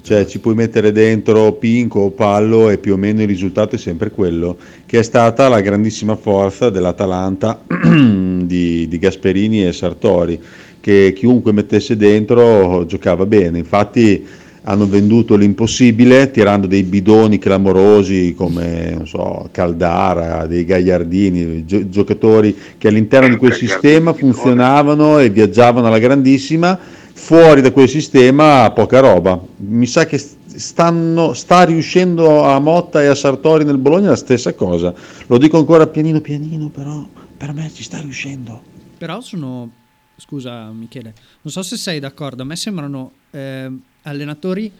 Cioè 0.09 0.25
ci 0.25 0.39
puoi 0.39 0.55
mettere 0.55 0.91
dentro 0.91 1.53
Pinco 1.53 2.01
o 2.01 2.11
Pallo 2.13 2.71
e 2.71 2.79
più 2.79 2.95
o 2.95 2.97
meno 2.97 3.21
il 3.21 3.29
risultato 3.29 3.75
è 3.75 3.79
sempre 3.79 4.11
quello, 4.11 4.57
che 4.87 5.01
è 5.01 5.03
stata 5.03 5.49
la 5.49 5.61
grandissima 5.61 6.17
forza 6.17 6.71
dell'Atalanta 6.71 7.61
di, 7.69 8.89
di 8.89 8.99
Gasperini 8.99 9.67
e 9.67 9.73
Sartori, 9.75 10.41
che 10.81 11.13
chiunque 11.15 11.53
mettesse 11.53 11.95
dentro 11.99 12.87
giocava 12.87 13.27
bene. 13.27 13.59
Infatti 13.59 14.25
hanno 14.63 14.87
venduto 14.87 15.37
l'impossibile 15.37 16.31
tirando 16.31 16.67
dei 16.67 16.85
bidoni 16.85 17.37
clamorosi 17.37 18.33
come 18.35 18.95
non 18.97 19.07
so, 19.07 19.51
Caldara, 19.53 20.47
dei 20.47 20.65
Gagliardini, 20.65 21.67
gio- 21.67 21.87
giocatori 21.87 22.57
che 22.79 22.89
all'interno 22.89 23.29
di 23.29 23.37
quel 23.37 23.53
sistema 23.53 24.15
funzionavano 24.15 25.19
e 25.19 25.29
viaggiavano 25.29 25.87
alla 25.87 25.99
grandissima, 25.99 26.79
fuori 27.19 27.61
da 27.61 27.73
quel 27.73 27.89
sistema 27.89 28.71
poca 28.71 29.01
roba. 29.01 29.39
Mi 29.57 29.87
sa 29.87 30.07
che 30.07 30.17
st- 30.17 30.55
stanno, 30.55 31.35
sta 31.35 31.65
riuscendo 31.65 32.45
a 32.45 32.59
Motta 32.61 33.03
e 33.03 33.07
a 33.07 33.15
Sartori 33.15 33.65
nel 33.65 33.77
Bologna 33.77 34.11
la 34.11 34.17
stessa 34.17 34.55
cosa. 34.55 34.95
Lo 35.27 35.37
dico 35.37 35.59
ancora 35.59 35.87
pianino 35.89 36.21
pianino, 36.21 36.69
però 36.69 37.07
per 37.37 37.53
me 37.53 37.71
ci 37.75 37.83
sta 37.83 37.99
riuscendo. 37.99 38.63
Però 38.97 39.21
sono, 39.21 39.71
scusa 40.17 40.71
Michele, 40.71 41.13
non 41.43 41.53
so 41.53 41.63
se 41.63 41.77
sei 41.77 41.99
d'accordo, 41.99 42.43
a 42.43 42.47
me 42.47 42.57
sembrano 42.57 43.13
eh, 43.33 43.71
allenatori 44.03 44.73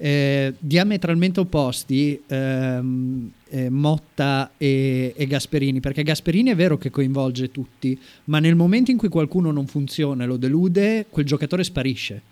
eh, 0.00 0.54
diametralmente 0.58 1.40
opposti 1.40 2.22
ehm, 2.26 3.30
eh, 3.48 3.68
Motta 3.68 4.52
e, 4.56 5.12
e, 5.16 5.26
Gasperini, 5.26 5.80
perché 5.80 6.04
Gasperini 6.04 6.50
è 6.50 6.54
vero 6.54 6.78
che 6.78 6.90
coinvolge 6.90 7.50
tutti, 7.50 7.98
ma 8.24 8.38
nel 8.38 8.54
momento 8.54 8.92
in 8.92 8.96
cui 8.96 9.08
qualcuno 9.08 9.50
non 9.50 9.66
funziona 9.66 10.22
e 10.22 10.26
lo 10.26 10.36
delude, 10.36 11.06
quel 11.10 11.26
giocatore 11.26 11.64
sparisce. 11.64 12.22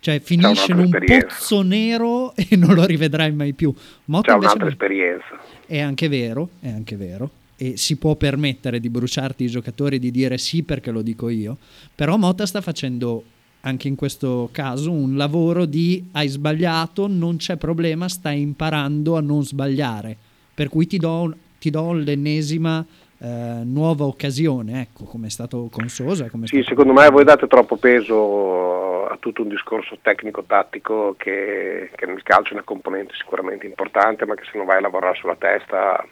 Cioè 0.00 0.20
finisce 0.20 0.72
in 0.72 0.78
un 0.78 0.90
pozzo 0.90 1.62
nero 1.62 2.34
e 2.36 2.56
non 2.56 2.74
lo 2.74 2.84
rivedrai 2.84 3.32
mai 3.32 3.54
più. 3.54 3.74
Motta 4.06 4.32
C'è 4.32 4.38
un'altra 4.38 4.68
esperienza. 4.68 5.40
È 5.66 5.78
anche 5.78 6.08
vero, 6.08 6.50
è 6.60 6.68
anche 6.68 6.96
vero. 6.96 7.30
E 7.56 7.76
si 7.76 7.96
può 7.96 8.14
permettere 8.14 8.80
di 8.80 8.88
bruciarti 8.88 9.44
i 9.44 9.48
giocatori 9.48 9.96
e 9.96 9.98
di 9.98 10.10
dire 10.10 10.38
sì 10.38 10.62
perché 10.62 10.90
lo 10.90 11.02
dico 11.02 11.28
io. 11.28 11.58
Però 11.94 12.16
Motta 12.16 12.46
sta 12.46 12.62
facendo 12.62 13.24
anche 13.62 13.88
in 13.88 13.96
questo 13.96 14.48
caso 14.52 14.90
un 14.90 15.16
lavoro 15.16 15.64
di 15.64 16.08
hai 16.12 16.28
sbagliato, 16.28 17.06
non 17.06 17.36
c'è 17.36 17.56
problema, 17.56 18.08
stai 18.08 18.40
imparando 18.40 19.16
a 19.16 19.20
non 19.20 19.42
sbagliare. 19.42 20.16
Per 20.54 20.68
cui 20.68 20.86
ti 20.86 20.98
do, 20.98 21.34
ti 21.58 21.70
do 21.70 21.92
l'ennesima 21.92 22.84
eh, 23.18 23.60
nuova 23.64 24.04
occasione, 24.04 24.80
ecco, 24.80 25.04
come 25.04 25.26
è 25.26 25.30
stato 25.30 25.68
con 25.70 25.88
Sosa. 25.88 26.28
sì, 26.44 26.46
stato 26.46 26.62
secondo 26.62 26.92
me 26.92 27.08
voi 27.10 27.24
date 27.24 27.46
troppo 27.46 27.76
peso 27.76 29.06
a 29.06 29.16
tutto 29.18 29.42
un 29.42 29.48
discorso 29.48 29.98
tecnico-tattico 30.00 31.14
che, 31.18 31.90
che 31.94 32.06
nel 32.06 32.22
calcio 32.22 32.50
è 32.50 32.54
una 32.54 32.62
componente 32.62 33.14
sicuramente 33.14 33.66
importante, 33.66 34.24
ma 34.24 34.34
che 34.34 34.44
se 34.44 34.56
non 34.56 34.66
vai 34.66 34.78
a 34.78 34.80
lavorare 34.80 35.16
sulla 35.16 35.36
testa 35.36 36.04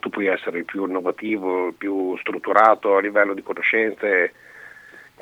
tu 0.00 0.10
puoi 0.10 0.26
essere 0.26 0.58
il 0.58 0.64
più 0.64 0.86
innovativo, 0.86 1.68
il 1.68 1.74
più 1.74 2.16
strutturato 2.18 2.96
a 2.96 3.00
livello 3.00 3.34
di 3.34 3.42
conoscenze 3.42 4.32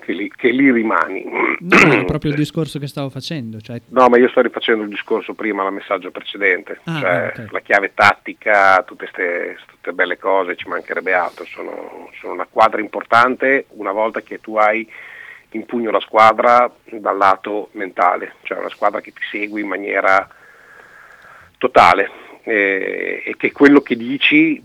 che 0.07 0.12
lì, 0.12 0.31
che 0.31 0.51
lì 0.51 0.71
rimani. 0.71 1.25
No, 1.59 1.77
è 1.77 2.05
proprio 2.07 2.31
il 2.31 2.37
discorso 2.37 2.79
che 2.79 2.87
stavo 2.87 3.11
facendo. 3.11 3.61
Cioè... 3.61 3.81
No, 3.88 4.09
ma 4.09 4.19
io 4.19 4.29
sto 4.29 4.40
rifacendo 4.40 4.85
il 4.85 4.88
discorso 4.88 5.35
prima, 5.35 5.64
la 5.64 5.71
messaggio 5.71 6.12
precedente, 6.12 6.79
ah, 6.85 7.01
cioè 7.01 7.31
okay. 7.33 7.47
la 7.51 7.61
chiave 7.61 7.92
tattica, 7.92 8.85
tutte 8.85 9.11
queste 9.11 9.92
belle 9.92 10.16
cose, 10.16 10.55
ci 10.55 10.69
mancherebbe 10.69 11.12
altro, 11.12 11.45
sono, 11.45 12.09
sono, 12.21 12.35
una 12.35 12.47
quadra 12.49 12.81
importante 12.81 13.66
una 13.71 13.90
volta 13.90 14.21
che 14.21 14.40
tu 14.40 14.57
hai 14.57 14.88
in 15.51 15.64
pugno 15.64 15.90
la 15.90 16.01
squadra 16.01 16.71
dal 16.85 17.16
lato 17.16 17.71
mentale, 17.73 18.35
cioè 18.42 18.59
una 18.59 18.69
squadra 18.69 19.01
che 19.01 19.12
ti 19.12 19.23
segue 19.29 19.61
in 19.61 19.66
maniera 19.66 20.29
totale 21.59 22.11
eh, 22.45 23.23
e 23.25 23.37
che 23.37 23.51
quello 23.51 23.81
che 23.81 23.97
dici 23.97 24.62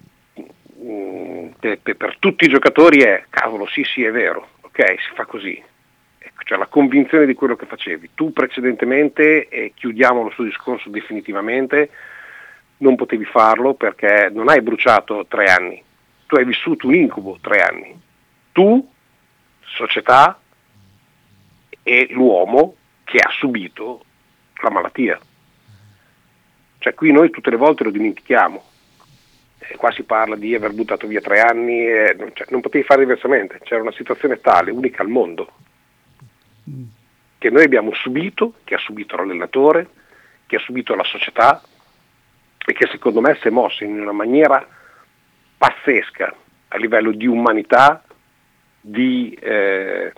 mm, 0.84 1.48
per, 1.60 1.80
per 1.80 2.18
tutti 2.20 2.46
i 2.46 2.50
giocatori 2.50 3.02
è 3.02 3.24
cavolo 3.30 3.66
sì 3.68 3.84
sì 3.84 4.04
è 4.04 4.12
vero 4.12 4.60
ok, 4.72 5.02
si 5.02 5.14
fa 5.14 5.26
così. 5.26 5.62
Ecco, 6.18 6.44
cioè 6.44 6.58
la 6.58 6.68
convinzione 6.68 7.26
di 7.26 7.34
quello 7.34 7.56
che 7.56 7.66
facevi. 7.66 8.12
Tu 8.16 8.32
precedentemente, 8.32 9.48
e 9.48 9.74
chiudiamo 9.76 10.26
il 10.26 10.34
suo 10.34 10.44
discorso 10.44 10.90
definitivamente, 10.90 11.90
non 12.78 12.96
potevi 12.96 13.26
farlo 13.26 13.74
perché 13.74 14.30
non 14.32 14.50
hai 14.50 14.62
bruciato 14.62 15.26
tre 15.28 15.46
anni, 15.46 15.82
tu 16.26 16.36
hai 16.36 16.46
vissuto 16.46 16.88
un 16.88 16.96
incubo 16.96 17.38
tre 17.42 17.62
anni. 17.62 18.00
Tu, 18.52 18.90
società 19.62 20.40
e 21.84 22.08
l'uomo 22.12 22.76
che 23.04 23.20
ha 23.20 23.30
subito 23.32 24.04
la 24.62 24.70
malattia. 24.70 25.20
Cioè 26.80 26.94
qui 26.94 27.12
noi 27.12 27.30
tutte 27.30 27.50
le 27.50 27.58
volte 27.58 27.84
lo 27.84 27.92
dimentichiamo, 27.92 28.64
eh, 29.72 29.76
qua 29.78 29.92
si 29.92 30.04
parla 30.04 30.36
di 30.36 30.54
aver 30.54 30.74
buttato 30.74 31.08
via 31.08 31.22
tre 31.22 31.42
anni, 31.42 31.86
e 31.86 32.16
non, 32.18 32.32
cioè, 32.34 32.48
non 32.50 32.62
potevi 32.62 32.84
fare 32.84 33.02
diversamente, 33.02 33.60
c'era 33.64 33.82
una 33.82 33.94
situazione 33.94 34.40
tale, 34.42 34.72
unica 34.72 35.02
al 35.02 35.10
mondo, 35.10 35.52
che 37.38 37.50
noi 37.50 37.64
abbiamo 37.64 37.94
subito, 37.94 38.56
che 38.64 38.76
ha 38.76 38.80
subito 38.80 39.16
l'allenatore, 39.16 39.88
che 40.46 40.58
ha 40.58 40.60
subito 40.60 40.96
la 40.96 41.04
società 41.04 41.62
e 42.64 42.74
che 42.74 42.88
secondo 42.88 43.22
me 43.22 43.38
si 43.42 43.48
è 43.48 43.52
mosso 43.52 43.84
in 43.84 44.00
una 44.00 44.12
maniera 44.12 44.66
pazzesca 45.58 46.36
a 46.68 46.78
livello 46.78 47.12
di 47.12 47.26
umanità, 47.26 48.04
di 48.80 49.38
eh, 49.42 50.14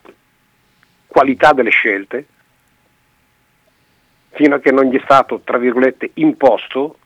qualità 1.07 1.53
delle 1.53 1.69
scelte, 1.69 2.25
fino 4.31 4.55
a 4.55 4.59
che 4.59 4.71
non 4.71 4.85
gli 4.85 4.97
è 4.97 5.03
stato, 5.03 5.41
tra 5.43 5.57
virgolette, 5.57 6.11
imposto 6.15 6.97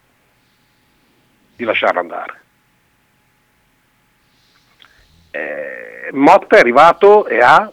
di 1.57 1.65
lasciarlo 1.65 1.99
andare. 1.99 2.41
Eh, 5.31 6.09
Motta 6.13 6.55
è 6.55 6.59
arrivato 6.59 7.27
e 7.27 7.39
ha 7.41 7.69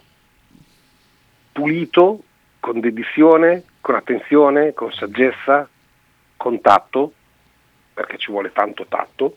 pulito 1.53 2.23
con 2.59 2.81
dedizione, 2.81 3.63
con 3.81 3.95
attenzione, 3.95 4.73
con 4.73 4.91
saggezza, 4.93 5.69
con 6.37 6.61
tatto, 6.61 7.13
perché 7.93 8.17
ci 8.17 8.33
vuole 8.33 8.53
tanto 8.53 8.87
tatto, 8.87 9.37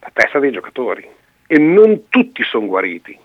la 0.00 0.10
testa 0.12 0.38
dei 0.38 0.52
giocatori. 0.52 1.08
E 1.46 1.58
non 1.58 2.08
tutti 2.10 2.44
sono 2.44 2.66
guariti. 2.66 3.18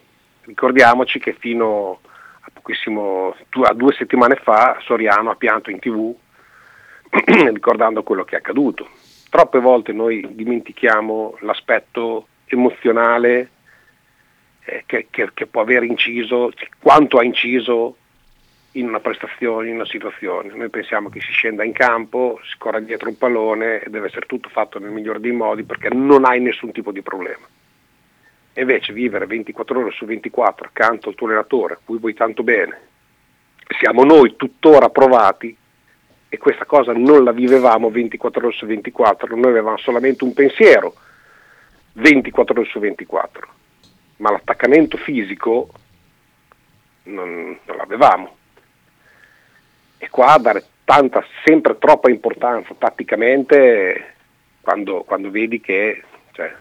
Ricordiamoci 0.43 1.19
che 1.19 1.33
fino 1.33 1.99
a 2.39 2.49
pochissimo, 2.53 3.35
a 3.63 3.73
due 3.73 3.93
settimane 3.93 4.35
fa 4.35 4.77
Soriano 4.81 5.29
ha 5.29 5.35
pianto 5.35 5.69
in 5.69 5.79
tv 5.79 6.15
ricordando 7.51 8.01
quello 8.03 8.23
che 8.23 8.35
è 8.35 8.39
accaduto 8.39 8.89
troppe 9.33 9.57
volte 9.57 9.93
noi 9.93 10.23
dimentichiamo 10.35 11.37
l'aspetto 11.39 12.27
emozionale 12.45 13.49
eh, 14.63 14.83
che, 14.85 15.07
che, 15.09 15.31
che, 15.33 15.47
può 15.47 15.61
aver 15.61 15.81
inciso, 15.81 16.51
quanto 16.79 17.17
ha 17.17 17.23
inciso 17.23 17.97
in 18.73 18.87
una 18.87 18.99
prestazione, 18.99 19.69
in 19.69 19.73
una 19.73 19.87
situazione. 19.87 20.53
Noi 20.53 20.69
pensiamo 20.69 21.09
che 21.09 21.19
si 21.19 21.31
scenda 21.31 21.63
in 21.63 21.71
campo, 21.71 22.39
si 22.43 22.59
corra 22.59 22.79
dietro 22.79 23.09
un 23.09 23.17
pallone 23.17 23.81
e 23.81 23.89
deve 23.89 24.05
essere 24.05 24.27
tutto 24.27 24.49
fatto 24.49 24.77
nel 24.77 24.91
migliore 24.91 25.19
dei 25.19 25.31
modi 25.31 25.63
perché 25.63 25.89
non 25.89 26.25
hai 26.25 26.39
nessun 26.39 26.71
tipo 26.71 26.91
di 26.91 27.01
problema. 27.01 27.47
Invece 28.53 28.93
vivere 28.93 29.25
24 29.25 29.79
ore 29.79 29.91
su 29.93 30.05
24 30.05 30.67
accanto 30.67 31.09
al 31.09 31.15
tuo 31.15 31.25
allenatore, 31.25 31.73
a 31.73 31.79
cui 31.83 31.97
vuoi 31.97 32.13
tanto 32.13 32.43
bene, 32.43 32.81
siamo 33.79 34.03
noi 34.03 34.35
tuttora 34.35 34.89
provati 34.89 35.57
e 36.33 36.39
questa 36.39 36.65
cosa 36.65 36.93
non 36.93 37.23
la 37.23 37.31
vivevamo 37.31 37.91
24 37.91 38.47
ore 38.47 38.55
su 38.55 38.65
24, 38.65 39.35
noi 39.35 39.51
avevamo 39.51 39.77
solamente 39.77 40.23
un 40.23 40.33
pensiero 40.33 40.95
24 41.91 42.59
ore 42.59 42.67
su 42.67 42.79
24, 42.79 43.47
ma 44.17 44.31
l'attaccamento 44.31 44.97
fisico 44.97 45.69
non, 47.03 47.55
non 47.63 47.77
l'avevamo. 47.77 48.35
E 49.99 50.09
qua 50.09 50.35
dare 50.41 50.65
tanta, 50.83 51.23
sempre 51.45 51.77
troppa 51.77 52.09
importanza 52.09 52.73
tatticamente 52.79 54.15
quando, 54.61 55.03
quando 55.03 55.29
vedi 55.29 55.61
che 55.61 56.01
cioè, 56.31 56.51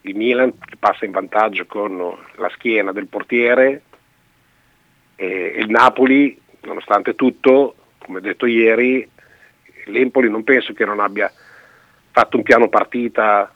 il 0.00 0.16
Milan 0.16 0.54
passa 0.80 1.04
in 1.04 1.12
vantaggio 1.12 1.66
con 1.66 2.16
la 2.34 2.48
schiena 2.48 2.90
del 2.90 3.06
portiere 3.06 3.82
e 5.14 5.54
il 5.56 5.70
Napoli, 5.70 6.36
nonostante 6.62 7.14
tutto, 7.14 7.76
come 8.04 8.20
detto 8.20 8.46
ieri, 8.46 9.08
l'Empoli 9.86 10.30
non 10.30 10.44
penso 10.44 10.72
che 10.72 10.84
non 10.84 11.00
abbia 11.00 11.32
fatto 12.10 12.36
un 12.36 12.42
piano 12.42 12.68
partita 12.68 13.52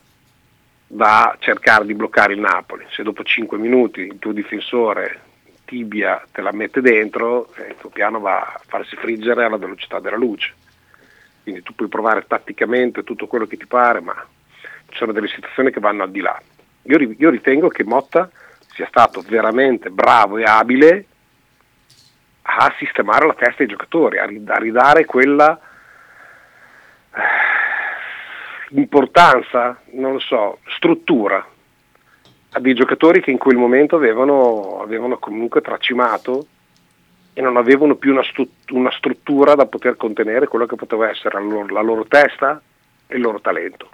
da 0.87 1.37
cercare 1.39 1.85
di 1.85 1.95
bloccare 1.95 2.33
il 2.33 2.41
Napoli. 2.41 2.87
Se 2.91 3.03
dopo 3.03 3.23
5 3.23 3.59
minuti 3.59 4.01
il 4.01 4.19
tuo 4.19 4.33
difensore 4.33 5.21
tibia 5.65 6.25
te 6.33 6.41
la 6.41 6.53
mette 6.53 6.81
dentro, 6.81 7.53
eh, 7.57 7.69
il 7.69 7.77
tuo 7.79 7.91
piano 7.91 8.19
va 8.21 8.41
a 8.41 8.61
farsi 8.67 8.97
friggere 8.97 9.45
alla 9.45 9.59
velocità 9.59 10.01
della 10.01 10.17
luce. 10.17 10.55
Quindi 11.43 11.63
tu 11.63 11.75
puoi 11.75 11.89
provare 11.89 12.25
tatticamente 12.27 13.05
tutto 13.05 13.27
quello 13.27 13.47
che 13.47 13.57
ti 13.57 13.67
pare, 13.67 14.01
ma 14.01 14.15
ci 14.89 14.97
sono 14.97 15.13
delle 15.13 15.29
situazioni 15.29 15.71
che 15.71 15.81
vanno 15.81 16.03
al 16.03 16.11
di 16.11 16.21
là. 16.21 16.41
Io, 16.83 17.15
io 17.17 17.31
ritengo 17.31 17.69
che 17.69 17.85
Motta 17.85 18.31
sia 18.73 18.87
stato 18.87 19.23
veramente 19.27 19.91
bravo 19.91 20.39
e 20.39 20.45
abile 20.45 21.07
a 22.51 22.75
sistemare 22.79 23.27
la 23.27 23.35
testa 23.35 23.57
dei 23.59 23.67
giocatori, 23.67 24.19
a 24.19 24.27
ridare 24.27 25.05
quella 25.05 25.59
importanza, 28.71 29.79
non 29.93 30.13
lo 30.13 30.19
so, 30.19 30.59
struttura 30.77 31.47
a 32.51 32.61
dei 32.61 32.75
giocatori 32.75 33.21
che 33.21 33.31
in 33.31 33.39
quel 33.39 33.57
momento 33.57 33.97
avevano, 33.97 34.81
avevano 34.81 35.19
comunque 35.19 35.61
tracimato 35.61 36.47
e 37.35 37.43
non 37.43 37.59
avevano 37.59 37.97
più 37.97 38.13
una, 38.13 38.25
stru- 38.25 38.71
una, 38.71 38.91
struttura 38.91 39.55
da 39.55 39.67
poter 39.67 39.97
contenere 39.97 40.49
quello 40.49 40.65
che 40.65 40.77
poteva 40.77 41.11
essere 41.11 41.39
la 41.39 41.45
loro, 41.45 41.73
la 41.73 41.83
loro 41.83 42.07
testa 42.07 42.61
e 43.07 43.17
il 43.17 43.21
loro 43.21 43.41
talento. 43.41 43.91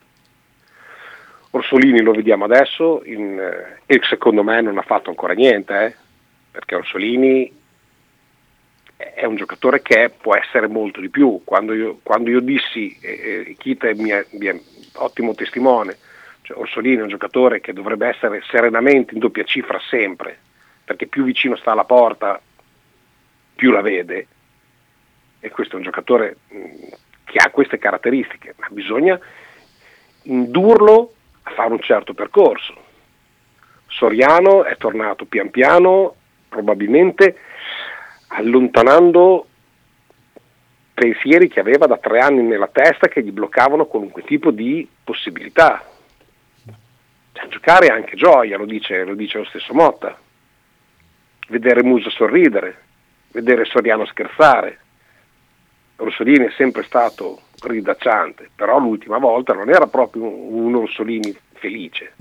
Orsolini 1.50 2.00
lo 2.00 2.12
vediamo 2.12 2.44
adesso 2.44 3.02
in, 3.04 3.38
eh, 3.38 3.80
e 3.86 4.00
secondo 4.04 4.44
me 4.44 4.60
non 4.60 4.78
ha 4.78 4.82
fatto 4.82 5.10
ancora 5.10 5.34
niente, 5.34 5.84
eh, 5.84 5.94
perché 6.52 6.76
Orsolini 6.76 7.62
è 8.96 9.24
un 9.24 9.36
giocatore 9.36 9.82
che 9.82 10.10
può 10.16 10.36
essere 10.36 10.68
molto 10.68 11.00
di 11.00 11.08
più. 11.08 11.40
Quando 11.44 11.74
io, 11.74 11.98
quando 12.02 12.30
io 12.30 12.40
dissi, 12.40 12.96
e 13.00 13.44
eh, 13.48 13.56
Kita 13.58 13.88
è 13.88 13.94
mia, 13.94 14.24
mia, 14.30 14.56
ottimo 14.94 15.34
testimone, 15.34 15.96
Cioè, 16.42 16.58
Orsolini 16.58 16.98
è 16.98 17.02
un 17.02 17.08
giocatore 17.08 17.60
che 17.60 17.72
dovrebbe 17.72 18.06
essere 18.08 18.42
serenamente 18.48 19.14
in 19.14 19.20
doppia 19.20 19.44
cifra 19.44 19.80
sempre, 19.88 20.38
perché 20.84 21.06
più 21.06 21.24
vicino 21.24 21.56
sta 21.56 21.72
alla 21.72 21.84
porta, 21.84 22.40
più 23.54 23.70
la 23.70 23.80
vede. 23.80 24.26
E 25.40 25.50
questo 25.50 25.74
è 25.74 25.78
un 25.78 25.84
giocatore 25.84 26.36
mh, 26.48 26.58
che 27.24 27.38
ha 27.38 27.50
queste 27.50 27.78
caratteristiche, 27.78 28.54
ma 28.58 28.68
bisogna 28.70 29.18
indurlo 30.24 31.12
a 31.42 31.50
fare 31.50 31.72
un 31.72 31.80
certo 31.80 32.14
percorso. 32.14 32.82
Soriano 33.88 34.64
è 34.64 34.76
tornato 34.76 35.24
pian 35.24 35.50
piano, 35.50 36.14
probabilmente 36.48 37.36
allontanando 38.28 39.46
pensieri 40.94 41.48
che 41.48 41.60
aveva 41.60 41.86
da 41.86 41.98
tre 41.98 42.20
anni 42.20 42.42
nella 42.42 42.68
testa 42.68 43.08
che 43.08 43.22
gli 43.22 43.32
bloccavano 43.32 43.86
qualunque 43.86 44.22
tipo 44.22 44.50
di 44.50 44.88
possibilità. 45.02 45.84
Cioè, 47.32 47.48
giocare 47.48 47.88
è 47.88 47.90
anche 47.90 48.16
gioia, 48.16 48.56
lo 48.56 48.64
dice, 48.64 49.04
lo 49.04 49.14
dice 49.14 49.38
lo 49.38 49.44
stesso 49.44 49.74
Motta. 49.74 50.16
Vedere 51.48 51.82
Muso 51.82 52.10
sorridere, 52.10 52.82
vedere 53.32 53.64
Soriano 53.64 54.06
scherzare. 54.06 54.78
Orsolini 55.96 56.46
è 56.46 56.52
sempre 56.56 56.84
stato 56.84 57.42
ridacciante, 57.62 58.50
però 58.54 58.78
l'ultima 58.78 59.18
volta 59.18 59.52
non 59.52 59.68
era 59.68 59.86
proprio 59.86 60.24
un 60.24 60.74
Orsolini 60.74 61.36
felice. 61.54 62.14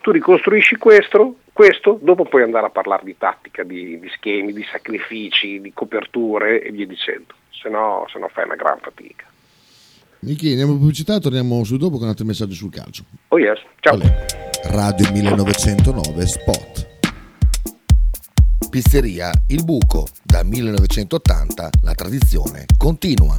Tu 0.00 0.10
ricostruisci 0.12 0.76
questo, 0.76 1.38
questo, 1.56 1.98
dopo 2.02 2.24
puoi 2.24 2.42
andare 2.42 2.66
a 2.66 2.68
parlare 2.68 3.02
di 3.02 3.16
tattica, 3.16 3.62
di, 3.62 3.98
di 3.98 4.10
schemi, 4.10 4.52
di 4.52 4.62
sacrifici, 4.70 5.58
di 5.58 5.72
coperture 5.72 6.62
e 6.62 6.70
via 6.70 6.86
dicendo, 6.86 7.32
se 7.48 7.70
no, 7.70 8.04
se 8.12 8.18
no 8.18 8.28
fai 8.28 8.44
una 8.44 8.56
gran 8.56 8.78
fatica. 8.78 9.24
Niki, 10.18 10.50
andiamo 10.50 10.72
in 10.72 10.78
pubblicità, 10.80 11.18
torniamo 11.18 11.64
su 11.64 11.78
dopo 11.78 11.96
con 11.96 12.08
altri 12.08 12.26
messaggi 12.26 12.52
sul 12.52 12.70
calcio. 12.70 13.04
Oh 13.28 13.38
yes, 13.38 13.58
ciao. 13.80 13.98
Radio 14.64 15.10
1909 15.10 16.26
Spot. 16.26 16.88
Pizzeria 18.68 19.30
Il 19.48 19.64
Buco. 19.64 20.08
Da 20.22 20.44
1980 20.44 21.70
la 21.84 21.94
tradizione 21.94 22.66
continua. 22.76 23.38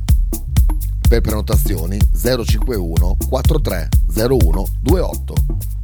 Per 1.11 1.19
prenotazioni 1.19 1.99
051 2.13 3.17
4301 3.27 4.65
28 4.81 5.33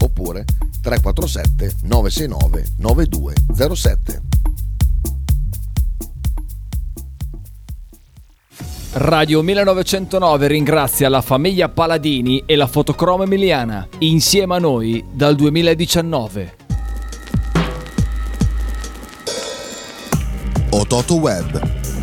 oppure 0.06 0.46
347 0.82 1.76
969 1.82 2.66
9207. 2.78 4.22
Radio 8.94 9.42
1909 9.42 10.48
ringrazia 10.48 11.10
la 11.10 11.20
famiglia 11.20 11.68
Paladini 11.68 12.44
e 12.46 12.56
la 12.56 12.68
fotocromo 12.68 13.24
emiliana, 13.24 13.86
insieme 13.98 14.56
a 14.56 14.60
noi 14.60 15.04
dal 15.12 15.36
2019. 15.36 16.56
Ototo 20.70 21.16
Web, 21.16 21.87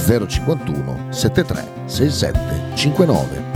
051 0.00 1.12
73 1.12 1.64
67 1.86 2.76
59. 2.76 3.48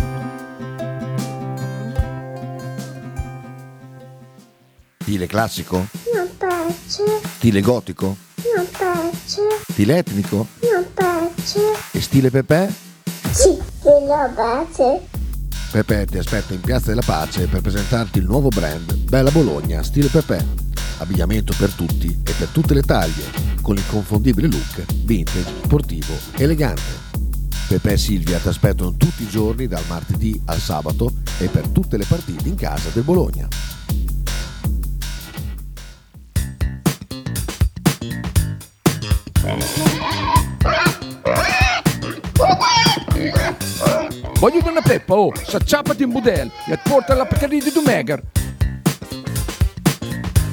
Stile 5.01 5.27
classico? 5.27 5.87
Non 6.15 6.29
piace, 6.39 7.03
Stile 7.37 7.61
gotico? 7.61 8.17
non 8.57 8.67
piace, 8.71 9.43
Stile 9.71 9.99
etnico? 9.99 10.47
non 10.73 10.85
piace. 10.95 11.61
E 11.93 12.01
stile 12.01 12.31
Pepe? 12.31 12.73
Sì, 13.31 13.59
quello 13.81 14.31
piace. 14.35 15.07
Pepe 15.71 16.07
ti 16.07 16.19
aspetta 16.19 16.55
in 16.55 16.61
Piazza 16.61 16.87
della 16.91 17.03
Pace 17.05 17.47
per 17.49 17.61
presentarti 17.61 18.19
il 18.19 18.25
nuovo 18.27 18.49
brand 18.49 18.95
Bella 18.95 19.31
Bologna 19.33 19.83
stile 19.83 20.07
Pepe. 20.09 20.64
Abbigliamento 21.05 21.53
per 21.59 21.71
tutti 21.73 22.19
e 22.25 22.33
per 22.33 22.49
tutte 22.49 22.73
le 22.73 22.81
taglie, 22.81 23.25
con 23.61 23.75
l'inconfondibile 23.75 24.49
look 24.49 24.87
vintage, 25.05 25.45
sportivo, 25.63 26.15
elegante. 26.37 26.81
Pepe 27.69 27.93
e 27.93 27.99
Silvia 27.99 28.39
ti 28.39 28.49
aspettano 28.49 28.97
tutti 28.97 29.23
i 29.23 29.29
giorni 29.29 29.67
dal 29.67 29.85
martedì 29.87 30.41
al 30.47 30.59
sabato 30.59 31.13
e 31.39 31.49
per 31.49 31.69
tutte 31.69 31.99
le 31.99 32.07
partite 32.07 32.49
in 32.49 32.55
casa 32.55 32.89
del 32.89 33.03
Bologna. 33.03 33.47
Voglio 44.39 44.71
una 44.71 44.81
peppa, 44.83 45.15
oh, 45.15 45.33
s'acciappati 45.35 46.03
in 46.03 46.11
budel 46.11 46.51
e 46.67 46.79
porta 46.83 47.13
la 47.13 47.27
Pcarì 47.27 47.61
di 47.61 47.71
Dumegar. 47.71 48.23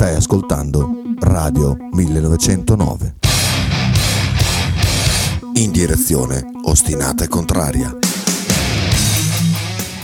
Stai 0.00 0.14
ascoltando 0.14 1.02
Radio 1.18 1.76
1909. 1.92 3.16
In 5.56 5.70
direzione 5.72 6.42
ostinata 6.64 7.24
e 7.24 7.28
contraria. 7.28 7.94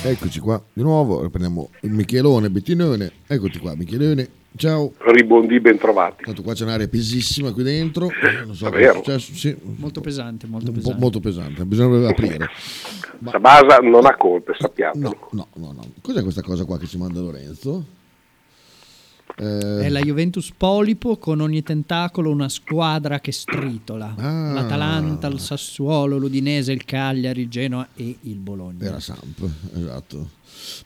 Eccoci 0.03 0.39
qua 0.41 0.63
di 0.75 0.83
nuovo, 0.83 1.23
riprendiamo 1.23 1.71
il 1.81 1.93
Michelone, 1.93 2.51
Bettinone. 2.51 3.11
Eccoti 3.27 3.59
qua, 3.59 3.75
Michelone, 3.75 4.29
Ciao. 4.57 4.93
Ribondi 4.99 5.59
ben 5.61 5.79
trovati. 5.79 6.25
Tanto 6.25 6.43
qua 6.43 6.53
c'è 6.53 6.65
un'aria 6.65 6.89
pesissima 6.89 7.51
qui 7.53 7.63
dentro. 7.63 8.11
eh, 8.11 8.45
Non 8.45 8.55
so 8.55 8.67
cosa 8.69 8.79
è 8.79 8.93
successo. 8.93 9.33
Sì, 9.33 9.57
Molto 9.77 10.03
pesante, 10.03 10.47
molto 10.47 10.73
pesante. 10.73 11.01
molto 11.01 11.21
pesante. 11.21 11.65
Bisognerebbe 11.65 12.09
aprire. 12.11 12.49
Sabasa 13.31 13.79
non 13.79 14.05
ha 14.05 14.15
colpe, 14.15 14.53
sappiamo. 14.59 14.93
No, 15.01 15.17
no, 15.31 15.47
no, 15.55 15.73
no. 15.73 15.83
Cos'è 16.03 16.21
questa 16.21 16.43
cosa 16.43 16.67
qua 16.67 16.77
che 16.77 16.87
ci 16.87 16.99
manda 16.99 17.19
Lorenzo? 17.21 18.05
Eh, 19.39 19.81
È 19.81 19.89
la 19.89 20.01
Juventus 20.01 20.53
Polipo 20.57 21.17
con 21.19 21.41
ogni 21.41 21.63
tentacolo 21.63 22.31
una 22.31 22.49
squadra 22.49 23.21
che 23.21 23.33
stritola. 23.33 24.15
Ah. 24.17 24.53
L'Atalanta, 24.53 25.27
il 25.27 25.41
Sassuolo, 25.41 26.17
l'Udinese, 26.17 26.73
il 26.73 26.85
Cagliari, 26.85 27.43
il 27.43 27.49
Genoa 27.49 27.89
e 27.95 28.17
il 28.21 28.37
Bologna. 28.37 28.85
Era 28.85 29.01
Samp, 29.01 29.47
esatto. 29.75 30.31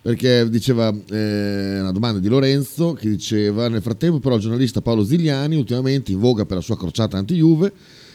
Perché 0.03 0.49
diceva 0.51 0.89
eh, 0.89 1.79
una 1.81 1.93
domanda 1.93 2.19
di 2.19 2.29
Lorenzo 2.29 2.93
che 2.93 3.09
diceva: 3.09 3.69
Nel 3.69 3.83
frattempo, 3.83 4.19
però, 4.19 4.35
il 4.35 4.41
giornalista 4.41 4.81
Paolo 4.81 5.05
Zigliani, 5.05 5.57
ultimamente 5.57 6.13
in 6.13 6.19
voga 6.19 6.45
per 6.45 6.57
la 6.57 6.63
sua 6.63 6.77
crociata 6.77 7.17
anti-Juve, 7.17 7.73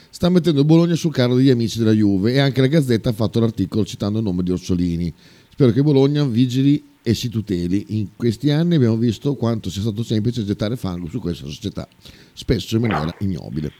sta 0.09 0.30
mettendo 0.30 0.59
il 0.59 0.65
Bologna 0.65 0.95
sul 0.95 1.13
carro 1.13 1.36
degli 1.36 1.49
amici 1.49 1.80
della 1.80 1.91
Juve 1.91 2.34
e 2.34 2.39
anche 2.39 2.61
la 2.61 2.67
Gazzetta 2.67 3.09
ha 3.09 3.13
fatto 3.13 3.39
l'articolo 3.39 3.86
citando 3.86 4.19
il 4.19 4.23
nome 4.26 4.43
di 4.43 4.51
Orsolini. 4.51 5.13
Spero 5.56 5.72
che 5.72 5.84
Bologna 5.84 6.26
vigili 6.26 6.97
e 7.01 7.14
si 7.14 7.30
tuteli. 7.30 7.97
In 7.97 8.18
questi 8.18 8.51
anni 8.51 8.76
abbiamo 8.76 8.97
visto 8.97 9.36
quanto 9.36 9.70
sia 9.70 9.80
stato 9.80 10.03
semplice 10.03 10.43
gettare 10.43 10.76
fango 10.76 11.08
su 11.08 11.22
questa 11.22 11.45
società, 11.45 11.88
spesso 12.34 12.76
in 12.76 12.82
maniera 12.82 13.16
ignobile. 13.20 13.72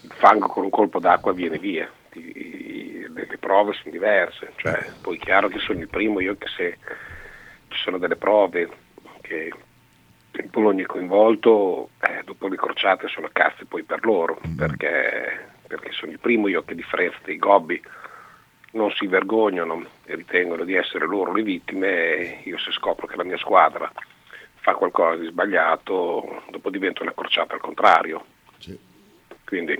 Il 0.00 0.14
fango 0.14 0.46
con 0.46 0.64
un 0.64 0.70
colpo 0.70 1.00
d'acqua 1.00 1.34
viene 1.34 1.58
via. 1.58 1.86
I- 2.14 3.04
le, 3.12 3.26
prove 3.38 3.74
sono 3.74 3.90
diverse. 3.90 4.52
Cioè, 4.56 4.90
poi 5.02 5.18
è 5.18 5.20
chiaro 5.20 5.48
che 5.48 5.58
sono 5.58 5.80
il 5.80 5.88
primo, 5.88 6.18
io 6.18 6.34
che 6.38 6.46
se 6.56 6.78
ci 7.68 7.78
sono 7.82 7.98
delle 7.98 8.16
prove 8.16 8.70
che 9.20 9.52
il 10.32 10.48
Bologna 10.48 10.84
è 10.84 10.86
coinvolto, 10.86 11.90
eh, 12.00 12.22
dopo 12.24 12.48
le 12.48 12.56
crociate 12.56 13.08
sono 13.08 13.28
cazzi 13.30 13.66
poi 13.66 13.82
per 13.82 14.02
loro, 14.06 14.40
perché, 14.56 15.46
perché 15.66 15.92
sono 15.92 16.10
il 16.10 16.20
primo 16.20 16.48
io 16.48 16.62
che 16.62 16.72
a 16.72 16.76
differenza 16.76 17.18
dei 17.22 17.36
gobbi 17.36 17.78
non 18.72 18.90
si 18.92 19.06
vergognano 19.06 19.84
e 20.04 20.14
ritengono 20.14 20.64
di 20.64 20.74
essere 20.74 21.06
loro 21.06 21.32
le 21.32 21.42
vittime, 21.42 21.88
e 21.88 22.40
io 22.44 22.58
se 22.58 22.70
scopro 22.72 23.06
che 23.06 23.16
la 23.16 23.24
mia 23.24 23.38
squadra 23.38 23.90
fa 24.60 24.74
qualcosa 24.74 25.20
di 25.20 25.28
sbagliato, 25.28 26.42
dopo 26.50 26.70
divento 26.70 27.02
una 27.02 27.12
crociata 27.14 27.54
al 27.54 27.60
contrario. 27.60 28.24
Quindi 29.44 29.78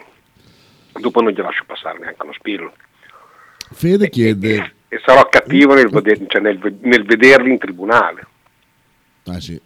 dopo 0.92 1.22
non 1.22 1.32
gli 1.32 1.38
lascio 1.40 1.64
passare 1.66 1.98
neanche 1.98 2.22
uno 2.22 2.32
spillo. 2.34 2.74
Fede 3.70 4.10
chiede. 4.10 4.74
E 4.88 5.00
sarò 5.02 5.26
cattivo 5.28 5.72
nel, 5.72 5.88
veder- 5.88 6.26
cioè 6.26 6.42
nel- 6.42 6.78
nel 6.82 7.04
vederli 7.04 7.50
in 7.50 7.58
tribunale. 7.58 8.26
Ah, 9.24 9.40
sì. 9.40 9.58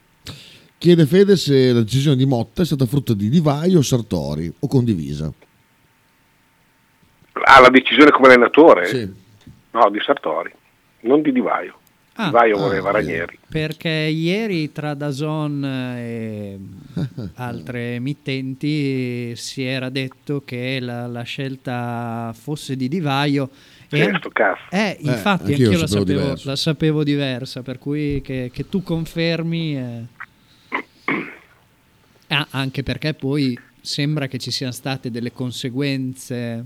Chiede 0.78 1.06
Fede 1.06 1.36
se 1.36 1.72
la 1.72 1.80
decisione 1.80 2.16
di 2.16 2.26
Motta 2.26 2.62
è 2.62 2.64
stata 2.64 2.86
frutto 2.86 3.14
di 3.14 3.28
Divaio 3.28 3.78
o 3.78 3.82
Sartori 3.82 4.52
o 4.60 4.68
condivisa. 4.68 5.32
Ha 7.44 7.60
la 7.60 7.68
decisione 7.70 8.10
come 8.10 8.28
allenatore? 8.28 8.86
Sì. 8.86 9.12
No, 9.72 9.90
di 9.90 9.98
Sartori, 10.04 10.52
non 11.00 11.22
di 11.22 11.32
Divaio. 11.32 11.78
Ah. 12.18 12.26
Divaio 12.26 12.56
voleva 12.56 12.90
Ranieri. 12.92 13.38
Perché 13.46 13.90
ieri 13.90 14.72
tra 14.72 14.94
Dazon 14.94 15.62
e 15.98 16.58
altre 17.36 17.94
emittenti 17.96 19.36
si 19.36 19.62
era 19.62 19.90
detto 19.90 20.42
che 20.42 20.78
la, 20.80 21.06
la 21.06 21.22
scelta 21.24 22.34
fosse 22.34 22.74
di 22.74 22.88
Divaio. 22.88 23.50
E 23.90 24.14
sto 24.18 24.30
cazzo. 24.30 24.62
eh, 24.70 24.96
infatti, 25.00 25.52
anch'io 25.52 25.66
anch'io, 25.68 25.80
la 25.80 25.86
sapevo 25.86 26.34
la 26.44 26.56
sapevo 26.56 27.04
diversa, 27.04 27.62
per 27.62 27.78
cui 27.78 28.22
che, 28.22 28.50
che 28.52 28.68
tu 28.68 28.82
confermi. 28.82 29.76
eh. 29.76 30.04
Ah, 32.28 32.44
anche 32.50 32.82
perché 32.82 33.14
poi 33.14 33.56
sembra 33.80 34.26
che 34.26 34.38
ci 34.38 34.50
siano 34.50 34.72
state 34.72 35.12
delle 35.12 35.30
conseguenze 35.30 36.64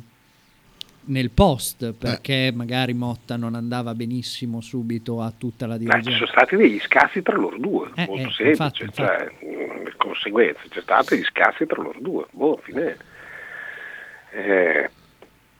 nel 1.05 1.30
post, 1.30 1.92
perché 1.92 2.53
magari 2.55 2.92
Motta 2.94 3.36
non 3.36 3.55
andava 3.55 3.94
benissimo 3.94 4.61
subito 4.61 5.20
a 5.22 5.32
tutta 5.36 5.66
la 5.66 5.76
Beh, 5.76 5.84
ci 5.84 5.86
dirigenza. 5.88 6.18
sono 6.18 6.30
stati 6.30 6.57
degli 6.57 6.78
scassi 6.80 7.22
tra 7.22 7.36
loro 7.36 7.59
due, 7.59 7.90
Eh, 7.94 8.07
molto 8.07 8.28
eh, 8.28 8.32
semplice, 8.32 8.48
infatti, 8.51 8.82
infatti. 8.82 9.36
cioè, 9.40 9.82
le 9.84 9.94
conseguenze, 9.96 10.61
c'è 10.68 10.80
stati 10.80 11.14
degli 11.14 11.24
scassi 11.24 11.66
tra 11.66 11.82
loro 11.82 11.98
due, 12.01 12.26
boh, 12.30 12.61
fine. 12.62 12.96
Eh, 14.32 14.90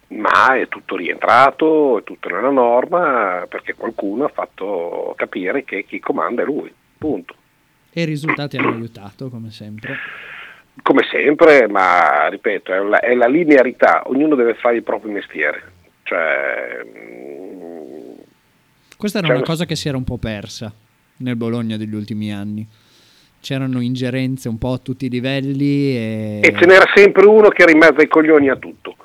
ma 0.09 0.57
è 0.57 0.69
tutto 0.69 0.97
rientrato, 0.97 1.99
è 1.99 2.05
tutto 2.05 2.29
nella 2.29 2.51
norma, 2.51 3.47
perché 3.49 3.75
qualcuno 3.75 4.25
ha 4.25 4.29
fatto 4.29 5.15
capire 5.17 5.65
che 5.65 5.85
chi 5.85 6.01
comanda 6.01 6.43
è 6.43 6.45
lui, 6.45 6.73
punto. 6.99 7.35
E 7.93 8.03
i 8.03 8.05
risultati 8.05 8.57
hanno 8.57 8.71
aiutato, 8.71 9.29
come 9.31 9.51
sempre. 9.51 9.97
Come 10.83 11.03
sempre, 11.11 11.69
ma 11.69 12.29
ripeto, 12.29 12.73
è 12.73 12.79
la, 12.79 13.01
è 13.01 13.15
la 13.15 13.27
linearità, 13.29 14.03
ognuno 14.07 14.35
deve 14.35 14.55
fare 14.55 14.77
il 14.77 14.83
proprio 14.83 15.13
mestiere. 15.13 15.63
Cioè, 16.03 16.85
mh, 16.85 18.23
Questa 18.97 19.19
era 19.19 19.27
Cioè, 19.29 19.37
una 19.37 19.45
cosa 19.45 19.65
che 19.65 19.77
si 19.77 19.89
era 19.89 19.97
un 19.97 20.05
po' 20.05 20.17
persa 20.19 20.73
nel 21.19 21.37
Bologna 21.37 21.77
degli 21.77 21.95
ultimi 21.95 22.33
anni. 22.33 22.67
C'erano 23.41 23.81
ingerenze 23.81 24.49
un 24.49 24.59
po' 24.59 24.73
a 24.75 24.79
tutti 24.79 25.07
i 25.07 25.11
livelli 25.11 25.97
e... 25.97 26.41
E 26.43 26.55
ce 26.59 26.67
n'era 26.67 26.87
sempre 26.95 27.25
uno 27.27 27.49
che 27.49 27.63
era 27.63 27.71
in 27.71 27.79
mezzo 27.79 28.01
ai 28.01 28.09
coglioni 28.09 28.51
a 28.51 28.57
tutto. 28.57 28.97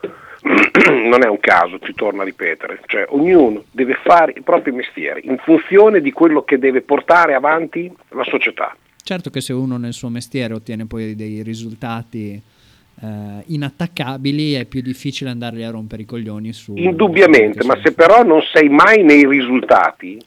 non 1.07 1.23
è 1.23 1.27
un 1.27 1.39
caso, 1.39 1.79
ci 1.79 1.93
torno 1.93 2.21
a 2.21 2.25
ripetere, 2.25 2.79
cioè 2.85 3.05
ognuno 3.09 3.63
deve 3.71 3.97
fare 4.03 4.33
il 4.35 4.43
proprio 4.43 4.73
mestiere 4.75 5.21
in 5.23 5.37
funzione 5.37 6.01
di 6.01 6.11
quello 6.11 6.43
che 6.43 6.59
deve 6.59 6.81
portare 6.81 7.33
avanti 7.33 7.91
la 8.09 8.23
società. 8.25 8.75
Certo 9.07 9.29
che 9.29 9.39
se 9.39 9.53
uno 9.53 9.77
nel 9.77 9.93
suo 9.93 10.09
mestiere 10.09 10.55
ottiene 10.55 10.87
poi 10.87 11.13
dei 11.13 11.43
risultati 11.43 12.41
eh, 13.01 13.43
inattaccabili 13.45 14.53
è 14.53 14.65
più 14.65 14.81
difficile 14.81 15.29
andargli 15.29 15.61
a 15.61 15.69
rompere 15.69 16.01
i 16.01 16.05
coglioni 16.05 16.51
su... 16.51 16.73
Indubbiamente, 16.75 17.63
ma 17.65 17.79
se 17.83 17.91
però 17.91 18.23
non 18.23 18.41
sei 18.51 18.67
mai 18.67 19.03
nei 19.03 19.27
risultati 19.27 20.19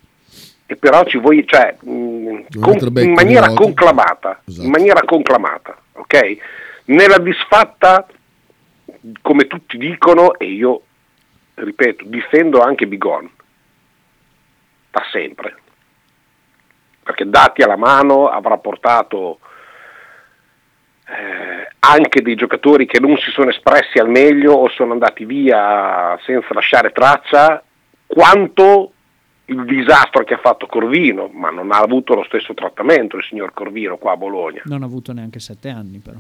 e 0.65 0.77
però 0.77 1.03
ci 1.07 1.19
vuoi, 1.19 1.45
cioè, 1.45 1.77
mh, 1.81 2.61
con- 2.61 3.03
in 3.03 3.15
maniera 3.15 3.53
conclamata, 3.53 4.43
Esatto. 4.45 4.65
in 4.65 4.71
maniera 4.71 5.03
conclamata, 5.05 5.77
ok? 5.95 6.37
Nella 6.85 7.19
disfatta, 7.19 8.07
come 9.23 9.49
tutti 9.49 9.77
dicono, 9.77 10.39
e 10.39 10.53
io 10.53 10.83
ripeto, 11.55 12.05
difendo 12.07 12.61
anche 12.61 12.87
Bigon, 12.87 13.29
da 14.93 15.03
sempre, 15.11 15.57
perché 17.09 17.27
dati 17.27 17.63
alla 17.63 17.79
mano 17.79 18.29
avrà 18.29 18.59
portato 18.59 19.39
eh, 21.07 21.73
anche 21.79 22.21
dei 22.21 22.35
giocatori 22.35 22.85
che 22.85 23.01
non 23.01 23.17
si 23.17 23.31
sono 23.31 23.49
espressi 23.49 23.99
al 23.99 24.11
meglio 24.11 24.53
o 24.53 24.69
sono 24.69 24.93
andati 24.93 25.25
via 25.25 26.19
senza 26.27 26.53
lasciare 26.53 26.93
traccia, 26.93 27.63
quanto 28.07 28.93
il 29.47 29.65
disastro 29.65 30.23
che 30.25 30.35
ha 30.35 30.39
fatto 30.39 30.67
Corvino, 30.67 31.31
ma 31.33 31.49
non 31.49 31.73
ha 31.73 31.79
avuto 31.79 32.15
lo 32.15 32.25
stesso 32.25 32.53
trattamento 32.53 33.17
il 33.17 33.25
signor 33.25 33.55
Corvino 33.55 33.97
qua 33.97 34.13
a 34.13 34.17
Bologna. 34.19 34.61
Non 34.67 34.83
ha 34.83 34.85
avuto 34.85 35.15
neanche 35.15 35.41
sette 35.41 35.71
anni 35.71 36.01
però. 36.05 36.19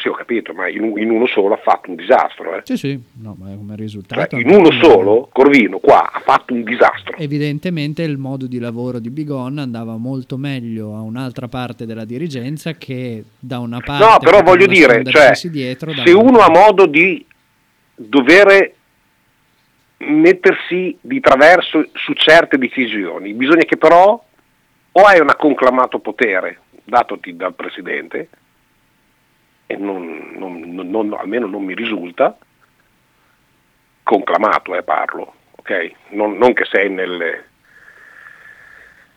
Sì, 0.00 0.08
ho 0.08 0.12
capito, 0.12 0.54
ma 0.54 0.66
in, 0.66 0.96
in 0.96 1.10
uno 1.10 1.26
solo 1.26 1.52
ha 1.52 1.58
fatto 1.58 1.90
un 1.90 1.96
disastro. 1.96 2.56
eh. 2.56 2.62
Sì, 2.64 2.76
sì, 2.78 2.98
no, 3.20 3.36
ma 3.38 3.48
come 3.48 3.68
Cioè, 3.68 3.76
risultato... 3.76 4.36
in 4.38 4.48
uno 4.48 4.70
solo, 4.82 5.28
Corvino 5.30 5.78
qua 5.78 6.10
ha 6.10 6.20
fatto 6.20 6.54
un 6.54 6.62
disastro. 6.62 7.16
Evidentemente 7.18 8.02
il 8.02 8.16
modo 8.16 8.46
di 8.46 8.58
lavoro 8.58 8.98
di 8.98 9.10
Bigon 9.10 9.58
andava 9.58 9.96
molto 9.98 10.38
meglio 10.38 10.94
a 10.94 11.02
un'altra 11.02 11.48
parte 11.48 11.84
della 11.84 12.06
dirigenza 12.06 12.72
che 12.72 13.24
da 13.38 13.58
una 13.58 13.80
parte... 13.80 14.04
No, 14.04 14.18
però 14.20 14.42
voglio 14.42 14.66
dire, 14.66 15.04
cioè, 15.04 15.32
dietro, 15.50 15.92
se 15.92 16.12
uno 16.12 16.38
ha 16.38 16.48
modo 16.48 16.86
di 16.86 17.24
dover 17.94 18.72
mettersi 19.98 20.96
di 20.98 21.20
traverso 21.20 21.88
su 21.92 22.14
certe 22.14 22.56
decisioni, 22.56 23.34
bisogna 23.34 23.64
che 23.64 23.76
però 23.76 24.24
o 24.92 25.02
hai 25.02 25.20
un 25.20 25.28
acclamato 25.28 25.98
potere 25.98 26.60
datoti 26.84 27.36
dal 27.36 27.54
Presidente, 27.54 28.28
e 29.70 29.76
non, 29.76 30.32
non- 30.34 30.88
non- 30.90 31.14
almeno 31.16 31.46
non 31.46 31.62
mi 31.62 31.74
risulta, 31.76 32.36
conclamato 34.02 34.74
eh, 34.74 34.82
parlo, 34.82 35.32
ok? 35.52 35.92
Non, 36.08 36.36
non 36.36 36.52
che 36.54 36.64
sei 36.64 36.90
nel, 36.90 37.44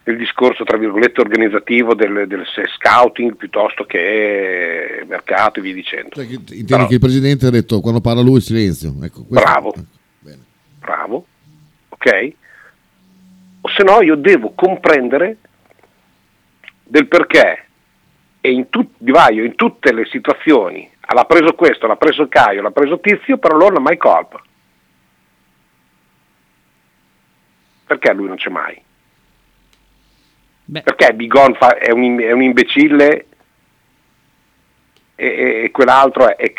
nel 0.04 0.18
discorso 0.18 0.64
tra 0.64 0.78
virgolette 0.78 1.22
organizzativo 1.22 1.96
del, 1.96 2.26
del 2.28 2.46
scouting 2.78 3.36
piuttosto 3.36 3.86
che 3.86 5.04
mercato 5.08 5.58
e 5.58 5.64
via 5.64 5.74
dicendo. 5.74 6.10
Cioè, 6.12 6.26
Intendi 6.26 6.86
che 6.86 6.94
il 6.94 7.00
presidente 7.00 7.48
ha 7.48 7.50
detto 7.50 7.82
quando 7.82 8.00
parla 8.00 8.22
lui 8.22 8.40
silenzio. 8.40 8.94
Ecco, 9.02 9.26
Bravo, 9.28 9.74
bravo, 10.78 11.26
ok? 11.90 12.32
O 13.62 13.70
se 13.70 13.82
no 13.82 14.04
io 14.04 14.14
devo 14.16 14.52
comprendere 14.54 15.38
del 16.84 17.08
perché 17.08 17.66
e 18.46 18.52
in, 18.52 18.70
tut- 18.70 18.96
Di 18.98 19.12
Vaio 19.12 19.46
in 19.46 19.56
tutte 19.56 19.94
le 19.94 20.04
situazioni 20.06 20.92
l'ha 21.14 21.24
preso 21.26 21.54
questo, 21.54 21.88
l'ha 21.88 21.96
preso 21.96 22.28
Caio, 22.28 22.62
l'ha 22.62 22.72
preso 22.72 23.00
Tizio, 23.00 23.38
però 23.38 23.56
loro 23.56 23.70
non 23.74 23.78
ha 23.78 23.84
mai 23.86 23.98
colpa. 23.98 24.42
Perché 27.86 28.14
lui 28.14 28.28
non 28.28 28.36
c'è 28.38 28.50
mai? 28.50 28.82
Perché 30.72 31.14
Bigon 31.14 31.54
fa- 31.56 31.78
è, 31.78 31.92
un, 31.92 32.20
è 32.20 32.32
un 32.32 32.42
imbecille 32.42 33.26
e, 35.16 35.26
e- 35.28 35.62
e 35.66 35.72
quell'altro 35.72 36.28
è, 36.30 36.36
è- 36.36 36.54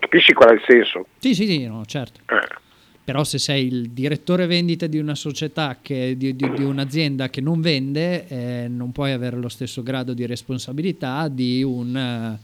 Capisci 0.00 0.32
qual 0.32 0.50
è 0.50 0.52
il 0.52 0.62
senso? 0.66 1.06
Sì, 1.18 1.34
sì, 1.34 1.46
sì, 1.46 1.66
no, 1.66 1.84
certo. 1.84 2.20
Eh. 2.34 2.66
Però 3.08 3.24
se 3.24 3.38
sei 3.38 3.66
il 3.66 3.88
direttore 3.92 4.44
vendite 4.44 4.86
di 4.86 4.98
una 4.98 5.14
società, 5.14 5.78
che, 5.80 6.14
di, 6.14 6.36
di- 6.36 6.52
di 6.54 6.62
un'azienda 6.62 7.30
che 7.30 7.40
non 7.40 7.62
vende, 7.62 8.28
eh, 8.28 8.68
non 8.68 8.92
puoi 8.92 9.12
avere 9.12 9.38
lo 9.38 9.48
stesso 9.48 9.82
grado 9.82 10.12
di 10.12 10.26
responsabilità 10.26 11.26
di 11.28 11.62
un, 11.62 11.96
eh, 11.96 12.38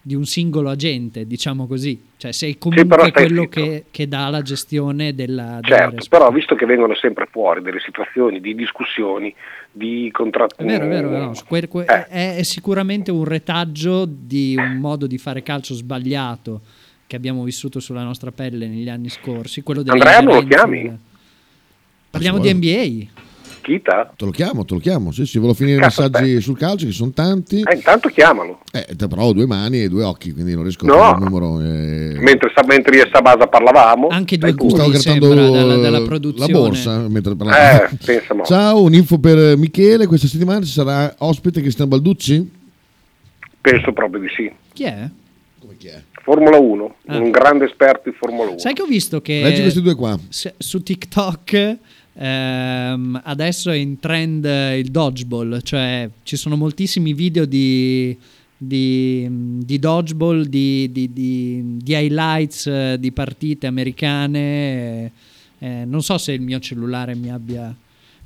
di 0.00 0.14
un 0.14 0.24
singolo 0.24 0.70
agente, 0.70 1.26
diciamo 1.26 1.66
così. 1.66 2.00
Cioè 2.16 2.32
sei 2.32 2.56
comunque 2.56 2.96
stai 2.98 3.12
quello 3.12 3.46
che, 3.46 3.84
che 3.90 4.08
dà 4.08 4.30
la 4.30 4.40
gestione 4.40 5.14
della... 5.14 5.58
Certo, 5.60 6.06
però 6.08 6.30
visto 6.30 6.54
che 6.54 6.64
vengono 6.64 6.94
sempre 6.94 7.28
fuori 7.30 7.60
delle 7.60 7.80
situazioni 7.80 8.40
di 8.40 8.54
discussioni, 8.54 9.34
di 9.70 10.08
contratti... 10.12 10.62
È 10.62 10.64
vero, 10.64 10.86
è 10.86 10.88
vero, 10.88 11.08
vero. 11.10 11.32
Que- 11.46 11.68
que- 11.68 11.84
Eh. 11.84 12.06
è, 12.06 12.36
è 12.36 12.42
sicuramente 12.42 13.10
un 13.10 13.24
retaggio 13.24 14.06
di 14.08 14.54
un 14.56 14.78
modo 14.78 15.06
di 15.06 15.18
fare 15.18 15.42
calcio 15.42 15.74
sbagliato 15.74 16.62
che 17.06 17.16
abbiamo 17.16 17.44
vissuto 17.44 17.78
sulla 17.80 18.02
nostra 18.02 18.32
pelle 18.32 18.66
negli 18.66 18.88
anni 18.88 19.08
scorsi. 19.08 19.62
Quello 19.62 19.82
delle 19.82 19.98
Andrea, 19.98 20.20
non 20.20 20.34
lo 20.42 20.46
chiami? 20.46 20.98
Parliamo 22.10 22.38
di 22.38 22.52
NBA. 22.52 23.24
Chita? 23.62 24.12
Te 24.16 24.24
lo 24.24 24.30
chiamo, 24.30 24.64
te 24.64 24.74
lo 24.74 24.80
chiamo. 24.80 25.10
Sì, 25.10 25.26
sì, 25.26 25.38
volevo 25.38 25.56
finire 25.56 25.78
i 25.78 25.80
messaggi 25.80 26.40
sul 26.40 26.56
calcio, 26.56 26.86
che 26.86 26.92
sono 26.92 27.10
tanti. 27.10 27.62
Eh, 27.62 27.74
intanto 27.74 28.08
chiamalo. 28.08 28.60
Eh, 28.72 28.94
te- 28.96 29.08
però 29.08 29.22
ho 29.24 29.32
due 29.32 29.44
mani 29.46 29.82
e 29.82 29.88
due 29.88 30.04
occhi, 30.04 30.32
quindi 30.32 30.54
non 30.54 30.62
riesco 30.62 30.86
No. 30.86 30.94
a 30.94 30.98
fare 31.10 31.16
il 31.18 31.24
numero. 31.24 31.60
eh. 31.60 32.18
Mentre, 32.20 32.52
mentre 32.64 32.96
io 32.96 33.04
e 33.06 33.10
Sabasa 33.12 33.48
parlavamo... 33.48 34.06
Anche 34.06 34.38
due 34.38 34.52
Stavo 34.52 34.88
grattando 34.88 35.34
la 35.34 36.46
borsa 36.46 37.08
mentre 37.08 37.34
parlavo. 37.34 37.88
Eh. 38.06 38.22
Ciao, 38.44 38.82
un'info 38.82 39.18
per 39.18 39.56
Michele. 39.56 40.06
Questa 40.06 40.28
settimana 40.28 40.64
ci 40.64 40.70
sarà 40.70 41.12
ospite 41.18 41.60
Cristian 41.60 41.88
Balducci? 41.88 42.48
Penso 43.60 43.92
proprio 43.92 44.20
di 44.20 44.28
sì. 44.36 44.52
Chi 44.72 44.84
è? 44.84 45.10
Formula 46.26 46.58
1, 46.58 46.94
Ah. 47.06 47.18
un 47.18 47.30
grande 47.30 47.66
esperto 47.66 48.10
di 48.10 48.16
Formula 48.18 48.50
1. 48.50 48.58
Sai 48.58 48.74
che 48.74 48.82
ho 48.82 48.86
visto 48.86 49.20
che 49.20 49.42
Leggi 49.42 49.60
questi 49.60 49.80
due 49.80 49.94
qua. 49.94 50.18
su 50.28 50.82
TikTok 50.82 51.76
ehm, 52.14 53.20
adesso 53.22 53.70
è 53.70 53.76
in 53.76 54.00
trend 54.00 54.44
eh, 54.44 54.76
il 54.78 54.90
dodgeball, 54.90 55.60
cioè 55.62 56.08
ci 56.24 56.36
sono 56.36 56.56
moltissimi 56.56 57.12
video 57.12 57.44
di, 57.44 58.16
di, 58.56 59.28
di 59.30 59.78
dodgeball, 59.78 60.42
di, 60.46 60.90
di- 60.90 61.12
di- 61.12 61.76
di 61.76 61.92
highlights 61.94 62.66
eh, 62.66 62.96
di 62.98 63.12
partite 63.12 63.68
americane. 63.68 65.12
eh, 65.60 65.84
non 65.86 66.02
so 66.02 66.18
se 66.18 66.32
il 66.32 66.40
mio 66.40 66.58
cellulare 66.58 67.14
mi 67.14 67.30
abbia, 67.30 67.72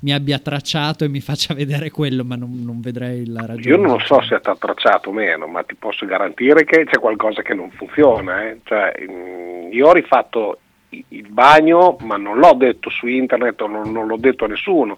mi 0.00 0.12
abbia 0.12 0.38
tracciato 0.38 1.04
e 1.04 1.08
mi 1.08 1.20
faccia 1.20 1.54
vedere 1.54 1.90
quello, 1.90 2.24
ma 2.24 2.36
non, 2.36 2.62
non 2.64 2.80
vedrei 2.80 3.26
la 3.26 3.46
ragione. 3.46 3.76
Io 3.76 3.76
non 3.76 4.00
so 4.00 4.20
se 4.22 4.36
è 4.36 4.38
stato 4.38 4.58
tracciato 4.58 5.10
o 5.10 5.12
meno, 5.12 5.46
ma 5.46 5.62
ti 5.62 5.74
posso 5.74 6.06
garantire 6.06 6.64
che 6.64 6.84
c'è 6.84 6.98
qualcosa 6.98 7.42
che 7.42 7.54
non 7.54 7.70
funziona. 7.70 8.48
eh. 8.48 8.60
Cioè, 8.64 8.94
mm, 9.00 9.72
io 9.72 9.88
ho 9.88 9.92
rifatto 9.92 10.58
il 10.90 11.28
bagno, 11.28 11.96
ma 12.00 12.16
non 12.16 12.38
l'ho 12.38 12.54
detto 12.54 12.90
su 12.90 13.06
internet 13.06 13.60
o 13.60 13.66
non, 13.66 13.92
non 13.92 14.06
l'ho 14.06 14.16
detto 14.16 14.44
a 14.44 14.48
nessuno. 14.48 14.96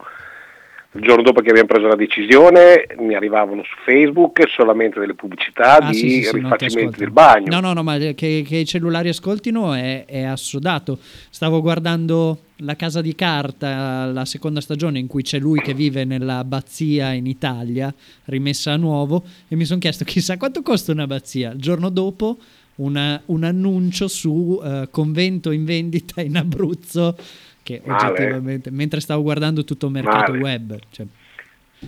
Il 0.94 1.00
giorno 1.00 1.22
dopo 1.22 1.40
che 1.40 1.48
abbiamo 1.48 1.68
preso 1.68 1.86
la 1.86 1.94
decisione 1.96 2.86
mi 2.98 3.14
arrivavano 3.14 3.62
su 3.62 3.74
Facebook 3.84 4.46
solamente 4.50 5.00
delle 5.00 5.14
pubblicità 5.14 5.78
Ah, 5.78 5.88
di 5.90 5.94
sì, 5.96 6.10
sì, 6.10 6.22
sì, 6.24 6.36
rifacimenti 6.36 6.98
del 6.98 7.10
bagno. 7.10 7.46
No, 7.48 7.60
no, 7.60 7.72
no, 7.72 7.82
ma 7.82 7.96
che, 7.96 8.14
che 8.14 8.56
i 8.56 8.66
cellulari 8.66 9.08
ascoltino 9.08 9.72
è, 9.72 10.04
è 10.04 10.22
assodato. 10.24 10.98
Stavo 11.30 11.62
guardando 11.62 12.40
La 12.56 12.76
Casa 12.76 13.00
di 13.00 13.14
Carta, 13.14 14.04
la 14.04 14.26
seconda 14.26 14.60
stagione 14.60 14.98
in 14.98 15.06
cui 15.06 15.22
c'è 15.22 15.38
lui 15.38 15.60
che 15.62 15.72
vive 15.72 16.04
nella 16.04 16.36
abbazia 16.38 17.12
in 17.12 17.24
Italia, 17.26 17.92
rimessa 18.26 18.72
a 18.72 18.76
nuovo, 18.76 19.24
e 19.48 19.56
mi 19.56 19.64
sono 19.64 19.78
chiesto 19.80 20.04
chissà 20.04 20.36
quanto 20.36 20.60
costa 20.60 20.92
un'abbazia. 20.92 21.52
Il 21.52 21.58
giorno 21.60 21.88
dopo 21.88 22.36
una- 22.76 23.20
un 23.26 23.44
annuncio 23.44 24.08
su 24.08 24.60
eh, 24.62 24.88
convento 24.90 25.52
in 25.52 25.64
vendita 25.64 26.20
in 26.20 26.36
Abruzzo, 26.36 27.16
che 27.62 27.80
Male. 27.84 28.10
oggettivamente, 28.10 28.70
mentre 28.70 29.00
stavo 29.00 29.22
guardando 29.22 29.64
tutto 29.64 29.86
il 29.86 29.92
mercato 29.92 30.32
Male. 30.32 30.42
web. 30.42 30.78
Cioè, 30.90 31.06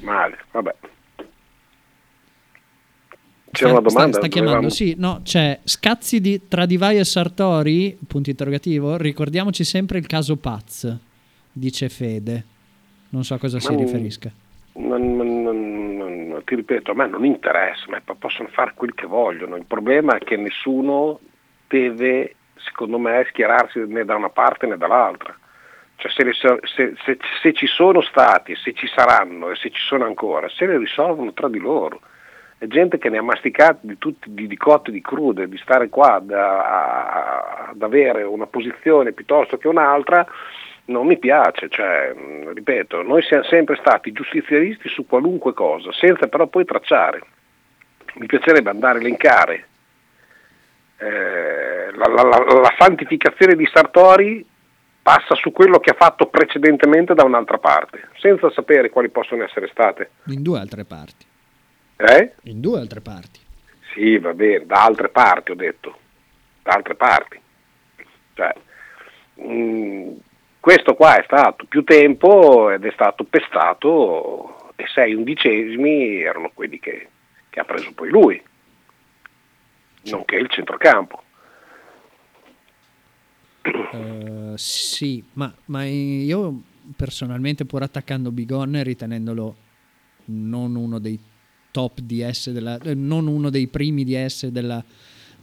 Male, 0.02 0.38
vabbè. 0.50 0.74
C'è 3.50 3.66
Sta- 3.66 3.70
una 3.78 3.88
sta- 3.88 3.88
domanda? 3.98 4.16
Sta, 4.18 4.26
chiamando, 4.28 4.54
Dovevamo- 4.60 4.68
sì, 4.70 4.94
no, 4.98 5.20
c'è 5.22 5.60
scazzi 5.62 6.20
di, 6.20 6.48
tra 6.48 6.66
Divai 6.66 6.98
e 6.98 7.04
Sartori, 7.04 7.96
punto 8.06 8.30
interrogativo, 8.30 8.96
ricordiamoci 8.96 9.62
sempre 9.62 9.98
il 9.98 10.06
caso 10.06 10.36
Paz, 10.36 10.96
dice 11.52 11.88
Fede. 11.88 12.44
Non 13.10 13.22
so 13.22 13.34
a 13.34 13.38
cosa 13.38 13.60
si 13.60 13.72
Ma- 13.72 13.78
riferisca. 13.80 14.32
Non- 14.76 15.14
non- 15.14 15.42
non- 15.42 15.96
non- 15.96 16.42
ti 16.44 16.56
ripeto, 16.56 16.90
a 16.90 16.94
me 16.94 17.06
non 17.06 17.24
interessa, 17.24 17.84
ma 17.88 18.00
po- 18.04 18.16
possono 18.16 18.48
fare 18.48 18.72
quel 18.74 18.92
che 18.92 19.06
vogliono. 19.06 19.54
Il 19.54 19.66
problema 19.66 20.16
è 20.16 20.18
che 20.18 20.36
nessuno 20.36 21.20
deve, 21.68 22.34
secondo 22.56 22.98
me, 22.98 23.24
schierarsi 23.28 23.78
né 23.86 24.04
da 24.04 24.16
una 24.16 24.30
parte 24.30 24.66
né 24.66 24.76
dall'altra. 24.76 25.38
Cioè, 26.04 26.12
se, 26.12 26.24
le 26.24 26.32
se- 26.34 26.94
se- 27.02 27.18
se 27.40 27.52
ci 27.54 27.66
sono 27.66 28.02
stati, 28.02 28.54
se 28.56 28.74
ci 28.74 28.86
saranno 28.86 29.50
e 29.50 29.54
se 29.56 29.70
ci 29.70 29.80
sono 29.80 30.04
ancora, 30.04 30.50
se 30.50 30.66
le 30.66 30.76
risolvono 30.76 31.32
tra 31.32 31.48
di 31.48 31.58
loro. 31.58 32.00
È 32.58 32.66
gente 32.66 32.98
che 32.98 33.08
ne 33.08 33.16
ha 33.18 33.22
masticate 33.22 33.78
di, 33.80 33.96
tutti, 33.96 34.32
di, 34.34 34.46
di 34.46 34.56
cotte 34.58 34.90
di 34.90 35.00
crude, 35.00 35.48
di 35.48 35.56
stare 35.56 35.88
qua 35.88 36.20
da- 36.22 36.64
a- 36.66 37.68
ad 37.70 37.82
avere 37.82 38.22
una 38.22 38.46
posizione 38.46 39.12
piuttosto 39.12 39.56
che 39.56 39.66
un'altra, 39.66 40.26
non 40.86 41.06
mi 41.06 41.16
piace, 41.18 41.70
cioè, 41.70 42.14
ripeto, 42.52 43.02
noi 43.02 43.22
siamo 43.22 43.44
sempre 43.44 43.76
stati 43.76 44.12
giustizialisti 44.12 44.90
su 44.90 45.06
qualunque 45.06 45.54
cosa, 45.54 45.90
senza 45.92 46.26
però 46.26 46.46
poi 46.48 46.66
tracciare. 46.66 47.22
Mi 48.16 48.26
piacerebbe 48.26 48.68
andare 48.68 48.98
a 48.98 49.00
elencare 49.00 49.66
eh, 50.98 51.90
la, 51.94 52.06
la- 52.08 52.22
la- 52.28 52.60
la 52.60 52.74
santificazione 52.78 53.54
di 53.56 53.66
Sartori 53.72 54.46
passa 55.04 55.34
su 55.34 55.52
quello 55.52 55.80
che 55.80 55.90
ha 55.90 55.96
fatto 55.98 56.28
precedentemente 56.28 57.12
da 57.12 57.24
un'altra 57.24 57.58
parte, 57.58 58.08
senza 58.16 58.50
sapere 58.50 58.88
quali 58.88 59.10
possono 59.10 59.44
essere 59.44 59.68
state. 59.68 60.12
In 60.28 60.42
due 60.42 60.58
altre 60.58 60.86
parti. 60.86 61.26
Eh? 61.96 62.32
In 62.44 62.62
due 62.62 62.80
altre 62.80 63.02
parti. 63.02 63.38
Sì, 63.92 64.16
va 64.16 64.32
bene, 64.32 64.64
da 64.64 64.82
altre 64.82 65.10
parti 65.10 65.50
ho 65.50 65.54
detto, 65.54 65.98
da 66.62 66.72
altre 66.72 66.94
parti. 66.94 67.38
Cioè, 68.32 68.54
mh, 69.34 70.12
questo 70.58 70.94
qua 70.94 71.18
è 71.18 71.22
stato 71.24 71.66
più 71.66 71.84
tempo 71.84 72.70
ed 72.70 72.86
è 72.86 72.90
stato 72.92 73.24
pestato 73.24 74.72
e 74.74 74.86
sei 74.86 75.12
undicesimi 75.12 76.22
erano 76.22 76.50
quelli 76.54 76.80
che, 76.80 77.08
che 77.50 77.60
ha 77.60 77.64
preso 77.64 77.92
poi 77.92 78.08
lui, 78.08 78.42
nonché 80.04 80.36
il 80.36 80.48
centrocampo. 80.48 81.23
Eh, 83.64 84.52
sì, 84.56 85.22
ma, 85.34 85.54
ma 85.66 85.84
io 85.84 86.62
personalmente, 86.96 87.64
pur 87.64 87.82
attaccando 87.82 88.30
Bigon, 88.30 88.82
ritenendolo 88.82 89.56
non 90.26 90.74
uno 90.74 90.98
dei 90.98 91.18
top 91.70 92.00
DS, 92.00 92.50
della, 92.50 92.78
non 92.94 93.26
uno 93.26 93.50
dei 93.50 93.66
primi 93.68 94.04
DS 94.04 94.46
della, 94.48 94.84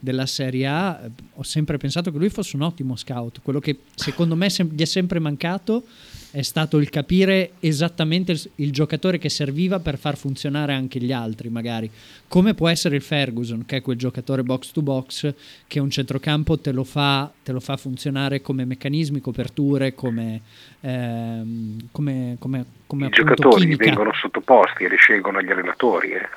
della 0.02 0.26
Serie 0.26 0.66
A, 0.66 1.00
eh, 1.04 1.10
ho 1.34 1.44
sempre 1.44 1.78
pensato 1.78 2.10
che 2.10 2.18
lui 2.18 2.28
fosse 2.28 2.56
un 2.56 2.62
ottimo 2.62 2.96
scout. 2.96 3.40
Quello 3.40 3.60
che 3.60 3.78
secondo 3.94 4.34
me 4.34 4.50
sem- 4.50 4.72
gli 4.72 4.80
è 4.80 4.84
sempre 4.84 5.20
mancato 5.20 5.84
è 6.32 6.42
stato 6.42 6.78
il 6.78 6.90
capire 6.90 7.52
esattamente 7.60 8.32
il, 8.32 8.50
il 8.56 8.72
giocatore 8.72 9.18
che 9.18 9.28
serviva 9.28 9.78
per 9.78 9.98
far 9.98 10.16
funzionare 10.16 10.72
anche 10.72 10.98
gli 10.98 11.12
altri, 11.12 11.50
magari. 11.50 11.88
Come 12.26 12.54
può 12.54 12.68
essere 12.68 12.96
il 12.96 13.02
Ferguson, 13.02 13.64
che 13.64 13.76
è 13.76 13.80
quel 13.80 13.96
giocatore 13.96 14.42
box 14.42 14.72
to 14.72 14.82
box 14.82 15.32
che 15.68 15.78
un 15.78 15.90
centrocampo 15.90 16.58
te 16.58 16.72
lo 16.72 16.82
fa, 16.82 17.30
te 17.44 17.52
lo 17.52 17.60
fa 17.60 17.76
funzionare 17.76 18.40
come 18.40 18.64
meccanismi, 18.64 19.20
coperture, 19.20 19.94
come, 19.94 20.40
ehm, 20.80 21.88
come, 21.92 22.36
come, 22.40 22.64
come 22.88 23.04
I 23.04 23.06
appunto 23.06 23.34
giocatori 23.34 23.60
chimica. 23.62 23.84
vengono 23.84 24.12
sottoposti 24.14 24.82
e 24.82 24.88
li 24.88 24.96
scelgono 24.96 25.40
gli 25.40 25.50
allenatori. 25.50 26.10
eh. 26.10 26.28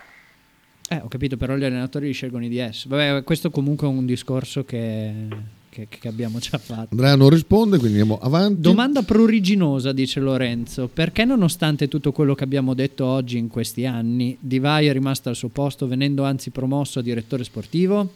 Eh, 0.90 1.02
ho 1.04 1.08
capito, 1.08 1.36
però 1.36 1.56
gli 1.56 1.64
allenatori 1.64 2.08
li 2.08 2.14
scelgono 2.14 2.46
i 2.46 2.50
DS. 2.50 2.86
Vabbè, 2.88 3.24
questo 3.24 3.50
comunque 3.50 3.88
è 3.88 3.90
un 3.90 4.06
discorso 4.06 4.64
che, 4.66 5.12
che- 5.70 5.88
che 5.90 6.08
abbiamo 6.08 6.38
già 6.38 6.60
fatto. 6.60 6.90
Andrea 6.92 7.16
non 7.16 7.30
risponde, 7.30 7.80
quindi 7.80 8.00
andiamo 8.00 8.20
avanti. 8.22 8.62
Domanda 8.62 9.02
pruriginosa, 9.02 9.92
dice 9.94 10.20
Lorenzo. 10.20 10.88
Perché 10.94 11.26
nonostante 11.26 11.88
tutto 11.88 12.12
quello 12.12 12.36
che 12.36 12.44
abbiamo 12.44 12.76
detto 12.76 13.04
oggi 13.06 13.40
in 13.40 13.48
questi 13.48 13.88
anni, 13.88 14.38
Divai 14.40 14.86
è 14.86 14.94
rimasto 14.94 15.30
al 15.30 15.36
suo 15.36 15.48
posto 15.50 15.88
venendo 15.88 16.24
anzi 16.24 16.52
promosso 16.52 17.00
a 17.00 17.02
direttore 17.02 17.44
sportivo? 17.44 18.12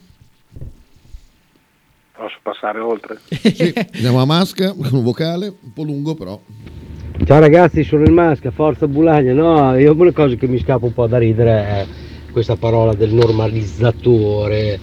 Posso 2.12 2.38
passare 2.42 2.78
oltre? 2.78 3.18
Sì, 3.52 3.72
andiamo 3.94 4.20
a 4.20 4.24
Masca 4.26 4.72
con 4.74 4.86
un 4.92 5.02
vocale, 5.02 5.46
un 5.60 5.72
po' 5.72 5.82
lungo 5.82 6.14
però. 6.14 6.40
Ciao 7.24 7.40
ragazzi, 7.40 7.82
sono 7.82 8.04
il 8.04 8.12
Masca, 8.12 8.52
forza 8.52 8.86
Bulagna. 8.86 9.32
No, 9.32 9.76
io 9.76 9.92
una 9.92 10.12
cosa 10.12 10.36
che 10.36 10.46
mi 10.46 10.58
scappa 10.60 10.86
un 10.86 10.94
po' 10.94 11.06
da 11.08 11.18
ridere 11.18 11.50
è 11.50 11.86
questa 12.30 12.56
parola 12.56 12.94
del 12.94 13.12
normalizzatore 13.12 14.78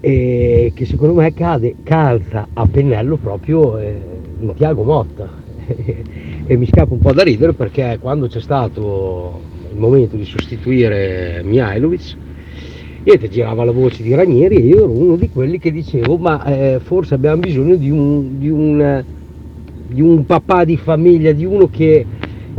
e 0.00 0.72
che 0.74 0.86
secondo 0.86 1.14
me 1.14 1.32
cade, 1.34 1.76
calza 1.82 2.48
a 2.52 2.66
pennello 2.66 3.16
proprio 3.16 3.78
eh, 3.78 4.00
in 4.40 4.54
Tiago 4.54 4.82
Motta. 4.82 5.46
E 6.50 6.56
mi 6.56 6.66
scappa 6.66 6.94
un 6.94 7.00
po' 7.00 7.12
da 7.12 7.22
ridere 7.22 7.52
perché 7.52 7.98
quando 8.00 8.26
c'è 8.26 8.40
stato 8.40 9.38
il 9.70 9.78
momento 9.78 10.16
di 10.16 10.24
sostituire 10.24 11.42
Mihailovic 11.44 12.16
Niente, 13.08 13.28
girava 13.30 13.64
la 13.64 13.72
voce 13.72 14.02
di 14.02 14.14
Ranieri 14.14 14.56
e 14.56 14.66
io 14.66 14.76
ero 14.84 14.90
uno 14.90 15.16
di 15.16 15.30
quelli 15.30 15.58
che 15.58 15.70
dicevo 15.70 16.18
ma 16.18 16.44
eh, 16.44 16.78
forse 16.78 17.14
abbiamo 17.14 17.38
bisogno 17.38 17.76
di 17.76 17.90
un, 17.90 18.38
di, 18.38 18.50
un, 18.50 18.80
eh, 18.80 19.04
di 19.86 20.02
un 20.02 20.26
papà 20.26 20.64
di 20.64 20.76
famiglia, 20.76 21.32
di 21.32 21.46
uno 21.46 21.70
che, 21.70 22.04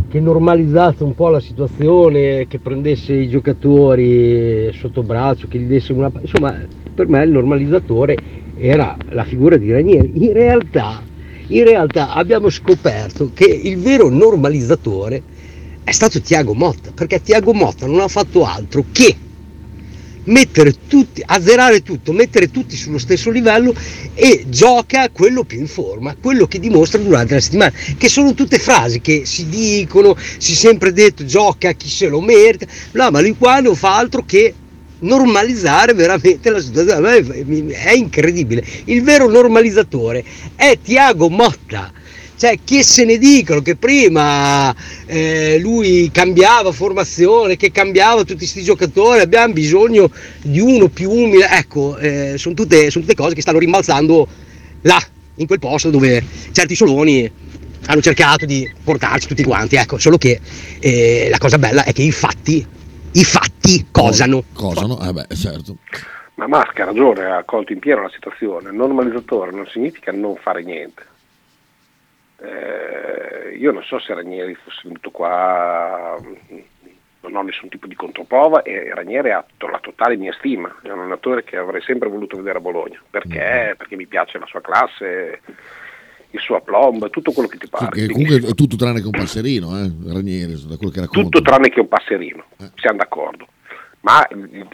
che 0.09 0.19
normalizzasse 0.19 1.03
un 1.03 1.13
po' 1.13 1.29
la 1.29 1.39
situazione, 1.39 2.47
che 2.47 2.59
prendesse 2.59 3.13
i 3.13 3.29
giocatori 3.29 4.71
sotto 4.73 5.03
braccio, 5.03 5.47
che 5.47 5.59
gli 5.59 5.67
desse 5.67 5.93
una... 5.93 6.11
insomma 6.19 6.57
per 6.93 7.07
me 7.07 7.23
il 7.23 7.31
normalizzatore 7.31 8.17
era 8.57 8.97
la 9.09 9.23
figura 9.23 9.55
di 9.55 9.71
Ranieri. 9.71 10.25
In 10.25 10.33
realtà, 10.33 11.01
in 11.47 11.63
realtà 11.63 12.13
abbiamo 12.13 12.49
scoperto 12.49 13.31
che 13.33 13.45
il 13.45 13.77
vero 13.77 14.09
normalizzatore 14.09 15.21
è 15.83 15.91
stato 15.91 16.19
Tiago 16.19 16.53
Motta, 16.53 16.91
perché 16.93 17.21
Tiago 17.21 17.53
Motta 17.53 17.85
non 17.85 17.99
ha 17.99 18.07
fatto 18.07 18.43
altro 18.43 18.85
che 18.91 19.15
mettere 20.29 20.73
tutti, 20.87 21.21
azzerare 21.25 21.81
tutto, 21.81 22.13
mettere 22.13 22.49
tutti 22.49 22.75
sullo 22.75 22.97
stesso 22.97 23.29
livello 23.29 23.73
e 24.13 24.45
gioca 24.47 25.09
quello 25.09 25.43
più 25.43 25.59
in 25.59 25.67
forma, 25.67 26.15
quello 26.19 26.47
che 26.47 26.59
dimostra 26.59 26.99
durante 26.99 27.35
la 27.35 27.41
settimana, 27.41 27.73
che 27.97 28.09
sono 28.09 28.33
tutte 28.33 28.59
frasi 28.59 29.01
che 29.01 29.23
si 29.25 29.47
dicono, 29.47 30.15
si 30.37 30.53
è 30.53 30.55
sempre 30.55 30.93
detto 30.93 31.25
gioca 31.25 31.71
chi 31.73 31.89
se 31.89 32.07
lo 32.07 32.21
merita, 32.21 32.65
no, 32.91 33.11
ma 33.11 33.21
lui 33.21 33.35
qua 33.37 33.59
non 33.59 33.75
fa 33.75 33.97
altro 33.97 34.23
che 34.25 34.53
normalizzare 34.99 35.93
veramente 35.93 36.49
la 36.49 36.59
situazione, 36.59 37.17
è 37.69 37.91
incredibile, 37.91 38.65
il 38.85 39.01
vero 39.01 39.29
normalizzatore 39.29 40.23
è 40.55 40.77
Tiago 40.81 41.29
Motta, 41.29 41.91
cioè 42.39 42.57
che 42.63 42.83
se 42.83 43.03
ne 43.03 43.17
dicono 43.17 43.61
che 43.61 43.75
prima 43.75 44.73
eh, 45.05 45.59
lui 45.59 46.09
cambiava 46.09 46.71
formazione, 46.71 47.57
che 47.57 47.69
cambiava 47.69 48.21
tutti 48.21 48.37
questi 48.37 48.63
giocatori, 48.63 49.19
abbiamo 49.19 49.51
bisogno 49.51 50.09
di 50.41 50.61
uno 50.61 50.87
più 50.87 51.11
umile, 51.11 51.49
ecco, 51.49 51.97
eh, 51.97 52.37
sono, 52.37 52.55
tutte, 52.55 52.89
sono 52.91 53.03
tutte 53.03 53.17
cose 53.17 53.35
che 53.35 53.41
stanno 53.41 53.59
rimbalzando 53.59 54.25
là, 54.83 54.97
in 55.35 55.47
quel 55.47 55.59
posto 55.59 55.89
dove 55.89 56.23
certi 56.53 56.75
soloni 56.75 57.29
hanno 57.87 58.01
cercato 58.01 58.45
di 58.45 58.71
portarci 58.85 59.27
tutti 59.27 59.43
quanti, 59.43 59.75
ecco, 59.75 59.97
solo 59.97 60.17
che 60.17 60.39
eh, 60.79 61.27
la 61.29 61.39
cosa 61.39 61.57
bella 61.57 61.83
è 61.83 61.91
che 61.91 62.03
i 62.03 62.11
fatti, 62.13 62.65
i 63.11 63.23
fatti 63.25 63.87
cosano. 63.91 64.45
Cosano, 64.53 64.97
eh 65.01 65.11
beh, 65.11 65.35
certo. 65.35 65.75
Ma 66.35 66.47
Masca 66.47 66.83
ha 66.83 66.85
ragione, 66.85 67.25
ha 67.25 67.43
colto 67.43 67.73
in 67.73 67.79
pieno 67.79 68.03
la 68.03 68.11
situazione. 68.13 68.71
Normalizzatore 68.71 69.51
non 69.51 69.67
significa 69.67 70.13
non 70.13 70.37
fare 70.41 70.63
niente. 70.63 71.08
Eh, 72.41 73.55
io 73.57 73.71
non 73.71 73.83
so 73.83 73.99
se 73.99 74.13
Ranieri 74.13 74.55
fosse 74.55 74.81
venuto 74.83 75.11
qua, 75.11 76.17
non 77.21 77.35
ho 77.35 77.41
nessun 77.41 77.69
tipo 77.69 77.85
di 77.87 77.95
controprova 77.95 78.61
e 78.61 78.93
Ranieri 78.93 79.31
ha 79.31 79.45
la 79.57 79.79
totale 79.81 80.15
mia 80.15 80.33
stima, 80.33 80.73
è 80.81 80.89
un 80.89 80.99
allenatore 80.99 81.43
che 81.43 81.57
avrei 81.57 81.81
sempre 81.81 82.07
voluto 82.09 82.37
vedere 82.37 82.59
a 82.59 82.61
Bologna, 82.61 83.01
perché? 83.09 83.75
Perché 83.77 83.95
mi 83.95 84.07
piace 84.07 84.39
la 84.39 84.45
sua 84.45 84.61
classe, 84.61 85.41
il 86.31 86.39
suo 86.39 86.55
aplomb, 86.55 87.09
tutto 87.09 87.31
quello 87.31 87.49
che 87.49 87.57
ti 87.57 87.67
pare. 87.67 87.89
Che 87.89 88.07
comunque 88.07 88.37
è 88.37 88.53
tutto 88.53 88.75
tranne 88.77 89.01
che 89.01 89.07
un 89.07 89.11
passerino, 89.11 89.77
eh, 89.77 89.91
Ranieri, 90.13 90.53
da 90.65 90.77
quello 90.77 90.91
che 90.91 91.01
racconta. 91.01 91.21
Tutto 91.21 91.41
tranne 91.41 91.69
che 91.69 91.79
un 91.81 91.87
passerino, 91.87 92.45
siamo 92.75 92.97
d'accordo. 92.97 93.47
Ma 94.01 94.25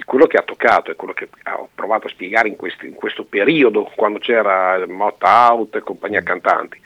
quello 0.05 0.27
che 0.27 0.37
ha 0.37 0.43
toccato 0.43 0.91
e 0.91 0.95
quello 0.95 1.13
che 1.13 1.29
ho 1.57 1.69
provato 1.73 2.05
a 2.05 2.11
spiegare 2.11 2.47
in, 2.47 2.55
questi- 2.55 2.85
in 2.85 2.93
questo 2.93 3.23
periodo, 3.23 3.91
quando 3.95 4.19
c'era 4.19 4.85
Motta 4.87 5.51
Out 5.51 5.77
e 5.77 5.81
compagnia 5.81 6.21
cantanti, 6.21 6.79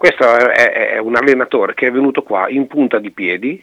questo 0.00 0.24
è, 0.34 0.92
è 0.92 0.98
un 0.98 1.14
allenatore 1.14 1.74
che 1.74 1.88
è 1.88 1.92
venuto 1.92 2.22
qua 2.22 2.48
in 2.48 2.66
punta 2.66 2.98
di 2.98 3.10
piedi, 3.10 3.62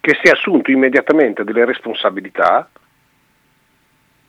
che 0.00 0.18
si 0.22 0.28
è 0.28 0.30
assunto 0.30 0.70
immediatamente 0.70 1.44
delle 1.44 1.66
responsabilità 1.66 2.66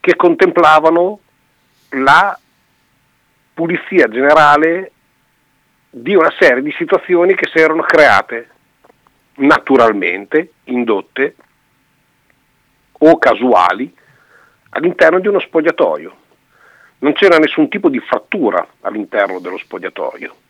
che 0.02 0.16
contemplavano 0.18 1.20
la 1.92 2.38
pulizia 3.54 4.10
generale 4.10 4.92
di 5.90 6.16
una 6.16 6.34
serie 6.38 6.62
di 6.62 6.76
situazioni 6.78 7.34
che 7.34 7.48
si 7.50 7.60
erano 7.60 7.84
create 7.84 8.50
naturalmente, 9.36 10.52
indotte 10.66 11.36
o 12.92 13.18
casuali 13.18 13.96
all'interno 14.72 15.20
di 15.20 15.30
uno 15.30 15.40
spogliatoio. 15.40 16.16
Non 16.98 17.14
c'era 17.14 17.38
nessun 17.38 17.70
tipo 17.70 17.88
di 17.88 18.02
frattura 18.02 18.68
all'interno 18.82 19.40
dello 19.40 19.58
spogliatoio 19.58 20.44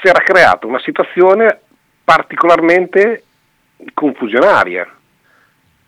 si 0.00 0.08
era 0.08 0.20
creata 0.20 0.66
una 0.66 0.80
situazione 0.80 1.60
particolarmente 2.04 3.24
confusionaria. 3.94 4.88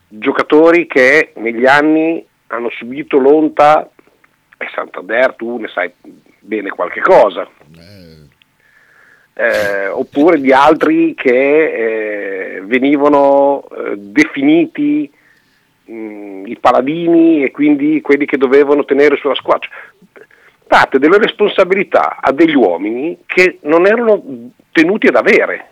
Giocatori 0.08 0.86
che 0.86 1.32
negli 1.36 1.66
anni 1.66 2.24
hanno 2.48 2.70
subito 2.70 3.18
l'onta, 3.18 3.88
e 4.56 4.68
Santander 4.72 5.34
tu 5.34 5.58
ne 5.58 5.68
sai 5.68 5.92
bene 6.38 6.70
qualche 6.70 7.00
cosa, 7.00 7.48
eh, 9.34 9.88
oppure 9.88 10.40
di 10.40 10.52
altri 10.52 11.14
che 11.14 12.56
eh, 12.56 12.60
venivano 12.62 13.64
eh, 13.68 13.94
definiti 13.96 15.10
mh, 15.86 16.46
i 16.46 16.56
paladini 16.60 17.42
e 17.42 17.50
quindi 17.50 18.00
quelli 18.00 18.26
che 18.26 18.38
dovevano 18.38 18.84
tenere 18.84 19.16
sulla 19.16 19.34
squadra 19.34 19.68
date 20.66 20.98
delle 20.98 21.18
responsabilità 21.18 22.18
a 22.20 22.32
degli 22.32 22.54
uomini 22.54 23.18
che 23.26 23.58
non 23.62 23.86
erano 23.86 24.50
tenuti 24.72 25.06
ad 25.06 25.16
avere, 25.16 25.68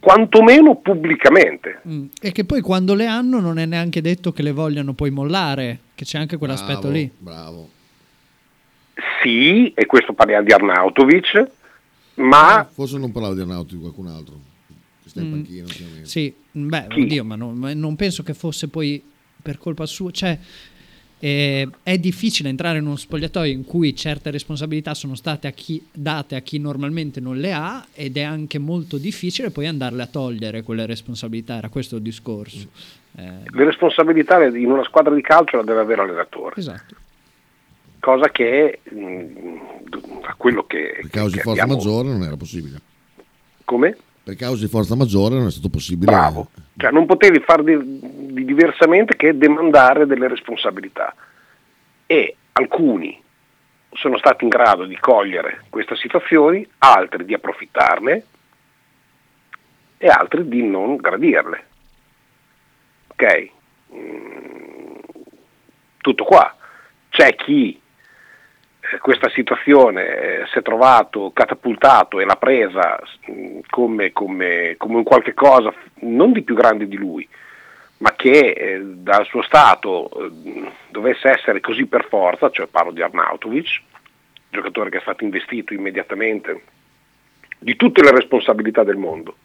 quantomeno 0.00 0.76
pubblicamente. 0.76 1.80
Mm, 1.86 2.06
E 2.20 2.32
che 2.32 2.44
poi 2.44 2.60
quando 2.60 2.94
le 2.94 3.06
hanno 3.06 3.40
non 3.40 3.58
è 3.58 3.66
neanche 3.66 4.00
detto 4.00 4.32
che 4.32 4.42
le 4.42 4.52
vogliano 4.52 4.92
poi 4.94 5.10
mollare, 5.10 5.78
che 5.94 6.04
c'è 6.04 6.18
anche 6.18 6.36
quell'aspetto 6.36 6.88
lì. 6.90 7.10
Bravo. 7.16 7.68
Sì, 9.22 9.72
e 9.74 9.86
questo 9.86 10.12
parliamo 10.14 10.44
di 10.44 10.52
Arnautovic, 10.52 11.50
ma 12.14 12.66
Forse 12.70 12.96
non 12.98 13.12
parlavo 13.12 13.34
di 13.34 13.40
Arnauto 13.42 13.74
di 13.74 13.80
qualcun 13.80 14.06
altro. 14.08 14.34
Che 15.02 15.08
sta 15.10 15.20
in 15.20 15.28
Mm. 15.28 15.32
panchina 15.32 15.62
ultimamente. 15.64 16.06
Sì, 16.08 16.34
beh, 16.50 16.86
oddio, 16.90 17.24
ma 17.24 17.36
non, 17.36 17.56
ma 17.58 17.74
non 17.74 17.94
penso 17.96 18.22
che 18.22 18.32
fosse 18.34 18.68
poi 18.68 19.02
per 19.42 19.58
colpa 19.58 19.84
sua. 19.86 20.10
Cioè, 20.10 20.38
eh, 21.18 21.68
è 21.82 21.98
difficile 21.98 22.48
entrare 22.48 22.78
in 22.78 22.86
uno 22.86 22.96
spogliatoio 22.96 23.50
in 23.52 23.64
cui 23.64 23.94
certe 23.96 24.30
responsabilità 24.30 24.94
sono 24.94 25.14
state 25.14 25.46
a 25.46 25.50
chi- 25.50 25.86
date 25.90 26.36
a 26.36 26.40
chi 26.40 26.58
normalmente 26.58 27.20
non 27.20 27.38
le 27.38 27.52
ha 27.52 27.86
ed 27.94 28.16
è 28.16 28.22
anche 28.22 28.58
molto 28.58 28.98
difficile 28.98 29.50
poi 29.50 29.66
andarle 29.66 30.02
a 30.02 30.06
togliere 30.06 30.62
quelle 30.62 30.84
responsabilità. 30.86 31.56
Era 31.56 31.68
questo 31.68 31.96
il 31.96 32.02
discorso. 32.02 32.68
Eh, 33.16 33.22
le 33.44 33.64
responsabilità 33.64 34.44
in 34.44 34.70
una 34.70 34.84
squadra 34.84 35.14
di 35.14 35.22
calcio 35.22 35.56
la 35.56 35.62
deve 35.62 35.80
avere 35.80 36.02
l'allenatore. 36.02 36.56
Esatto. 36.56 36.94
Cosa 37.98 38.28
che, 38.28 38.80
mh, 38.84 40.20
da 40.20 40.34
quello 40.36 40.64
che... 40.66 40.98
Per 41.00 41.10
causa 41.10 41.36
di 41.36 41.42
forza 41.42 41.62
abbiamo- 41.62 41.78
maggiore 41.82 42.08
non 42.08 42.22
era 42.22 42.36
possibile. 42.36 42.78
Come? 43.64 43.96
Per 44.26 44.34
causa 44.34 44.64
di 44.64 44.68
forza 44.68 44.96
maggiore 44.96 45.36
non 45.36 45.46
è 45.46 45.50
stato 45.52 45.68
possibile. 45.68 46.10
Bravo. 46.10 46.48
Cioè 46.76 46.90
non 46.90 47.06
potevi 47.06 47.38
fare 47.46 47.62
di, 47.62 48.32
di 48.32 48.44
diversamente 48.44 49.14
che 49.14 49.38
demandare 49.38 50.04
delle 50.04 50.26
responsabilità. 50.26 51.14
E 52.06 52.34
alcuni 52.54 53.22
sono 53.92 54.18
stati 54.18 54.42
in 54.42 54.50
grado 54.50 54.84
di 54.84 54.96
cogliere 54.98 55.66
queste 55.70 55.94
situazioni, 55.94 56.66
altri 56.78 57.24
di 57.24 57.34
approfittarne 57.34 58.24
e 59.96 60.08
altri 60.08 60.48
di 60.48 60.60
non 60.60 60.96
gradirle. 60.96 61.64
Ok? 63.06 63.50
Mm, 63.94 64.94
tutto 65.98 66.24
qua. 66.24 66.52
C'è 67.10 67.36
chi 67.36 67.80
questa 69.00 69.28
situazione 69.30 70.06
eh, 70.06 70.46
si 70.46 70.58
è 70.58 70.62
trovato 70.62 71.30
catapultato 71.32 72.20
e 72.20 72.24
l'ha 72.24 72.36
presa 72.36 72.98
mh, 73.26 73.60
come, 73.68 74.12
come, 74.12 74.74
come 74.76 74.96
un 74.96 75.02
qualche 75.02 75.34
cosa 75.34 75.72
non 76.00 76.32
di 76.32 76.42
più 76.42 76.54
grande 76.54 76.86
di 76.86 76.96
lui, 76.96 77.28
ma 77.98 78.14
che 78.14 78.50
eh, 78.50 78.80
dal 78.82 79.26
suo 79.26 79.42
stato 79.42 80.10
eh, 80.10 80.70
dovesse 80.88 81.30
essere 81.30 81.60
così 81.60 81.86
per 81.86 82.06
forza, 82.08 82.50
cioè 82.50 82.66
parlo 82.66 82.92
di 82.92 83.02
Arnautovic, 83.02 83.82
giocatore 84.50 84.90
che 84.90 84.98
è 84.98 85.02
stato 85.02 85.24
investito 85.24 85.74
immediatamente 85.74 86.62
di 87.58 87.76
tutte 87.76 88.02
le 88.02 88.10
responsabilità 88.10 88.84
del 88.84 88.96
mondo 88.96 89.36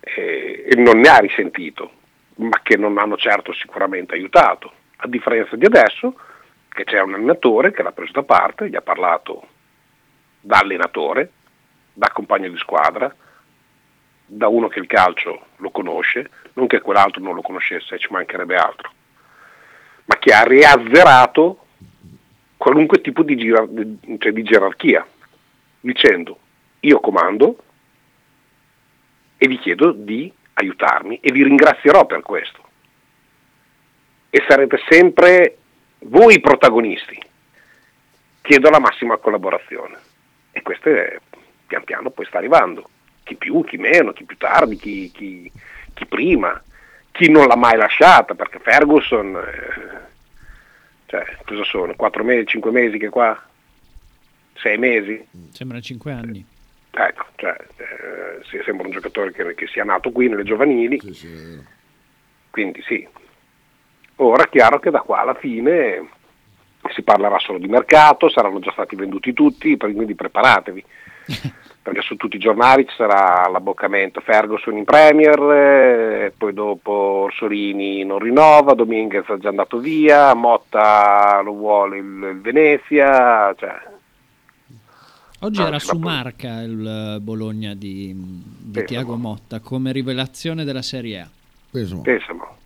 eh, 0.00 0.64
e 0.68 0.76
non 0.76 1.00
ne 1.00 1.08
ha 1.08 1.18
risentito, 1.18 1.90
ma 2.36 2.60
che 2.62 2.76
non 2.76 2.96
hanno 2.98 3.16
certo 3.16 3.52
sicuramente 3.52 4.14
aiutato, 4.14 4.72
a 4.96 5.08
differenza 5.08 5.56
di 5.56 5.66
adesso 5.66 6.14
che 6.76 6.84
c'è 6.84 7.00
un 7.00 7.14
allenatore 7.14 7.72
che 7.72 7.82
l'ha 7.82 7.92
preso 7.92 8.12
da 8.12 8.22
parte, 8.22 8.68
gli 8.68 8.76
ha 8.76 8.82
parlato 8.82 9.48
da 10.38 10.58
allenatore, 10.58 11.30
da 11.94 12.10
compagno 12.12 12.50
di 12.50 12.58
squadra, 12.58 13.12
da 14.26 14.48
uno 14.48 14.68
che 14.68 14.78
il 14.78 14.86
calcio 14.86 15.46
lo 15.56 15.70
conosce, 15.70 16.30
non 16.52 16.66
che 16.66 16.82
quell'altro 16.82 17.22
non 17.22 17.34
lo 17.34 17.40
conoscesse, 17.40 17.98
ci 17.98 18.08
mancherebbe 18.10 18.56
altro, 18.56 18.90
ma 20.04 20.18
che 20.18 20.34
ha 20.34 20.42
riazzerato 20.42 21.64
qualunque 22.58 23.00
tipo 23.00 23.22
di, 23.22 23.36
gira- 23.36 23.66
cioè 24.18 24.32
di 24.32 24.42
gerarchia, 24.42 25.06
dicendo 25.80 26.38
io 26.80 27.00
comando 27.00 27.56
e 29.38 29.48
vi 29.48 29.58
chiedo 29.58 29.92
di 29.92 30.30
aiutarmi 30.52 31.20
e 31.20 31.32
vi 31.32 31.42
ringrazierò 31.42 32.04
per 32.04 32.20
questo. 32.20 32.64
e 34.28 34.44
sarete 34.46 34.78
sempre 34.90 35.56
voi 36.08 36.34
i 36.34 36.40
protagonisti. 36.40 37.18
Chiedo 38.42 38.70
la 38.70 38.78
massima 38.78 39.16
collaborazione 39.16 39.98
e 40.52 40.62
questo 40.62 40.88
è, 40.88 41.18
pian 41.66 41.84
piano 41.84 42.10
poi 42.10 42.24
sta 42.26 42.38
arrivando, 42.38 42.88
chi 43.24 43.34
più, 43.34 43.64
chi 43.64 43.76
meno, 43.76 44.12
chi 44.12 44.24
più 44.24 44.36
tardi, 44.36 44.76
chi, 44.76 45.10
chi- 45.12 45.50
chi 45.92 46.06
prima, 46.06 46.62
chi 47.10 47.28
non 47.28 47.46
l'ha 47.46 47.56
mai 47.56 47.76
lasciata, 47.76 48.34
perché 48.34 48.58
Ferguson, 48.58 49.36
eh, 49.36 50.00
cioè, 51.06 51.36
cosa 51.44 51.64
sono, 51.64 51.94
4 51.94 52.24
mesi, 52.24 52.46
5 52.46 52.70
mesi 52.70 52.98
che 52.98 53.08
qua? 53.08 53.40
6 54.54 54.78
mesi? 54.78 55.26
Sembra 55.52 55.80
5 55.80 56.12
anni. 56.12 56.44
Ecco, 56.90 57.26
cioè, 57.34 57.56
eh, 57.76 58.44
sì, 58.48 58.58
sembra 58.64 58.86
un 58.86 58.92
giocatore 58.92 59.32
che, 59.32 59.54
che 59.54 59.66
sia 59.66 59.84
nato 59.84 60.10
qui 60.10 60.28
nelle 60.28 60.44
giovanili, 60.44 60.98
quindi 62.50 62.82
sì. 62.82 63.06
Ora 64.16 64.44
è 64.44 64.48
chiaro 64.48 64.78
che 64.78 64.90
da 64.90 65.00
qua 65.00 65.20
alla 65.20 65.34
fine 65.34 66.08
si 66.94 67.02
parlerà 67.02 67.38
solo 67.38 67.58
di 67.58 67.68
mercato, 67.68 68.28
saranno 68.28 68.60
già 68.60 68.72
stati 68.72 68.96
venduti 68.96 69.32
tutti, 69.32 69.76
quindi 69.76 70.14
preparatevi, 70.14 70.84
perché 71.82 72.00
su 72.00 72.16
tutti 72.16 72.36
i 72.36 72.40
giornali 72.40 72.86
ci 72.86 72.94
sarà 72.96 73.48
l'abboccamento 73.48 74.20
Ferguson 74.20 74.76
in 74.76 74.84
Premier, 74.84 75.38
eh, 75.38 76.32
poi 76.36 76.52
dopo 76.54 76.92
Orsolini 76.92 78.04
non 78.04 78.18
rinnova, 78.18 78.74
Dominguez 78.74 79.26
è 79.26 79.36
già 79.38 79.48
andato 79.48 79.78
via, 79.78 80.32
Motta 80.34 81.40
lo 81.42 81.52
vuole 81.52 81.98
il, 81.98 82.28
il 82.32 82.40
Venezia, 82.40 83.54
cioè, 83.58 83.94
Oggi 85.40 85.60
Ah, 85.60 85.66
era 85.66 85.78
su 85.78 85.98
marca 85.98 86.62
il 86.62 87.18
Bologna 87.20 87.74
di, 87.74 88.14
di 88.16 88.84
Tiago 88.84 89.16
mo'. 89.16 89.28
Motta 89.28 89.60
come 89.60 89.92
rivelazione 89.92 90.64
della 90.64 90.80
Serie 90.80 91.20
A. 91.20 91.28
Pensamo. 92.00 92.56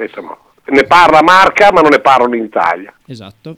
Pensamo. 0.00 0.38
Ne 0.72 0.84
parla 0.84 1.22
Marca 1.22 1.70
ma 1.72 1.82
non 1.82 1.90
ne 1.90 2.00
parlano 2.00 2.34
in 2.34 2.44
Italia. 2.44 2.90
Esatto. 3.04 3.56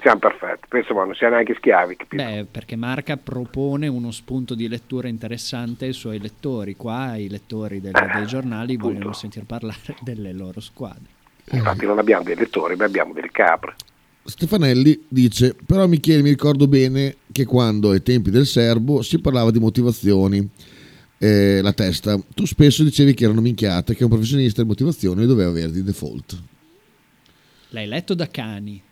Siamo 0.00 0.18
perfetti, 0.18 0.66
pensamo 0.68 1.04
non 1.04 1.14
siamo 1.14 1.34
neanche 1.34 1.54
schiavi. 1.54 1.94
capito? 1.96 2.22
Beh, 2.22 2.46
perché 2.50 2.74
Marca 2.74 3.16
propone 3.16 3.86
uno 3.86 4.10
spunto 4.10 4.54
di 4.56 4.66
lettura 4.68 5.06
interessante 5.06 5.84
ai 5.84 5.92
suoi 5.92 6.18
lettori. 6.18 6.74
Qua 6.74 7.14
i 7.14 7.28
lettori 7.28 7.80
del- 7.80 7.94
Eh, 7.94 8.10
dei 8.16 8.26
giornali 8.26 8.76
vogliono 8.76 9.12
sentir 9.12 9.44
parlare 9.44 9.78
delle 10.02 10.32
loro 10.32 10.60
squadre. 10.60 11.12
Infatti 11.52 11.86
non 11.86 11.98
abbiamo 12.00 12.24
dei 12.24 12.34
lettori, 12.34 12.74
ma 12.74 12.86
abbiamo 12.86 13.12
delle 13.12 13.30
capre. 13.30 13.76
Stefanelli 14.24 15.04
dice, 15.08 15.54
però 15.64 15.86
Michele 15.86 16.22
mi 16.22 16.30
ricordo 16.30 16.66
bene 16.66 17.16
che 17.30 17.44
quando 17.44 17.90
ai 17.90 18.02
tempi 18.02 18.30
del 18.30 18.46
serbo 18.46 19.00
si 19.02 19.20
parlava 19.20 19.50
di 19.52 19.58
motivazioni, 19.60 20.48
eh, 21.24 21.62
la 21.62 21.72
testa, 21.72 22.20
tu 22.34 22.44
spesso 22.44 22.84
dicevi 22.84 23.14
che 23.14 23.24
erano 23.24 23.40
minchiate, 23.40 23.94
che 23.94 24.04
un 24.04 24.10
professionista 24.10 24.60
di 24.60 24.68
motivazioni 24.68 25.24
doveva 25.24 25.48
avere 25.48 25.72
di 25.72 25.82
default. 25.82 26.42
L'hai 27.70 27.86
letto 27.86 28.14
da 28.14 28.28
cani. 28.28 28.82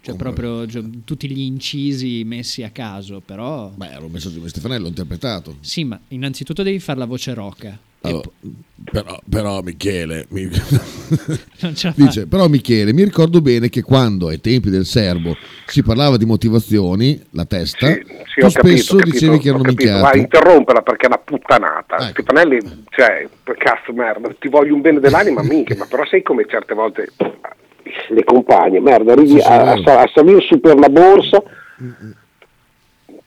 Cioè 0.00 0.16
proprio 0.16 0.66
cioè, 0.66 0.82
tutti 1.04 1.30
gli 1.30 1.42
incisi 1.42 2.24
messi 2.24 2.64
a 2.64 2.70
caso, 2.70 3.20
però... 3.20 3.70
Beh, 3.70 3.90
era 3.90 4.04
un 4.04 4.10
messaggio 4.10 4.40
di 4.40 4.48
Stefanelli, 4.48 4.82
l'ho 4.82 4.88
interpretato. 4.88 5.58
Sì, 5.60 5.84
ma 5.84 6.00
innanzitutto 6.08 6.64
devi 6.64 6.80
fare 6.80 6.98
la 6.98 7.04
voce 7.04 7.34
roca. 7.34 7.78
Allora, 8.04 8.28
però, 8.90 9.18
però 9.28 9.60
Michele 9.62 10.26
mi- 10.30 10.48
Non 11.62 11.74
ce 11.74 11.86
la 11.88 11.94
dice, 11.96 12.26
però 12.26 12.48
Michele 12.48 12.92
mi 12.92 13.04
ricordo 13.04 13.40
bene 13.40 13.68
che 13.68 13.82
quando 13.82 14.28
ai 14.28 14.40
tempi 14.40 14.70
del 14.70 14.84
serbo 14.84 15.36
si 15.66 15.82
parlava 15.82 16.16
di 16.16 16.24
motivazioni, 16.24 17.20
la 17.30 17.44
testa, 17.44 17.86
Sì, 17.86 18.00
tu 18.02 18.46
ho 18.46 18.50
capito, 18.50 18.50
spesso 18.50 18.96
capito, 18.96 19.10
dicevi 19.14 19.38
che 19.38 19.48
ho 19.50 19.54
erano 19.54 19.64
capito. 19.64 19.90
minchiate. 19.92 20.16
Ma 20.16 20.20
interrompela 20.22 20.82
perché 20.82 21.04
è 21.04 21.06
una 21.06 21.18
puttanata. 21.18 21.96
Ecco. 21.96 22.22
Stefanelli, 22.22 22.84
cioè, 22.90 23.28
cazzo 23.56 23.92
merda, 23.92 24.34
ti 24.38 24.48
voglio 24.48 24.74
un 24.74 24.80
bene 24.80 24.98
dell'anima, 25.00 25.42
minchia, 25.46 25.76
ma 25.76 25.86
però 25.86 26.04
sai 26.06 26.22
come 26.22 26.44
certe 26.48 26.74
volte 26.74 27.08
le 28.08 28.24
compagne, 28.24 28.80
merda, 28.80 29.12
arrivi 29.12 29.28
Sì, 29.34 29.40
sì, 29.40 29.46
a, 29.46 29.72
a, 29.72 30.00
a 30.02 30.10
salire 30.12 30.40
su 30.40 30.58
per 30.60 30.76
la 30.78 30.88
borsa, 30.88 31.42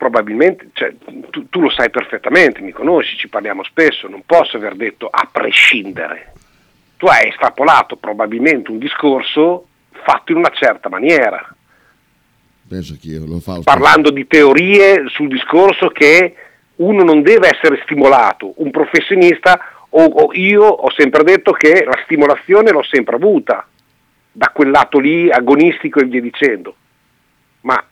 probabilmente, 0.05 0.69
cioè, 0.73 0.93
tu, 1.31 1.49
tu 1.49 1.59
lo 1.61 1.69
sai 1.71 1.89
perfettamente, 1.89 2.61
mi 2.61 2.71
conosci, 2.71 3.17
ci 3.17 3.27
parliamo 3.27 3.63
spesso, 3.63 4.07
non 4.07 4.21
posso 4.23 4.57
aver 4.57 4.75
detto 4.75 5.07
a 5.07 5.27
prescindere. 5.31 6.33
Tu 6.97 7.07
hai 7.07 7.29
estrapolato 7.29 7.95
probabilmente 7.95 8.69
un 8.69 8.77
discorso 8.77 9.67
fatto 9.91 10.31
in 10.31 10.37
una 10.37 10.51
certa 10.53 10.89
maniera 10.89 11.53
Penso 12.67 12.95
che 13.01 13.07
io 13.07 13.25
lo 13.25 13.39
fa. 13.39 13.59
parlando 13.63 14.11
di 14.11 14.27
teorie 14.27 15.05
sul 15.07 15.27
discorso 15.27 15.89
che 15.89 16.35
uno 16.75 17.03
non 17.03 17.21
deve 17.21 17.49
essere 17.53 17.81
stimolato, 17.83 18.53
un 18.57 18.69
professionista 18.69 19.59
o, 19.89 20.03
o 20.03 20.33
io 20.33 20.63
ho 20.63 20.91
sempre 20.91 21.23
detto 21.23 21.51
che 21.51 21.83
la 21.83 21.99
stimolazione 22.03 22.71
l'ho 22.71 22.83
sempre 22.83 23.15
avuta 23.15 23.67
da 24.31 24.51
quel 24.53 24.69
lato 24.69 24.99
lì 24.99 25.31
agonistico 25.31 25.99
e 25.99 26.05
via 26.05 26.21
dicendo, 26.21 26.75
ma 27.61 27.83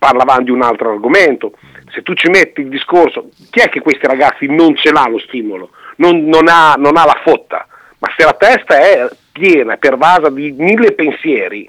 parlavamo 0.00 0.42
di 0.42 0.50
un 0.50 0.62
altro 0.62 0.92
argomento, 0.92 1.52
se 1.92 2.02
tu 2.02 2.14
ci 2.14 2.30
metti 2.30 2.62
il 2.62 2.68
discorso, 2.68 3.28
chi 3.50 3.60
è 3.60 3.68
che 3.68 3.80
questi 3.80 4.06
ragazzi 4.06 4.46
non 4.46 4.74
ce 4.74 4.90
l'ha 4.90 5.06
lo 5.06 5.18
stimolo, 5.18 5.70
non, 5.96 6.24
non 6.24 6.48
ha, 6.48 6.74
non 6.78 6.96
ha 6.96 7.04
la 7.04 7.20
fotta, 7.22 7.66
ma 7.98 8.08
se 8.16 8.24
la 8.24 8.32
testa 8.32 8.78
è 8.78 9.08
piena, 9.30 9.76
pervasa 9.76 10.30
di 10.30 10.52
mille 10.52 10.92
pensieri 10.92 11.68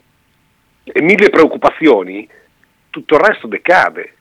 e 0.83 1.01
mille 1.01 1.29
preoccupazioni, 1.29 2.27
tutto 2.89 3.15
il 3.15 3.21
resto 3.21 3.47
decade. 3.47 4.13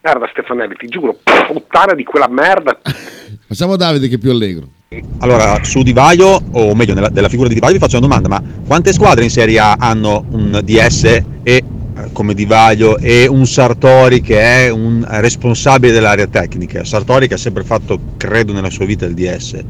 Guarda 0.00 0.28
Stefanelli, 0.30 0.76
ti 0.76 0.86
giuro, 0.86 1.18
puttana 1.48 1.92
di 1.92 2.04
quella 2.04 2.28
merda. 2.28 2.80
Passiamo 3.46 3.74
a 3.74 3.76
Davide 3.76 4.08
che 4.08 4.14
è 4.14 4.18
più 4.18 4.30
allegro. 4.30 4.68
Allora, 5.18 5.62
su 5.64 5.82
Di 5.82 5.92
Vaio, 5.92 6.40
o 6.52 6.74
meglio 6.74 6.94
nella, 6.94 7.10
della 7.10 7.28
figura 7.28 7.48
di 7.48 7.54
Di 7.54 7.60
Vaio, 7.60 7.74
vi 7.74 7.78
faccio 7.78 7.98
una 7.98 8.06
domanda, 8.06 8.28
ma 8.28 8.42
quante 8.66 8.94
squadre 8.94 9.24
in 9.24 9.30
Serie 9.30 9.58
A 9.58 9.76
hanno 9.78 10.24
un 10.30 10.60
DS 10.62 11.22
e, 11.42 11.62
come 12.12 12.34
Di 12.34 12.44
Vaio 12.44 12.98
e 12.98 13.26
un 13.26 13.46
Sartori 13.46 14.20
che 14.20 14.40
è 14.40 14.68
un 14.70 15.04
responsabile 15.08 15.92
dell'area 15.92 16.26
tecnica? 16.26 16.84
Sartori 16.84 17.28
che 17.28 17.34
ha 17.34 17.38
sempre 17.38 17.64
fatto, 17.64 17.98
credo, 18.16 18.52
nella 18.52 18.70
sua 18.70 18.84
vita 18.84 19.06
il 19.06 19.14
DS. 19.14 19.64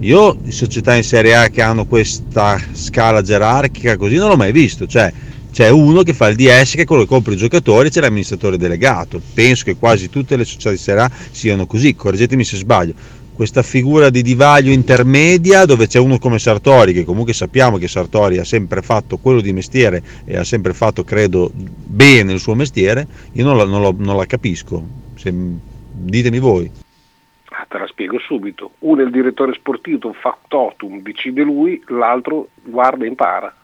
Io 0.00 0.36
di 0.40 0.50
società 0.50 0.94
in 0.94 1.04
Serie 1.04 1.36
A 1.36 1.48
che 1.48 1.62
hanno 1.62 1.86
questa 1.86 2.60
scala 2.72 3.22
gerarchica 3.22 3.96
così 3.96 4.16
non 4.16 4.28
l'ho 4.28 4.36
mai 4.36 4.50
visto, 4.50 4.86
cioè 4.86 5.12
c'è 5.52 5.68
uno 5.68 6.02
che 6.02 6.14
fa 6.14 6.28
il 6.28 6.36
DS 6.36 6.72
che 6.72 6.82
è 6.82 6.84
quello 6.84 7.02
che 7.02 7.08
compra 7.08 7.34
i 7.34 7.36
giocatori 7.36 7.90
c'è 7.90 8.00
l'amministratore 8.00 8.56
delegato. 8.56 9.20
Penso 9.34 9.64
che 9.64 9.76
quasi 9.76 10.08
tutte 10.08 10.36
le 10.36 10.44
società 10.44 10.70
di 10.70 10.78
Serie 10.78 11.02
A 11.02 11.10
siano 11.30 11.66
così, 11.66 11.94
correggetemi 11.94 12.42
se 12.42 12.56
sbaglio. 12.56 12.94
Questa 13.42 13.64
figura 13.64 14.08
di 14.08 14.22
divario 14.22 14.70
intermedia 14.72 15.64
dove 15.64 15.88
c'è 15.88 15.98
uno 15.98 16.16
come 16.20 16.38
Sartori, 16.38 16.92
che 16.92 17.02
comunque 17.02 17.32
sappiamo 17.32 17.76
che 17.76 17.88
Sartori 17.88 18.38
ha 18.38 18.44
sempre 18.44 18.82
fatto 18.82 19.16
quello 19.16 19.40
di 19.40 19.52
mestiere 19.52 20.00
e 20.24 20.36
ha 20.36 20.44
sempre 20.44 20.72
fatto, 20.72 21.02
credo, 21.02 21.50
bene 21.52 22.34
il 22.34 22.38
suo 22.38 22.54
mestiere, 22.54 23.04
io 23.32 23.44
non 23.44 23.56
la, 23.56 23.64
non 23.64 23.80
lo- 23.82 23.96
non 23.98 24.16
la 24.16 24.26
capisco. 24.26 24.86
Se- 25.16 25.34
ditemi 25.34 26.38
voi. 26.38 26.70
Ah, 27.46 27.66
te 27.68 27.78
la 27.78 27.86
spiego 27.88 28.20
subito. 28.20 28.74
Uno 28.78 29.00
è 29.02 29.04
il 29.06 29.10
direttore 29.10 29.54
sportivo, 29.54 30.12
fa 30.12 30.38
totum, 30.46 31.02
decide 31.02 31.42
lui, 31.42 31.82
l'altro 31.88 32.46
guarda 32.62 33.04
e 33.04 33.08
impara. 33.08 33.56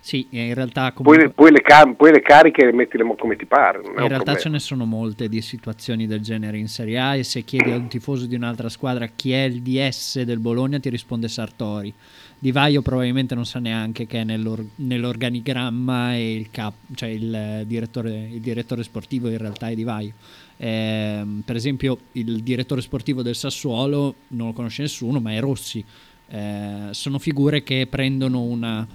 Sì, 0.00 0.26
e 0.30 0.46
in 0.46 0.54
realtà 0.54 0.92
Poi, 0.92 1.04
comunque... 1.04 1.22
le- 1.24 1.30
poi 1.30 1.50
le, 1.50 1.60
ca- 1.60 1.92
poi 1.96 2.12
le 2.12 2.20
cariche 2.20 2.64
le 2.64 2.72
metti 2.72 2.96
come 3.18 3.36
ti 3.36 3.46
pare. 3.46 3.78
In 3.78 3.94
realtà 3.94 4.08
problema. 4.08 4.38
ce 4.38 4.48
ne 4.48 4.58
sono 4.58 4.84
molte 4.84 5.28
di 5.28 5.40
situazioni 5.40 6.06
del 6.06 6.20
genere 6.20 6.58
in 6.58 6.68
Serie 6.68 6.98
A 6.98 7.16
e 7.16 7.22
se 7.24 7.42
chiedi 7.42 7.70
a 7.70 7.76
un 7.76 7.88
tifoso 7.88 8.26
di 8.26 8.34
un'altra 8.34 8.68
squadra 8.68 9.06
chi 9.06 9.32
è 9.32 9.42
il 9.42 9.62
DS 9.62 10.22
del 10.22 10.38
Bologna 10.38 10.78
ti 10.78 10.88
risponde 10.88 11.28
Sartori. 11.28 11.92
Di 12.38 12.50
Vaio 12.50 12.82
probabilmente 12.82 13.36
non 13.36 13.46
sa 13.46 13.60
neanche 13.60 14.06
che 14.06 14.20
è 14.20 14.24
nell'or- 14.24 14.64
nell'organigramma 14.76 16.14
e 16.14 16.34
il, 16.34 16.50
cap- 16.50 16.74
cioè 16.94 17.08
il, 17.08 17.32
eh, 17.34 17.64
direttore, 17.66 18.28
il 18.32 18.40
direttore 18.40 18.82
sportivo 18.82 19.28
in 19.28 19.38
realtà 19.38 19.68
è 19.68 19.74
Di 19.74 19.84
Vaio. 19.84 20.12
Ehm, 20.56 21.42
per 21.44 21.56
esempio 21.56 21.98
il 22.12 22.42
direttore 22.42 22.80
sportivo 22.80 23.22
del 23.22 23.34
Sassuolo 23.34 24.14
non 24.28 24.48
lo 24.48 24.52
conosce 24.52 24.82
nessuno 24.82 25.20
ma 25.20 25.32
è 25.32 25.40
Rossi. 25.40 25.84
Eh, 26.28 26.88
sono 26.90 27.18
figure 27.18 27.62
che 27.62 27.86
prendono 27.88 28.42
una... 28.42 28.86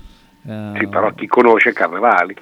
eh, 0.47 0.71
Sì, 0.79 0.87
però 0.87 1.13
chi 1.13 1.27
conosce 1.27 1.73
Carnevali. 1.73 2.35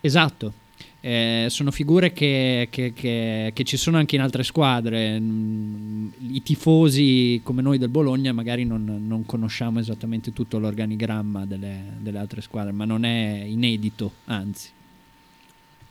Esatto, 0.00 0.52
Eh, 1.00 1.46
sono 1.48 1.70
figure 1.70 2.12
che, 2.12 2.66
che- 2.72 2.92
che- 2.92 3.52
che 3.54 3.64
ci 3.64 3.76
sono 3.76 3.98
anche 3.98 4.16
in 4.16 4.20
altre 4.20 4.42
squadre. 4.42 5.16
Mm, 5.20 6.08
I 6.32 6.42
tifosi 6.42 7.40
come 7.44 7.62
noi 7.62 7.78
del 7.78 7.88
Bologna 7.88 8.32
magari 8.32 8.64
non, 8.64 9.04
non 9.06 9.24
conosciamo 9.24 9.78
esattamente 9.78 10.32
tutto 10.32 10.58
l'organigramma 10.58 11.46
delle, 11.46 11.82
delle 11.98 12.18
altre 12.18 12.40
squadre, 12.40 12.72
ma 12.72 12.84
non 12.84 13.04
è 13.04 13.42
inedito, 13.46 14.10
anzi. 14.24 14.70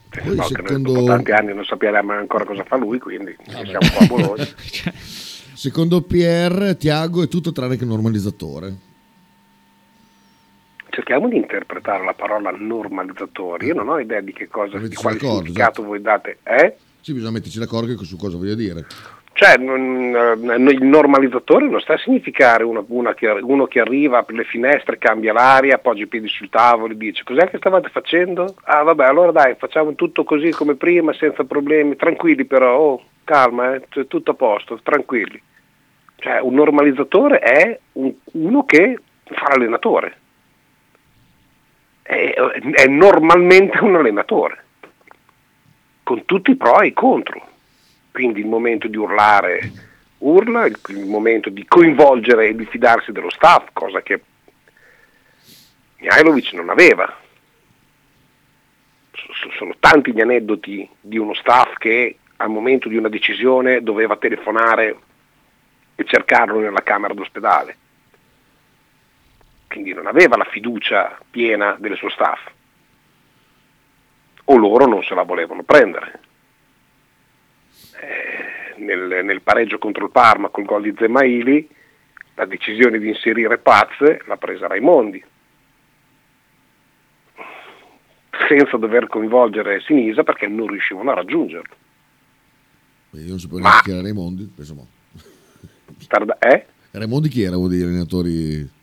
Poi 0.09 0.35
No, 0.35 0.43
secondo- 0.43 0.91
dopo 0.91 1.05
tanti 1.05 1.31
anni 1.31 1.53
non 1.53 1.63
sappiamo 1.63 2.11
ancora 2.11 2.43
cosa 2.43 2.65
fa 2.65 2.75
lui, 2.75 2.99
quindi 2.99 3.33
siamo 3.47 3.87
qua 3.93 3.99
a 4.01 4.07
Bologna. 4.07 4.45
Secondo 5.57 6.01
Pierre, 6.01 6.75
Tiago 6.77 7.23
è 7.23 7.27
tutto 7.29 7.51
tranne 7.53 7.77
che 7.77 7.85
normalizzatore. 7.85 8.75
Cerchiamo 10.97 11.27
di 11.29 11.35
interpretare 11.35 12.03
la 12.03 12.13
parola 12.13 12.49
normalizzatore. 12.57 13.67
Io 13.67 13.75
non 13.75 13.87
ho 13.87 13.99
idea 13.99 14.19
di 14.19 14.33
che 14.33 14.47
cosa, 14.47 14.79
di 14.79 14.95
quale 14.95 15.17
d'accordo, 15.17 15.43
significato 15.43 15.83
voi 15.83 16.01
date. 16.01 16.39
Eh? 16.41 16.75
Sì, 17.01 17.13
bisogna 17.13 17.33
metterci 17.33 17.59
d'accordo 17.59 18.03
su 18.03 18.17
cosa 18.17 18.35
voglio 18.35 18.55
dire. 18.55 18.83
Cioè, 19.33 19.59
eh, 19.59 20.71
il 20.71 20.83
normalizzatore 20.83 21.67
non 21.69 21.79
sta 21.81 21.93
a 21.93 21.97
significare 21.99 22.63
una- 22.63 22.83
una 22.87 23.13
che- 23.13 23.27
uno 23.29 23.67
che 23.67 23.79
arriva, 23.79 24.17
apre 24.17 24.37
le 24.37 24.43
finestre, 24.45 24.97
cambia 24.97 25.33
l'aria, 25.33 25.75
appoggia 25.75 26.01
i 26.01 26.07
piedi 26.07 26.27
sul 26.29 26.49
tavolo 26.49 26.93
e 26.93 26.97
dice 26.97 27.23
cos'è 27.23 27.47
che 27.47 27.57
stavate 27.57 27.89
facendo? 27.89 28.55
Ah 28.63 28.81
vabbè, 28.81 29.05
allora 29.05 29.31
dai, 29.31 29.53
facciamo 29.59 29.93
tutto 29.93 30.23
così 30.23 30.49
come 30.49 30.73
prima, 30.73 31.13
senza 31.13 31.43
problemi, 31.43 31.95
tranquilli 31.95 32.45
però, 32.45 32.75
oh, 32.75 33.03
calma, 33.23 33.75
eh, 33.75 34.07
tutto 34.07 34.31
a 34.31 34.33
posto, 34.33 34.79
tranquilli. 34.81 35.39
Cioè, 36.15 36.39
un 36.41 36.55
normalizzatore 36.55 37.37
è 37.37 37.79
un- 37.91 38.15
uno 38.31 38.65
che 38.65 38.97
fa 39.25 39.49
l'allenatore. 39.49 40.15
È, 42.07 42.33
è 42.33 42.87
normalmente 42.87 43.79
un 43.83 43.95
allenatore, 43.95 44.63
con 46.03 46.23
tutti 46.23 46.51
i 46.51 46.55
pro 46.55 46.79
e 46.79 46.87
i 46.87 46.93
contro. 46.93 47.45
Quindi 48.13 48.39
il 48.39 48.47
momento 48.47 48.87
di 48.87 48.95
urlare 48.95 49.71
urla, 50.19 50.65
il, 50.65 50.79
il 50.87 51.05
momento 51.05 51.49
di 51.49 51.65
coinvolgere 51.67 52.47
e 52.47 52.55
di 52.55 52.65
fidarsi 52.65 53.11
dello 53.11 53.29
staff, 53.29 53.67
cosa 53.73 54.01
che 54.01 54.21
Mihailovic 55.97 56.53
non 56.53 56.69
aveva. 56.69 57.13
Sono 59.57 59.75
tanti 59.79 60.13
gli 60.13 60.21
aneddoti 60.21 60.87
di 61.01 61.17
uno 61.17 61.33
staff 61.33 61.75
che 61.77 62.17
al 62.37 62.49
momento 62.49 62.87
di 62.87 62.95
una 62.95 63.09
decisione 63.09 63.83
doveva 63.83 64.15
telefonare 64.15 64.97
e 65.95 66.05
cercarlo 66.05 66.59
nella 66.59 66.83
camera 66.83 67.13
d'ospedale. 67.13 67.77
Quindi 69.77 69.93
non 69.93 70.07
aveva 70.07 70.37
la 70.37 70.47
fiducia 70.49 71.19
piena 71.29 71.77
del 71.79 71.95
suo 71.97 72.09
staff. 72.09 72.49
O 74.45 74.57
loro 74.57 74.87
non 74.87 75.03
se 75.03 75.13
la 75.13 75.21
volevano 75.21 75.61
prendere. 75.61 76.19
Eh, 78.01 78.81
nel, 78.81 79.23
nel 79.23 79.41
pareggio 79.43 79.77
contro 79.77 80.05
il 80.05 80.11
Parma 80.11 80.49
col 80.49 80.65
gol 80.65 80.81
di 80.81 80.95
Zemaili, 80.97 81.69
la 82.33 82.45
decisione 82.45 82.97
di 82.97 83.09
inserire 83.09 83.59
Pazze 83.59 84.23
l'ha 84.25 84.37
presa 84.37 84.65
Raimondi 84.65 85.23
senza 88.47 88.77
dover 88.77 89.05
coinvolgere 89.07 89.81
Sinisa 89.81 90.23
perché 90.23 90.47
non 90.47 90.67
riuscivano 90.67 91.11
a 91.11 91.15
raggiungerlo. 91.15 91.75
Io 93.11 93.29
non 93.29 93.39
sapevo 93.39 93.59
neanche 93.59 93.83
chi 93.83 93.91
era 93.91 94.01
Raimondi. 94.01 94.51
penso. 94.55 94.87
Tarda- 96.07 96.39
eh? 96.39 96.65
Raimondi 96.89 97.29
chi 97.29 97.43
era 97.43 97.57
uno 97.57 97.67
degli 97.67 97.83
allenatori? 97.83 98.75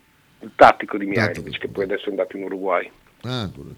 Il 0.44 0.50
tattico 0.54 0.98
di 0.98 1.06
Mihailovic 1.06 1.58
che 1.58 1.68
poi 1.68 1.84
adesso 1.84 2.06
è 2.06 2.10
andato 2.10 2.36
in 2.36 2.42
Uruguay. 2.44 2.90
Ah, 3.22 3.50
quello. 3.54 3.74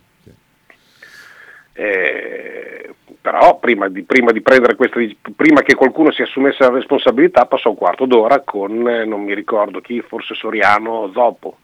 Eh, 1.78 2.94
però 3.20 3.58
prima 3.58 3.88
di, 3.88 4.02
prima 4.02 4.32
di 4.32 4.40
prendere 4.40 4.76
questa 4.76 4.98
prima 5.36 5.60
che 5.62 5.74
qualcuno 5.74 6.10
si 6.10 6.22
assumesse 6.22 6.56
la 6.64 6.70
responsabilità 6.70 7.44
passò 7.44 7.68
un 7.68 7.76
quarto 7.76 8.06
d'ora 8.06 8.40
con 8.40 8.88
eh, 8.88 9.04
non 9.04 9.22
mi 9.22 9.34
ricordo 9.34 9.80
chi, 9.82 10.00
forse 10.00 10.34
Soriano 10.34 11.10
Zoppo. 11.12 11.58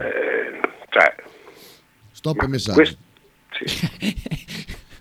Eh, 0.00 0.60
cioè, 0.88 1.14
Stop 2.12 2.36
ma 2.38 2.44
e 2.44 2.48
messaggi. 2.48 2.74
questo- 2.76 2.96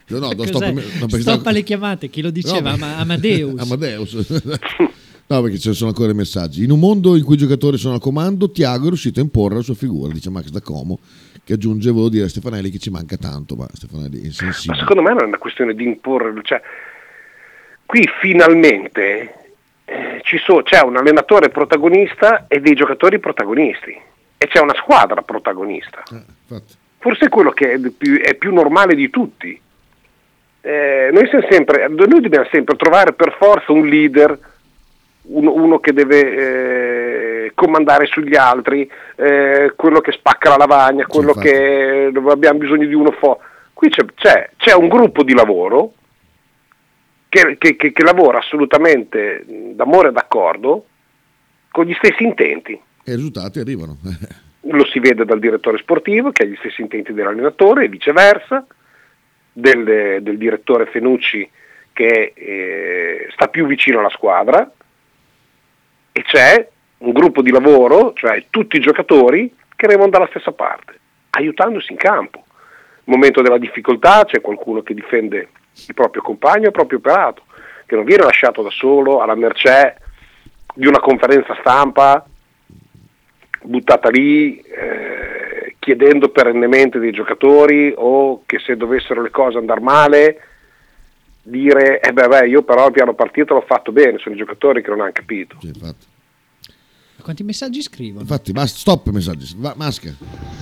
No, 0.08 0.20
no, 0.20 0.28
Cos'è? 0.36 0.48
stop 0.48 0.62
me- 0.64 0.74
no, 0.74 1.06
perché 1.06 1.22
Stoppa 1.22 1.40
sta- 1.40 1.52
le 1.52 1.64
chiamate, 1.64 2.10
chi 2.10 2.22
lo 2.22 2.32
diceva? 2.32 2.70
No, 2.76 2.76
Ama- 2.76 2.98
Amadeus. 2.98 3.60
Amadeus. 3.64 4.14
no, 5.34 5.42
perché 5.42 5.58
ci 5.58 5.74
sono 5.74 5.90
ancora 5.90 6.12
i 6.12 6.16
messaggi. 6.16 6.64
In 6.64 6.72
un 6.72 6.80
mondo 6.80 7.16
in 7.16 7.24
cui 7.24 7.36
i 7.36 7.38
giocatori 7.38 7.78
sono 7.78 7.96
al 7.96 8.02
comando, 8.02 8.52
Tiago 8.52 8.86
è 8.86 8.88
riuscito 8.88 9.20
a 9.20 9.24
imporre 9.24 9.56
la 9.56 9.62
sua 9.62 9.76
figura, 9.76 10.12
dice 10.12 10.30
Max 10.30 10.50
da 10.50 10.62
Como, 10.62 11.00
che 11.44 11.54
aggiunge, 11.54 11.90
volevo 11.90 12.10
dire 12.10 12.26
a 12.26 12.30
Stefanelli 12.30 12.70
che 12.70 12.80
ci 12.80 12.90
manca 12.90 13.18
tanto, 13.18 13.56
ma 13.56 13.66
Stefanelli 13.72 14.18
è 14.18 14.22
ma 14.22 14.26
insensibile. 14.26 14.80
secondo 14.80 15.02
me 15.02 15.10
non 15.14 15.24
è 15.24 15.26
una 15.26 15.38
questione 15.38 15.74
di 15.74 15.84
imporre, 15.84 16.34
cioè, 16.44 16.62
qui 17.86 18.08
finalmente 18.20 19.36
eh, 19.86 20.22
ci 20.24 20.38
so- 20.38 20.64
c'è 20.64 20.82
un 20.82 20.98
allenatore 20.98 21.50
protagonista 21.50 22.46
e 22.48 22.60
dei 22.60 22.76
giocatori 22.76 23.20
protagonisti 23.20 23.98
e 24.38 24.48
c'è 24.48 24.60
una 24.60 24.76
squadra 24.76 25.22
protagonista. 25.22 26.04
Forse 26.98 27.26
è 27.26 27.30
quello 27.30 27.52
che 27.52 27.74
è 27.74 27.80
più, 27.80 28.20
è 28.20 28.36
più 28.36 28.54
normale 28.54 28.96
di 28.96 29.10
tutti. 29.10 29.60
Eh, 30.62 31.10
noi, 31.12 31.28
siamo 31.28 31.46
sempre, 31.50 31.88
noi 31.88 32.22
dobbiamo 32.22 32.48
sempre 32.52 32.76
trovare 32.76 33.14
per 33.14 33.36
forza 33.38 33.72
un 33.72 33.88
leader, 33.88 34.38
uno, 35.24 35.54
uno 35.54 35.80
che 35.80 35.94
deve 35.94 37.46
eh, 37.46 37.52
comandare 37.54 38.06
sugli 38.08 38.36
altri, 38.36 38.90
eh, 39.16 39.74
quello 39.76 40.00
che 40.02 40.12
spacca 40.12 40.50
la 40.50 40.58
lavagna, 40.58 41.06
quello 41.06 41.34
che 41.42 42.10
dove 42.12 42.32
abbiamo 42.32 42.60
bisogno 42.60 42.88
di 42.88 42.94
uno 42.94 43.12
fuori. 43.12 43.40
Qui 43.74 43.90
c'è, 43.90 44.06
c'è- 44.16 44.50
c'è 44.58 44.74
un 44.74 44.88
gruppo 44.88 45.24
di 45.24 45.34
lavoro 45.34 45.94
che, 47.30 47.56
che- 47.58 47.76
che- 47.76 47.92
che 47.92 48.04
lavora 48.04 48.40
assolutamente 48.40 49.44
d'amore 49.74 50.10
e 50.10 50.12
d'accordo 50.12 50.86
con 51.72 51.86
gli 51.86 51.94
stessi 51.94 52.24
intenti. 52.24 52.74
E 52.74 53.12
i 53.12 53.16
risultati 53.16 53.60
arrivano. 53.60 53.98
Lo 54.66 54.86
si 54.86 55.00
vede 55.00 55.26
dal 55.26 55.40
direttore 55.40 55.78
sportivo 55.80 56.32
che 56.32 56.44
ha 56.44 56.46
gli 56.46 56.56
stessi 56.58 56.82
intenti 56.82 57.14
dell'allenatore 57.14 57.86
e 57.86 57.90
viceversa, 57.90 58.66
del, 59.54 60.20
del 60.22 60.38
direttore 60.38 60.86
Fenucci 60.86 61.50
che 61.94 62.32
eh, 62.36 63.28
sta 63.34 63.48
più 63.48 63.66
vicino 63.66 64.00
alla 64.00 64.10
squadra 64.10 64.70
e 66.12 66.22
c'è 66.24 66.68
un 67.00 67.12
gruppo 67.12 67.42
di 67.42 67.52
lavoro, 67.52 68.14
cioè 68.14 68.46
tutti 68.50 68.78
i 68.78 68.82
giocatori 68.82 69.54
che 69.76 69.88
remano 69.88 70.10
dalla 70.10 70.28
stessa 70.28 70.52
parte, 70.52 71.00
aiutandosi 71.32 71.92
in 71.92 71.98
campo. 71.98 72.44
Nel 73.04 73.18
momento 73.18 73.42
della 73.42 73.58
difficoltà 73.58 74.26
c'è 74.26 74.42
qualcuno 74.42 74.82
che 74.82 74.94
difende 74.94 75.50
il 75.88 75.94
proprio 75.94 76.22
compagno 76.22 76.68
il 76.68 76.72
proprio 76.72 77.00
operato, 77.00 77.44
che 77.86 77.96
non 77.96 78.06
viene 78.06 78.24
lasciato 78.24 78.62
da 78.62 78.70
solo 78.70 79.22
alla 79.22 79.36
mercé 79.36 79.96
di 80.76 80.88
una 80.88 81.00
conferenza 81.00 81.56
stampa 81.60 82.26
buttata 83.64 84.10
lì 84.10 84.60
eh, 84.60 85.76
chiedendo 85.80 86.30
perennemente 86.30 87.00
dei 87.00 87.12
giocatori 87.12 87.94
o 87.96 88.44
che 88.46 88.60
se 88.60 88.76
dovessero 88.76 89.22
le 89.22 89.30
cose 89.30 89.58
andare 89.58 89.82
male 89.82 90.42
dire 91.44 92.00
eh 92.02 92.12
beh, 92.12 92.28
beh 92.28 92.48
io 92.48 92.64
però 92.64 92.88
il 92.88 92.94
piano 92.94 93.14
partita 93.14 93.54
l'ho 93.54 93.64
fatto 93.66 93.92
bene, 93.92 94.18
sono 94.20 94.36
i 94.36 94.38
giocatori 94.38 94.82
che 94.82 94.90
non 94.90 95.02
hanno 95.02 95.12
capito. 95.14 95.58
Quanti 97.22 97.44
messaggi 97.44 97.82
scrivono? 97.82 98.22
Infatti, 98.22 98.52
basta, 98.52 98.80
stop 98.80 99.08
i 99.08 99.12
messaggi. 99.12 99.54
Va, 99.58 99.74
masca. 99.78 100.12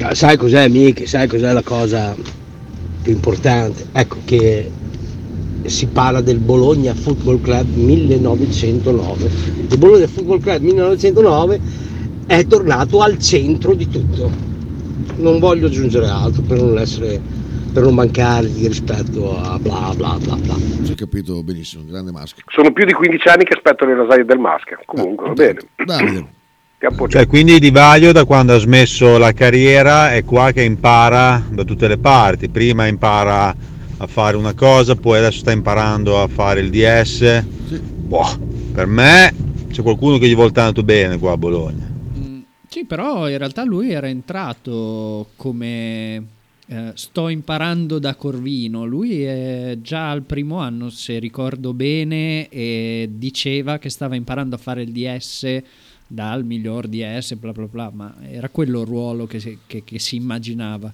Ah, 0.01 0.13
Sai 0.13 0.35
cos'è, 0.35 0.67
Michi? 0.67 1.05
Sai 1.05 1.27
cos'è 1.27 1.53
la 1.53 1.63
cosa 1.63 2.13
più 3.01 3.13
importante? 3.13 3.87
Ecco 3.93 4.17
che 4.25 4.69
si 5.65 5.87
parla 5.87 6.19
del 6.21 6.39
Bologna 6.39 6.93
Football 6.93 7.41
Club 7.41 7.75
1909. 7.75 9.29
Il 9.69 9.77
Bologna 9.77 10.07
Football 10.07 10.39
Club 10.41 10.61
1909 10.61 11.59
è 12.27 12.45
tornato 12.45 13.01
al 13.01 13.17
centro 13.19 13.73
di 13.73 13.87
tutto. 13.87 14.29
Non 15.15 15.39
voglio 15.39 15.67
aggiungere 15.67 16.07
altro 16.07 16.41
per 16.41 16.61
non 16.61 16.77
essere 16.77 17.21
per 17.71 17.83
non 17.83 17.93
mancare 17.95 18.51
di 18.51 18.67
rispetto 18.67 19.39
a 19.39 19.57
bla 19.59 19.91
bla 19.95 20.17
bla 20.17 20.35
bla. 20.35 20.55
Si 20.83 20.91
è 20.91 20.95
capito 20.95 21.43
benissimo, 21.43 21.83
grande 21.85 22.11
masca. 22.11 22.41
Sono 22.47 22.71
più 22.71 22.85
di 22.85 22.93
15 22.93 23.27
anni 23.27 23.43
che 23.43 23.53
aspetto 23.53 23.85
le 23.85 23.95
lasagne 23.95 24.25
del 24.25 24.39
Masca, 24.39 24.79
comunque 24.85 25.27
va 25.27 25.33
bene. 25.33 25.59
Davide. 25.85 26.37
Cioè, 27.09 27.27
quindi 27.27 27.59
Di 27.59 27.71
Vaglio 27.71 28.13
da 28.13 28.23
quando 28.23 28.53
ha 28.53 28.57
smesso 28.57 29.17
la 29.17 29.33
carriera 29.33 30.13
è 30.13 30.23
qua 30.23 30.53
che 30.53 30.63
impara 30.63 31.43
da 31.51 31.65
tutte 31.65 31.89
le 31.89 31.97
parti. 31.97 32.47
Prima 32.47 32.87
impara 32.87 33.53
a 33.97 34.07
fare 34.07 34.37
una 34.37 34.53
cosa, 34.53 34.95
poi 34.95 35.17
adesso 35.17 35.39
sta 35.39 35.51
imparando 35.51 36.21
a 36.21 36.27
fare 36.29 36.61
il 36.61 36.69
DS. 36.69 37.43
Boh, 37.43 38.39
per 38.73 38.87
me 38.87 39.33
c'è 39.69 39.81
qualcuno 39.81 40.17
che 40.17 40.29
gli 40.29 40.35
vuole 40.35 40.51
tanto 40.51 40.81
bene 40.83 41.19
qua 41.19 41.33
a 41.33 41.37
Bologna. 41.37 41.85
Sì, 42.69 42.85
però 42.85 43.27
in 43.27 43.37
realtà 43.37 43.65
lui 43.65 43.91
era 43.91 44.07
entrato 44.07 45.31
come 45.35 46.23
eh, 46.69 46.91
sto 46.93 47.29
imparando 47.29 47.97
da 47.97 48.13
Corvino. 48.15 48.85
Lui 48.85 49.23
è 49.23 49.77
già 49.81 50.11
al 50.11 50.21
primo 50.21 50.59
anno, 50.59 50.89
se 50.89 51.17
ricordo 51.17 51.73
bene, 51.73 52.47
e 52.49 53.07
diceva 53.11 53.79
che 53.79 53.89
stava 53.89 54.15
imparando 54.15 54.55
a 54.55 54.59
fare 54.59 54.83
il 54.83 54.91
DS 54.91 55.61
dal 56.05 56.43
miglior 56.43 56.87
DS, 56.87 57.33
bla 57.35 57.51
bla 57.51 57.65
bla, 57.65 57.91
ma 57.93 58.15
era 58.29 58.49
quello 58.49 58.81
il 58.81 58.87
ruolo 58.87 59.25
che 59.25 59.39
si, 59.39 59.59
che- 59.65 59.83
che 59.83 59.99
si 59.99 60.15
immaginava. 60.15 60.91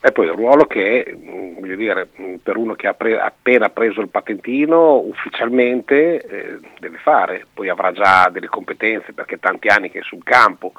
E 0.00 0.12
poi 0.12 0.26
il 0.26 0.32
ruolo 0.32 0.64
che, 0.66 1.04
mh, 1.20 1.60
voglio 1.60 1.74
dire, 1.74 2.08
mh, 2.14 2.34
per 2.40 2.56
uno 2.56 2.74
che 2.74 2.86
ha 2.86 2.94
pre- 2.94 3.18
appena 3.18 3.68
preso 3.68 4.00
il 4.00 4.08
patentino 4.08 4.98
ufficialmente 4.98 6.20
eh, 6.24 6.58
deve 6.78 6.98
fare, 6.98 7.46
poi 7.52 7.68
avrà 7.68 7.90
già 7.92 8.28
delle 8.32 8.46
competenze 8.46 9.12
perché 9.12 9.40
tanti 9.40 9.66
anni 9.66 9.90
che 9.90 9.98
è 9.98 10.02
sul 10.04 10.22
campo, 10.22 10.72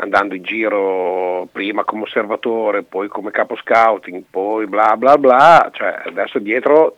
andando 0.00 0.34
in 0.34 0.42
giro 0.42 1.48
prima 1.52 1.84
come 1.84 2.02
osservatore, 2.02 2.82
poi 2.82 3.08
come 3.08 3.30
capo 3.30 3.56
scouting, 3.56 4.24
poi 4.28 4.66
bla 4.66 4.96
bla 4.96 5.18
bla, 5.18 5.70
cioè 5.72 6.02
adesso 6.06 6.38
dietro 6.38 6.96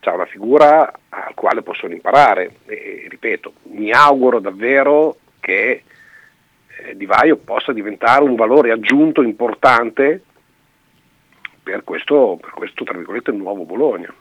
c'è 0.00 0.10
una 0.10 0.26
figura 0.26 0.92
al 1.08 1.34
quale 1.34 1.62
possono 1.62 1.94
imparare 1.94 2.56
e 2.66 3.06
ripeto, 3.08 3.52
mi 3.72 3.90
auguro 3.90 4.38
davvero 4.38 5.16
che 5.40 5.82
eh, 6.66 6.96
Di 6.96 7.06
Vaio 7.06 7.36
possa 7.36 7.72
diventare 7.72 8.24
un 8.24 8.34
valore 8.34 8.70
aggiunto 8.70 9.22
importante 9.22 10.22
per 11.62 11.82
questo, 11.84 12.38
per 12.40 12.50
questo 12.50 12.84
tra 12.84 12.96
virgolette 12.96 13.32
nuovo 13.32 13.64
Bologna. 13.64 14.12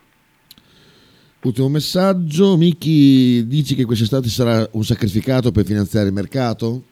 Ultimo 1.41 1.67
messaggio, 1.67 2.55
Miki, 2.55 3.45
dici 3.45 3.75
che 3.75 3.83
quest'estate 3.83 4.29
sarà 4.29 4.65
un 4.71 4.83
sacrificato 4.83 5.51
per 5.51 5.65
finanziare 5.65 6.07
il 6.07 6.13
mercato? 6.13 6.83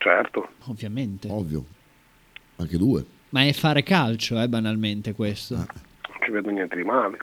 Certo. 0.00 0.48
Ovviamente. 0.68 1.28
Ovvio. 1.30 1.62
Anche 2.56 2.78
due. 2.78 3.04
Ma 3.30 3.44
è 3.44 3.52
fare 3.52 3.82
calcio, 3.82 4.40
eh, 4.40 4.48
banalmente 4.48 5.12
questo. 5.12 5.56
non 5.56 5.66
ci 6.24 6.30
vedo 6.30 6.50
niente 6.50 6.76
di 6.76 6.82
male. 6.84 7.18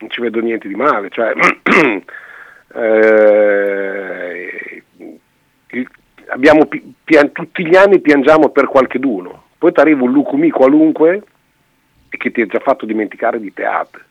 Non 0.00 0.10
ci 0.10 0.20
vedo 0.20 0.40
niente 0.40 0.68
di 0.68 0.74
male, 0.74 1.08
cioè 1.10 1.32
eh, 2.74 4.82
il- 5.70 5.90
abbiamo 6.28 6.66
pi- 6.66 6.94
pian- 7.02 7.32
tutti 7.32 7.66
gli 7.66 7.74
anni 7.76 8.00
piangiamo 8.00 8.50
per 8.50 8.66
qualcheduno, 8.66 9.44
poi 9.58 9.72
ti 9.72 9.80
arriva 9.80 10.04
un 10.04 10.12
Lucumi 10.12 10.50
qualunque 10.50 11.22
e 12.10 12.16
che 12.16 12.30
ti 12.30 12.42
ha 12.42 12.46
già 12.46 12.60
fatto 12.60 12.86
dimenticare 12.86 13.40
di 13.40 13.52
teatro. 13.52 14.02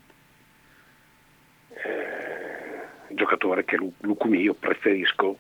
Eh, 1.70 3.14
giocatore 3.16 3.64
che 3.64 3.78
Lu- 3.78 3.94
Lucumi 4.02 4.42
io 4.42 4.54
preferisco 4.54 5.38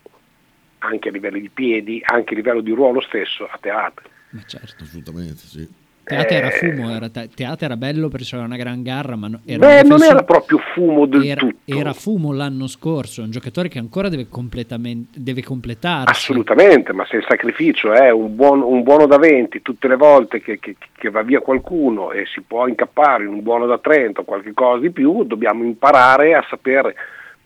anche 0.79 1.09
a 1.09 1.11
livello 1.11 1.37
di 1.39 1.49
piedi, 1.49 2.01
anche 2.05 2.33
a 2.33 2.37
livello 2.37 2.61
di 2.61 2.71
ruolo 2.71 3.01
stesso 3.01 3.45
a 3.49 3.57
teatro. 3.59 4.07
Ma 4.31 4.41
certo. 4.45 4.83
Assolutamente, 4.83 5.37
sì. 5.37 5.85
Teatro 6.07 6.37
era 6.37 6.47
Eh, 6.47 6.51
fumo, 6.51 6.89
era 6.95 7.09
te- 7.09 7.29
teatro 7.35 7.65
era 7.65 7.75
bello 7.75 8.07
perché 8.07 8.23
c'era 8.23 8.43
una 8.43 8.55
gran 8.55 8.81
garra, 8.81 9.17
ma 9.17 9.27
no- 9.27 9.41
era 9.45 9.81
Beh, 9.81 9.83
non 9.89 10.01
era 10.01 10.23
proprio 10.23 10.57
fumo 10.73 11.05
del 11.05 11.25
era, 11.25 11.41
tutto. 11.41 11.57
era 11.65 11.91
fumo 11.91 12.31
l'anno 12.31 12.67
scorso, 12.67 13.19
è 13.19 13.23
un 13.25 13.31
giocatore 13.31 13.67
che 13.67 13.77
ancora 13.77 14.07
deve 14.07 14.29
completamente 14.29 15.19
deve 15.19 15.43
completarsi. 15.43 16.09
Assolutamente, 16.09 16.93
ma 16.93 17.05
se 17.07 17.17
il 17.17 17.25
sacrificio 17.27 17.91
è 17.91 18.09
un, 18.09 18.37
buon- 18.37 18.61
un 18.61 18.83
buono 18.83 19.05
da 19.05 19.17
20 19.17 19.61
tutte 19.61 19.89
le 19.89 19.97
volte 19.97 20.39
che, 20.41 20.59
che- 20.59 20.77
che 20.97 21.09
va 21.09 21.23
via 21.23 21.41
qualcuno 21.41 22.13
e 22.13 22.25
si 22.25 22.39
può 22.39 22.67
incappare 22.69 23.23
in 23.25 23.29
un 23.31 23.43
buono 23.43 23.65
da 23.65 23.77
30 23.77 24.21
o 24.21 24.23
qualche 24.23 24.53
cosa 24.53 24.79
di 24.79 24.91
più, 24.91 25.25
dobbiamo 25.25 25.65
imparare 25.65 26.35
a 26.35 26.45
saper 26.49 26.93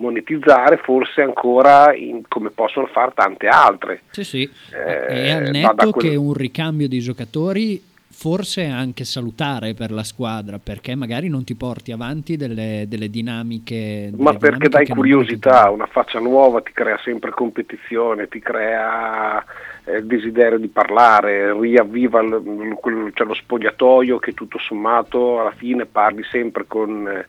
monetizzare 0.02 0.78
forse 0.78 1.22
ancora 1.22 1.94
in- 1.96 2.24
come 2.28 2.50
possono 2.50 2.88
fare 2.88 3.12
tante 3.14 3.48
altre. 3.48 4.02
Sì, 4.10 4.24
sì. 4.24 4.50
Eh, 4.74 5.28
e 5.28 5.32
al 5.32 5.50
netto 5.52 5.92
quel- 5.92 6.10
che 6.10 6.16
un 6.16 6.34
ricambio 6.34 6.88
di 6.88 7.00
giocatori 7.00 7.90
forse 8.14 8.64
è 8.64 8.70
anche 8.70 9.04
salutare 9.04 9.74
per 9.74 9.90
la 9.92 10.04
squadra, 10.04 10.60
perché 10.62 10.94
magari 10.94 11.28
non 11.28 11.44
ti 11.44 11.56
porti 11.56 11.92
avanti 11.92 12.38
delle, 12.38 12.86
delle 12.88 13.10
dinamiche. 13.10 14.12
Ma 14.16 14.26
delle 14.32 14.38
perché 14.38 14.68
dinamiche 14.68 14.70
dai 14.70 14.96
curiosità, 14.96 15.70
una 15.72 15.88
faccia 15.88 16.20
nuova 16.20 16.62
ti 16.62 16.72
crea 16.72 17.00
sempre 17.04 17.32
competizione, 17.32 18.28
ti 18.28 18.40
crea 18.40 19.44
eh, 19.86 19.96
il 19.98 20.06
desiderio 20.06 20.60
di 20.60 20.68
parlare, 20.68 21.60
riavviva 21.60 22.22
il- 22.22 22.44
il- 22.46 22.78
quel- 22.80 23.10
cioè 23.16 23.26
lo 23.26 23.34
spogliatoio 23.34 24.20
che 24.20 24.34
tutto 24.34 24.60
sommato 24.60 25.40
alla 25.40 25.54
fine 25.58 25.86
parli 25.88 26.22
sempre 26.30 26.66
con, 26.68 27.08
eh, 27.08 27.26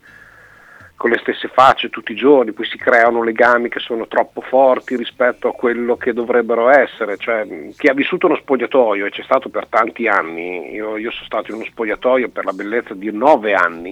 con 1.03 1.11
le 1.11 1.19
stesse 1.19 1.49
facce 1.49 1.89
tutti 1.91 2.13
i 2.13 2.15
giorni, 2.15 2.53
poi 2.53 2.65
si 2.65 2.79
creano 2.79 3.25
legami 3.25 3.69
che 3.69 3.81
sono 3.81 4.07
troppo 4.07 4.41
forti 4.41 4.95
rispetto 4.95 5.49
a 5.49 5.53
quello 5.53 5.97
che 5.97 6.13
dovrebbero 6.13 6.69
essere. 6.71 7.17
Cioè, 7.17 7.45
chi 7.77 7.89
ha 7.89 7.93
vissuto 7.93 8.27
uno 8.27 8.37
spogliatoio 8.37 9.07
e 9.07 9.11
c'è 9.11 9.25
stato 9.25 9.49
per 9.49 9.67
tanti 9.67 10.07
anni, 10.07 10.71
io, 10.71 10.97
io 10.97 11.11
sono 11.11 11.25
stato 11.25 11.51
in 11.51 11.57
uno 11.57 11.65
spogliatoio 11.65 12.29
per 12.29 12.45
la 12.45 12.53
bellezza 12.53 12.95
di 12.95 13.11
nove 13.11 13.53
anni. 13.53 13.91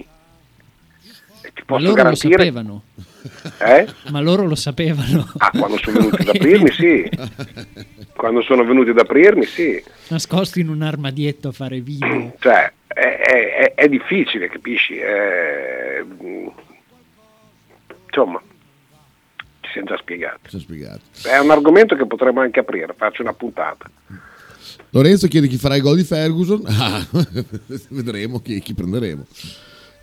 E 1.43 1.51
ti 1.53 1.63
Ma 1.65 1.65
posso 1.65 1.81
loro 1.83 1.95
garantire 1.95 2.37
lo 2.37 2.43
sapevano. 2.43 2.83
eh? 3.59 3.87
Ma 4.09 4.21
loro 4.21 4.45
lo 4.47 4.55
sapevano. 4.55 5.33
Ah, 5.37 5.49
quando 5.51 5.77
sono 5.79 5.97
venuti 5.99 6.21
ad 6.21 6.35
aprirmi, 6.35 6.71
sì. 6.71 7.09
Quando 8.15 8.41
sono 8.41 8.63
venuti 8.63 8.91
ad 8.91 8.99
aprirmi, 8.99 9.43
sì. 9.43 9.83
Nascosti 10.07 10.61
in 10.61 10.69
un 10.69 10.81
armadietto 10.81 11.49
a 11.49 11.51
fare 11.51 11.81
video. 11.81 12.35
Cioè, 12.39 12.71
è, 12.87 12.99
è- 12.99 13.53
è- 13.55 13.73
è 13.73 13.89
difficile, 13.89 14.47
capisci? 14.47 14.97
È- 18.11 18.17
Insomma, 18.19 18.41
ci 19.61 19.71
siamo 19.71 19.87
già 19.87 19.97
spiegati. 19.97 20.49
Ci 20.49 20.59
spiegati. 20.59 21.01
È 21.23 21.37
un 21.39 21.49
argomento 21.51 21.95
che 21.95 22.05
potremmo 22.05 22.41
anche 22.41 22.59
aprire, 22.59 22.93
faccio 22.95 23.21
una 23.21 23.33
puntata. 23.33 23.89
Lorenzo 24.89 25.27
chiede 25.27 25.47
chi 25.47 25.57
farà 25.57 25.75
il 25.75 25.81
gol 25.81 25.95
di 25.95 26.03
Ferguson. 26.03 26.61
Ah, 26.65 27.05
vedremo 27.89 28.39
chi, 28.41 28.59
chi 28.59 28.73
prenderemo. 28.73 29.25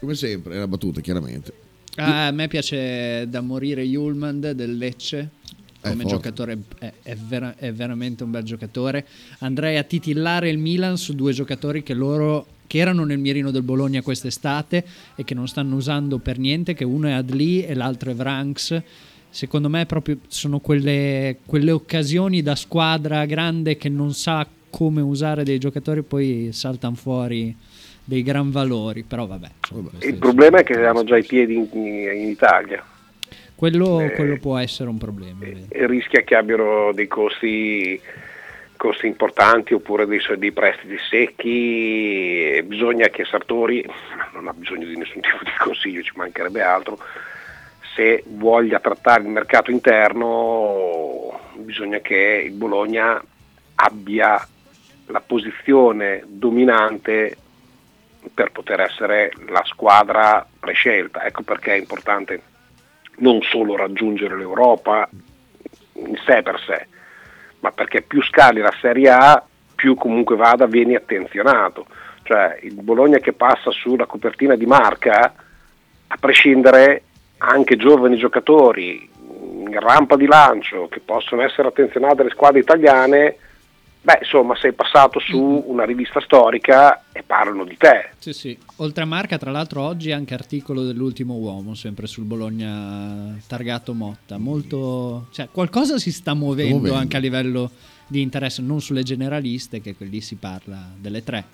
Come 0.00 0.14
sempre, 0.14 0.54
è 0.54 0.56
una 0.56 0.68
battuta, 0.68 1.00
chiaramente. 1.00 1.52
Ah, 1.96 2.28
a 2.28 2.30
me 2.30 2.48
piace 2.48 3.28
da 3.28 3.40
morire 3.40 3.82
Yulman 3.82 4.40
del 4.40 4.76
Lecce. 4.76 5.30
Come 5.80 5.94
forte. 6.02 6.08
giocatore 6.08 6.58
è, 6.78 6.92
è 7.02 7.14
vera- 7.14 7.54
è 7.56 7.72
veramente 7.72 8.24
un 8.24 8.30
bel 8.30 8.42
giocatore. 8.42 9.06
Andrei 9.40 9.76
a 9.76 9.82
titillare 9.84 10.48
il 10.50 10.58
Milan 10.58 10.96
su 10.96 11.14
due 11.14 11.32
giocatori 11.32 11.82
che 11.82 11.94
loro 11.94 12.46
che 12.68 12.78
erano 12.78 13.04
nel 13.04 13.18
mirino 13.18 13.50
del 13.50 13.62
Bologna 13.62 14.00
quest'estate 14.02 14.84
e 15.16 15.24
che 15.24 15.34
non 15.34 15.48
stanno 15.48 15.74
usando 15.74 16.18
per 16.18 16.38
niente, 16.38 16.74
che 16.74 16.84
uno 16.84 17.08
è 17.08 17.12
Adli 17.12 17.64
e 17.64 17.74
l'altro 17.74 18.12
è 18.12 18.14
Vranks. 18.14 18.80
Secondo 19.28 19.68
me 19.68 19.84
proprio 19.86 20.18
sono 20.28 20.60
quelle, 20.60 21.38
quelle 21.44 21.72
occasioni 21.72 22.42
da 22.42 22.54
squadra 22.54 23.24
grande 23.26 23.76
che 23.76 23.88
non 23.88 24.14
sa 24.14 24.46
come 24.70 25.00
usare 25.00 25.42
dei 25.42 25.58
giocatori 25.58 26.02
poi 26.02 26.50
saltano 26.52 26.94
fuori 26.94 27.52
dei 28.04 28.22
gran 28.22 28.52
valori, 28.52 29.02
però 29.02 29.26
vabbè. 29.26 29.48
Il 30.02 30.14
problema 30.14 30.60
è 30.60 30.62
che 30.62 30.84
hanno 30.86 31.02
già 31.02 31.16
i 31.16 31.24
piedi 31.24 31.54
in, 31.56 31.68
in 31.72 32.28
Italia 32.28 32.84
Quello, 33.58 33.98
Eh, 33.98 34.12
quello 34.12 34.38
può 34.38 34.56
essere 34.56 34.88
un 34.88 34.98
problema. 34.98 35.44
e 35.68 35.86
rischia 35.88 36.22
che 36.22 36.36
abbiano 36.36 36.92
dei 36.92 37.08
costi, 37.08 38.00
costi 38.78 39.06
importanti 39.06 39.74
oppure 39.74 40.06
dei, 40.06 40.20
dei 40.38 40.52
prestiti 40.52 40.96
secchi. 41.10 42.62
Bisogna 42.64 43.08
che 43.08 43.26
Sartori, 43.26 43.84
non 44.32 44.48
ha 44.48 44.54
bisogno 44.54 44.86
di 44.86 44.96
nessun 44.96 45.20
tipo 45.20 45.36
di 45.42 45.52
consiglio, 45.58 46.00
ci 46.00 46.12
mancherebbe 46.14 46.62
altro, 46.62 46.98
se 47.94 48.22
voglia 48.26 48.80
trattare 48.80 49.22
il 49.22 49.28
mercato 49.28 49.70
interno 49.70 51.38
bisogna 51.56 51.98
che 51.98 52.44
il 52.46 52.52
Bologna 52.52 53.20
abbia 53.74 54.46
la 55.06 55.20
posizione 55.20 56.22
dominante 56.26 57.36
per 58.32 58.52
poter 58.52 58.80
essere 58.80 59.32
la 59.48 59.62
squadra 59.64 60.46
prescelta. 60.58 61.24
Ecco 61.24 61.42
perché 61.42 61.74
è 61.74 61.78
importante 61.78 62.42
non 63.16 63.42
solo 63.42 63.76
raggiungere 63.76 64.36
l'Europa 64.36 65.08
in 65.94 66.16
sé 66.24 66.42
per 66.42 66.60
sé, 66.64 66.86
ma 67.60 67.72
perché 67.72 68.02
più 68.02 68.22
scali 68.22 68.60
la 68.60 68.74
Serie 68.80 69.10
A, 69.10 69.42
più 69.74 69.94
comunque 69.94 70.36
vada 70.36 70.66
vieni 70.66 70.94
attenzionato. 70.94 71.86
Cioè 72.22 72.58
il 72.62 72.74
Bologna 72.74 73.18
che 73.18 73.32
passa 73.32 73.70
sulla 73.70 74.06
copertina 74.06 74.54
di 74.54 74.66
marca, 74.66 75.32
a 76.10 76.16
prescindere 76.18 77.02
anche 77.38 77.76
giovani 77.76 78.16
giocatori 78.16 79.08
in 79.68 79.78
rampa 79.78 80.16
di 80.16 80.26
lancio 80.26 80.88
che 80.88 81.00
possono 81.00 81.42
essere 81.42 81.68
attenzionati 81.68 82.16
dalle 82.16 82.30
squadre 82.30 82.60
italiane, 82.60 83.36
beh 84.00 84.18
insomma 84.22 84.56
sei 84.56 84.72
passato 84.72 85.18
su 85.20 85.64
una 85.66 85.84
rivista 85.84 86.20
storica 86.20 87.04
e 87.12 87.22
parlano 87.22 87.64
di 87.64 87.76
te. 87.76 88.10
Sì, 88.18 88.32
sì. 88.32 88.58
Oltre 88.76 89.02
a 89.02 89.06
Marca, 89.06 89.38
tra 89.38 89.50
l'altro, 89.50 89.82
oggi 89.82 90.12
anche 90.12 90.34
articolo 90.34 90.82
dell'ultimo 90.82 91.34
uomo, 91.34 91.74
sempre 91.74 92.06
sul 92.06 92.24
Bologna 92.24 93.36
targato 93.46 93.94
Motta. 93.94 94.38
Molto. 94.38 95.26
Cioè, 95.30 95.48
qualcosa 95.50 95.98
si 95.98 96.12
sta 96.12 96.34
muovendo, 96.34 96.74
muovendo. 96.74 96.98
anche 96.98 97.16
a 97.16 97.20
livello 97.20 97.70
di 98.06 98.22
interesse, 98.22 98.62
non 98.62 98.80
sulle 98.80 99.02
generaliste, 99.02 99.80
che 99.80 99.94
lì 99.98 100.20
si 100.20 100.36
parla 100.36 100.78
delle 100.96 101.22
tre. 101.22 101.44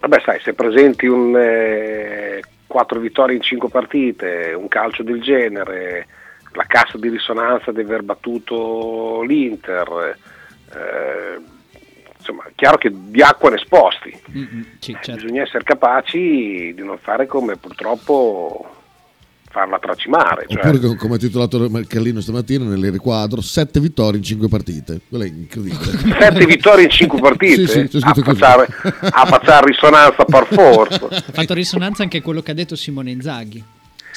Vabbè, 0.00 0.20
sai, 0.24 0.38
se 0.40 0.54
presenti 0.54 1.06
un, 1.06 1.36
eh, 1.36 2.40
quattro 2.68 3.00
vittorie 3.00 3.34
in 3.34 3.42
cinque 3.42 3.68
partite, 3.68 4.54
un 4.56 4.68
calcio 4.68 5.02
del 5.02 5.20
genere, 5.20 6.06
la 6.52 6.64
cassa 6.68 6.98
di 6.98 7.08
risonanza 7.08 7.72
di 7.72 7.80
aver 7.80 8.02
battuto 8.02 9.22
l'Inter, 9.22 10.16
eh, 10.72 11.40
insomma, 12.28 12.44
è 12.48 12.52
chiaro 12.54 12.76
che 12.76 12.92
di 12.92 13.22
acqua 13.22 13.50
ne 13.50 13.58
sposti. 13.58 14.16
Sì, 14.78 14.96
certo. 15.00 15.14
Bisogna 15.14 15.42
essere 15.42 15.64
capaci 15.64 16.72
di 16.74 16.82
non 16.84 16.98
fare 16.98 17.26
come 17.26 17.56
purtroppo 17.56 18.72
farla 19.50 19.78
tracimare. 19.78 20.44
Cioè, 20.46 20.58
Oppure, 20.58 20.78
co- 20.78 20.96
come 20.96 21.14
ha 21.14 21.18
titolato 21.18 21.70
Carlino 21.86 22.20
stamattina 22.20 22.64
nel 22.64 22.92
riquadro, 22.92 23.40
7 23.40 23.80
vittorie 23.80 24.18
in 24.18 24.24
5 24.24 24.48
partite. 24.48 25.00
Quello 25.08 25.24
è 25.24 25.28
incredibile. 25.28 26.18
sette 26.20 26.44
vittorie 26.44 26.84
in 26.84 26.90
cinque 26.90 27.18
partite 27.20 27.66
Sì, 27.66 27.88
sì, 27.88 27.98
c'è 27.98 28.08
a, 28.08 28.14
facciare, 28.14 28.68
a 29.00 29.24
facciare 29.24 29.66
risonanza 29.66 30.24
per 30.24 30.46
forza. 30.50 31.06
Ha 31.06 31.32
fatto 31.32 31.54
risonanza 31.54 32.02
anche 32.02 32.20
quello 32.20 32.42
che 32.42 32.50
ha 32.50 32.54
detto 32.54 32.76
Simone 32.76 33.10
Inzaghi. 33.10 33.64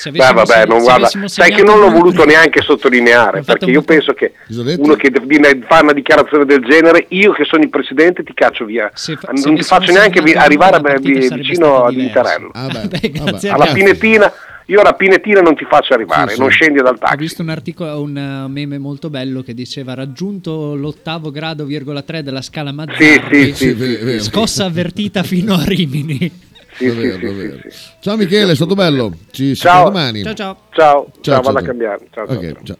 Se 0.02 0.10
Beh, 0.10 0.32
vabbè, 0.34 0.66
non 0.66 0.82
guarda, 0.82 1.08
sai 1.26 1.54
che 1.54 1.62
non 1.62 1.80
l'ho 1.80 1.92
voluto 1.92 2.26
neanche 2.26 2.62
sottolineare, 2.64 3.42
Ho 3.42 3.44
perché 3.44 3.66
io 3.70 3.84
penso 3.84 4.14
che 4.14 4.34
uno 4.80 4.96
che 4.96 5.12
viene- 5.24 5.60
fa 5.68 5.82
una 5.84 5.94
dichiarazione 5.94 6.44
del 6.46 6.62
genere, 6.68 7.06
io 7.10 7.32
che 7.34 7.44
sono 7.46 7.62
il 7.62 7.70
presidente 7.70 8.24
ti 8.24 8.34
caccio 8.34 8.66
via. 8.66 8.90
Se 8.96 9.16
non 9.44 9.54
ti 9.56 9.62
faccio 9.62 9.92
neanche 9.92 10.20
vi- 10.24 10.34
arrivare 10.34 10.82
la 10.82 10.82
sarebbe 10.84 11.36
vicino 11.36 11.84
ad 11.84 11.94
diversa. 11.94 12.20
Interello. 12.20 12.50
Ah, 12.54 12.68
beh, 12.68 13.48
a 13.50 13.54
Alla 13.54 13.72
Pinetina, 13.74 14.34
io 14.66 14.80
alla 14.80 14.94
Pinetina 14.94 15.42
non 15.42 15.56
ti 15.56 15.66
faccio 15.70 15.94
arrivare, 15.94 16.30
Sì, 16.30 16.34
sì. 16.36 16.40
non 16.42 16.50
scendi 16.50 16.82
dal 16.82 16.96
Ho 16.96 16.98
taxi. 16.98 17.18
visto 17.18 17.42
un 17.44 17.50
articolo, 17.50 18.02
un 18.02 18.18
eh, 18.18 18.48
meme 18.50 18.80
molto 18.80 19.12
bello 19.12 19.44
che 19.44 19.54
diceva 19.54 19.94
raggiunto 19.94 20.74
l'ottavo 20.74 21.30
grado, 21.30 21.64
virgola 21.66 22.02
3 22.02 22.24
della 22.24 22.42
scala 22.42 22.72
Mazzarri, 22.72 23.54
Sì, 23.54 23.76
sì, 23.76 23.76
sì, 23.76 24.20
scossa 24.20 24.66
avvertita 24.66 25.22
fino 25.22 25.54
a 25.54 25.64
Rimini. 25.64 26.50
Sì, 26.74 26.90
sì, 26.90 26.96
Davvero, 26.96 27.18
sì, 27.20 27.26
davvero. 27.26 27.58
sì, 27.62 27.70
sì. 27.78 27.90
Ciao 28.00 28.18
Michele, 28.18 28.52
è 28.52 28.56
stato 28.56 28.74
bello. 28.76 29.12
Ci 29.32 29.56
Ciao. 29.56 29.56
sentiamo 29.56 29.84
domani. 29.84 30.24
Ciao 30.24 30.34
ciao. 30.34 30.58
Ciao, 30.72 31.12
ciao, 31.22 31.34
Ciao, 31.34 31.42
vado 31.42 31.58
a 31.58 31.62
cambiare. 31.62 32.08
Ciao, 32.12 32.28
ciao, 32.28 32.38
Ok, 32.38 32.64
ciao. 32.64 32.78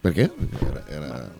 Perché? 0.00 0.30
Era, 0.60 0.84
era- 0.88 1.34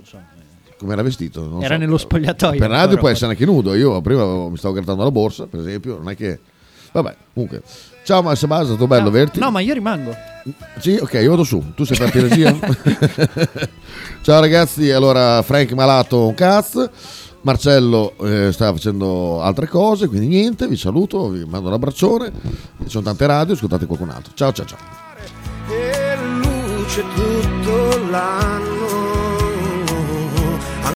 come 0.78 0.92
era 0.92 1.02
vestito? 1.02 1.42
Non 1.48 1.62
Era 1.62 1.74
so. 1.74 1.80
nello 1.80 1.96
spogliatoio. 1.96 2.58
Per 2.60 2.68
radio 2.68 2.98
può 2.98 3.08
essere 3.08 3.30
anche 3.30 3.46
nudo. 3.46 3.74
Io 3.74 3.98
prima 4.02 4.24
mi 4.48 4.58
stavo 4.58 4.74
grattando 4.74 5.04
la 5.04 5.10
borsa, 5.10 5.46
per 5.46 5.60
esempio. 5.60 5.96
Non 5.96 6.10
è 6.10 6.16
che. 6.16 6.38
Vabbè, 6.92 7.14
comunque. 7.32 7.62
Ciao 8.04 8.22
Massimo 8.22 8.54
Basa, 8.54 8.64
è 8.64 8.66
stato 8.68 8.86
bello 8.86 9.08
averti. 9.08 9.38
No, 9.38 9.50
ma 9.50 9.60
io 9.60 9.72
rimango. 9.72 10.14
Sì, 10.78 10.98
ok, 11.00 11.14
io 11.14 11.30
vado 11.30 11.44
su. 11.44 11.72
Tu 11.74 11.84
sei 11.84 12.10
per 12.10 12.22
regia? 12.24 12.54
Ciao 14.22 14.40
ragazzi, 14.40 14.90
allora 14.90 15.40
Frank 15.42 15.72
malato 15.72 16.26
un 16.26 16.34
cazzo. 16.34 16.90
Marcello 17.46 18.14
eh, 18.22 18.50
sta 18.50 18.72
facendo 18.72 19.40
altre 19.40 19.68
cose, 19.68 20.08
quindi 20.08 20.26
niente, 20.26 20.66
vi 20.66 20.76
saluto, 20.76 21.28
vi 21.28 21.44
mando 21.44 21.68
un 21.68 21.74
abbraccione. 21.74 22.32
Ci 22.82 22.88
sono 22.88 23.04
tante 23.04 23.24
radio, 23.24 23.54
ascoltate 23.54 23.86
qualcun 23.86 24.10
altro. 24.10 24.32
Ciao 24.34 24.50
ciao 24.50 24.66
ciao. 24.66 24.76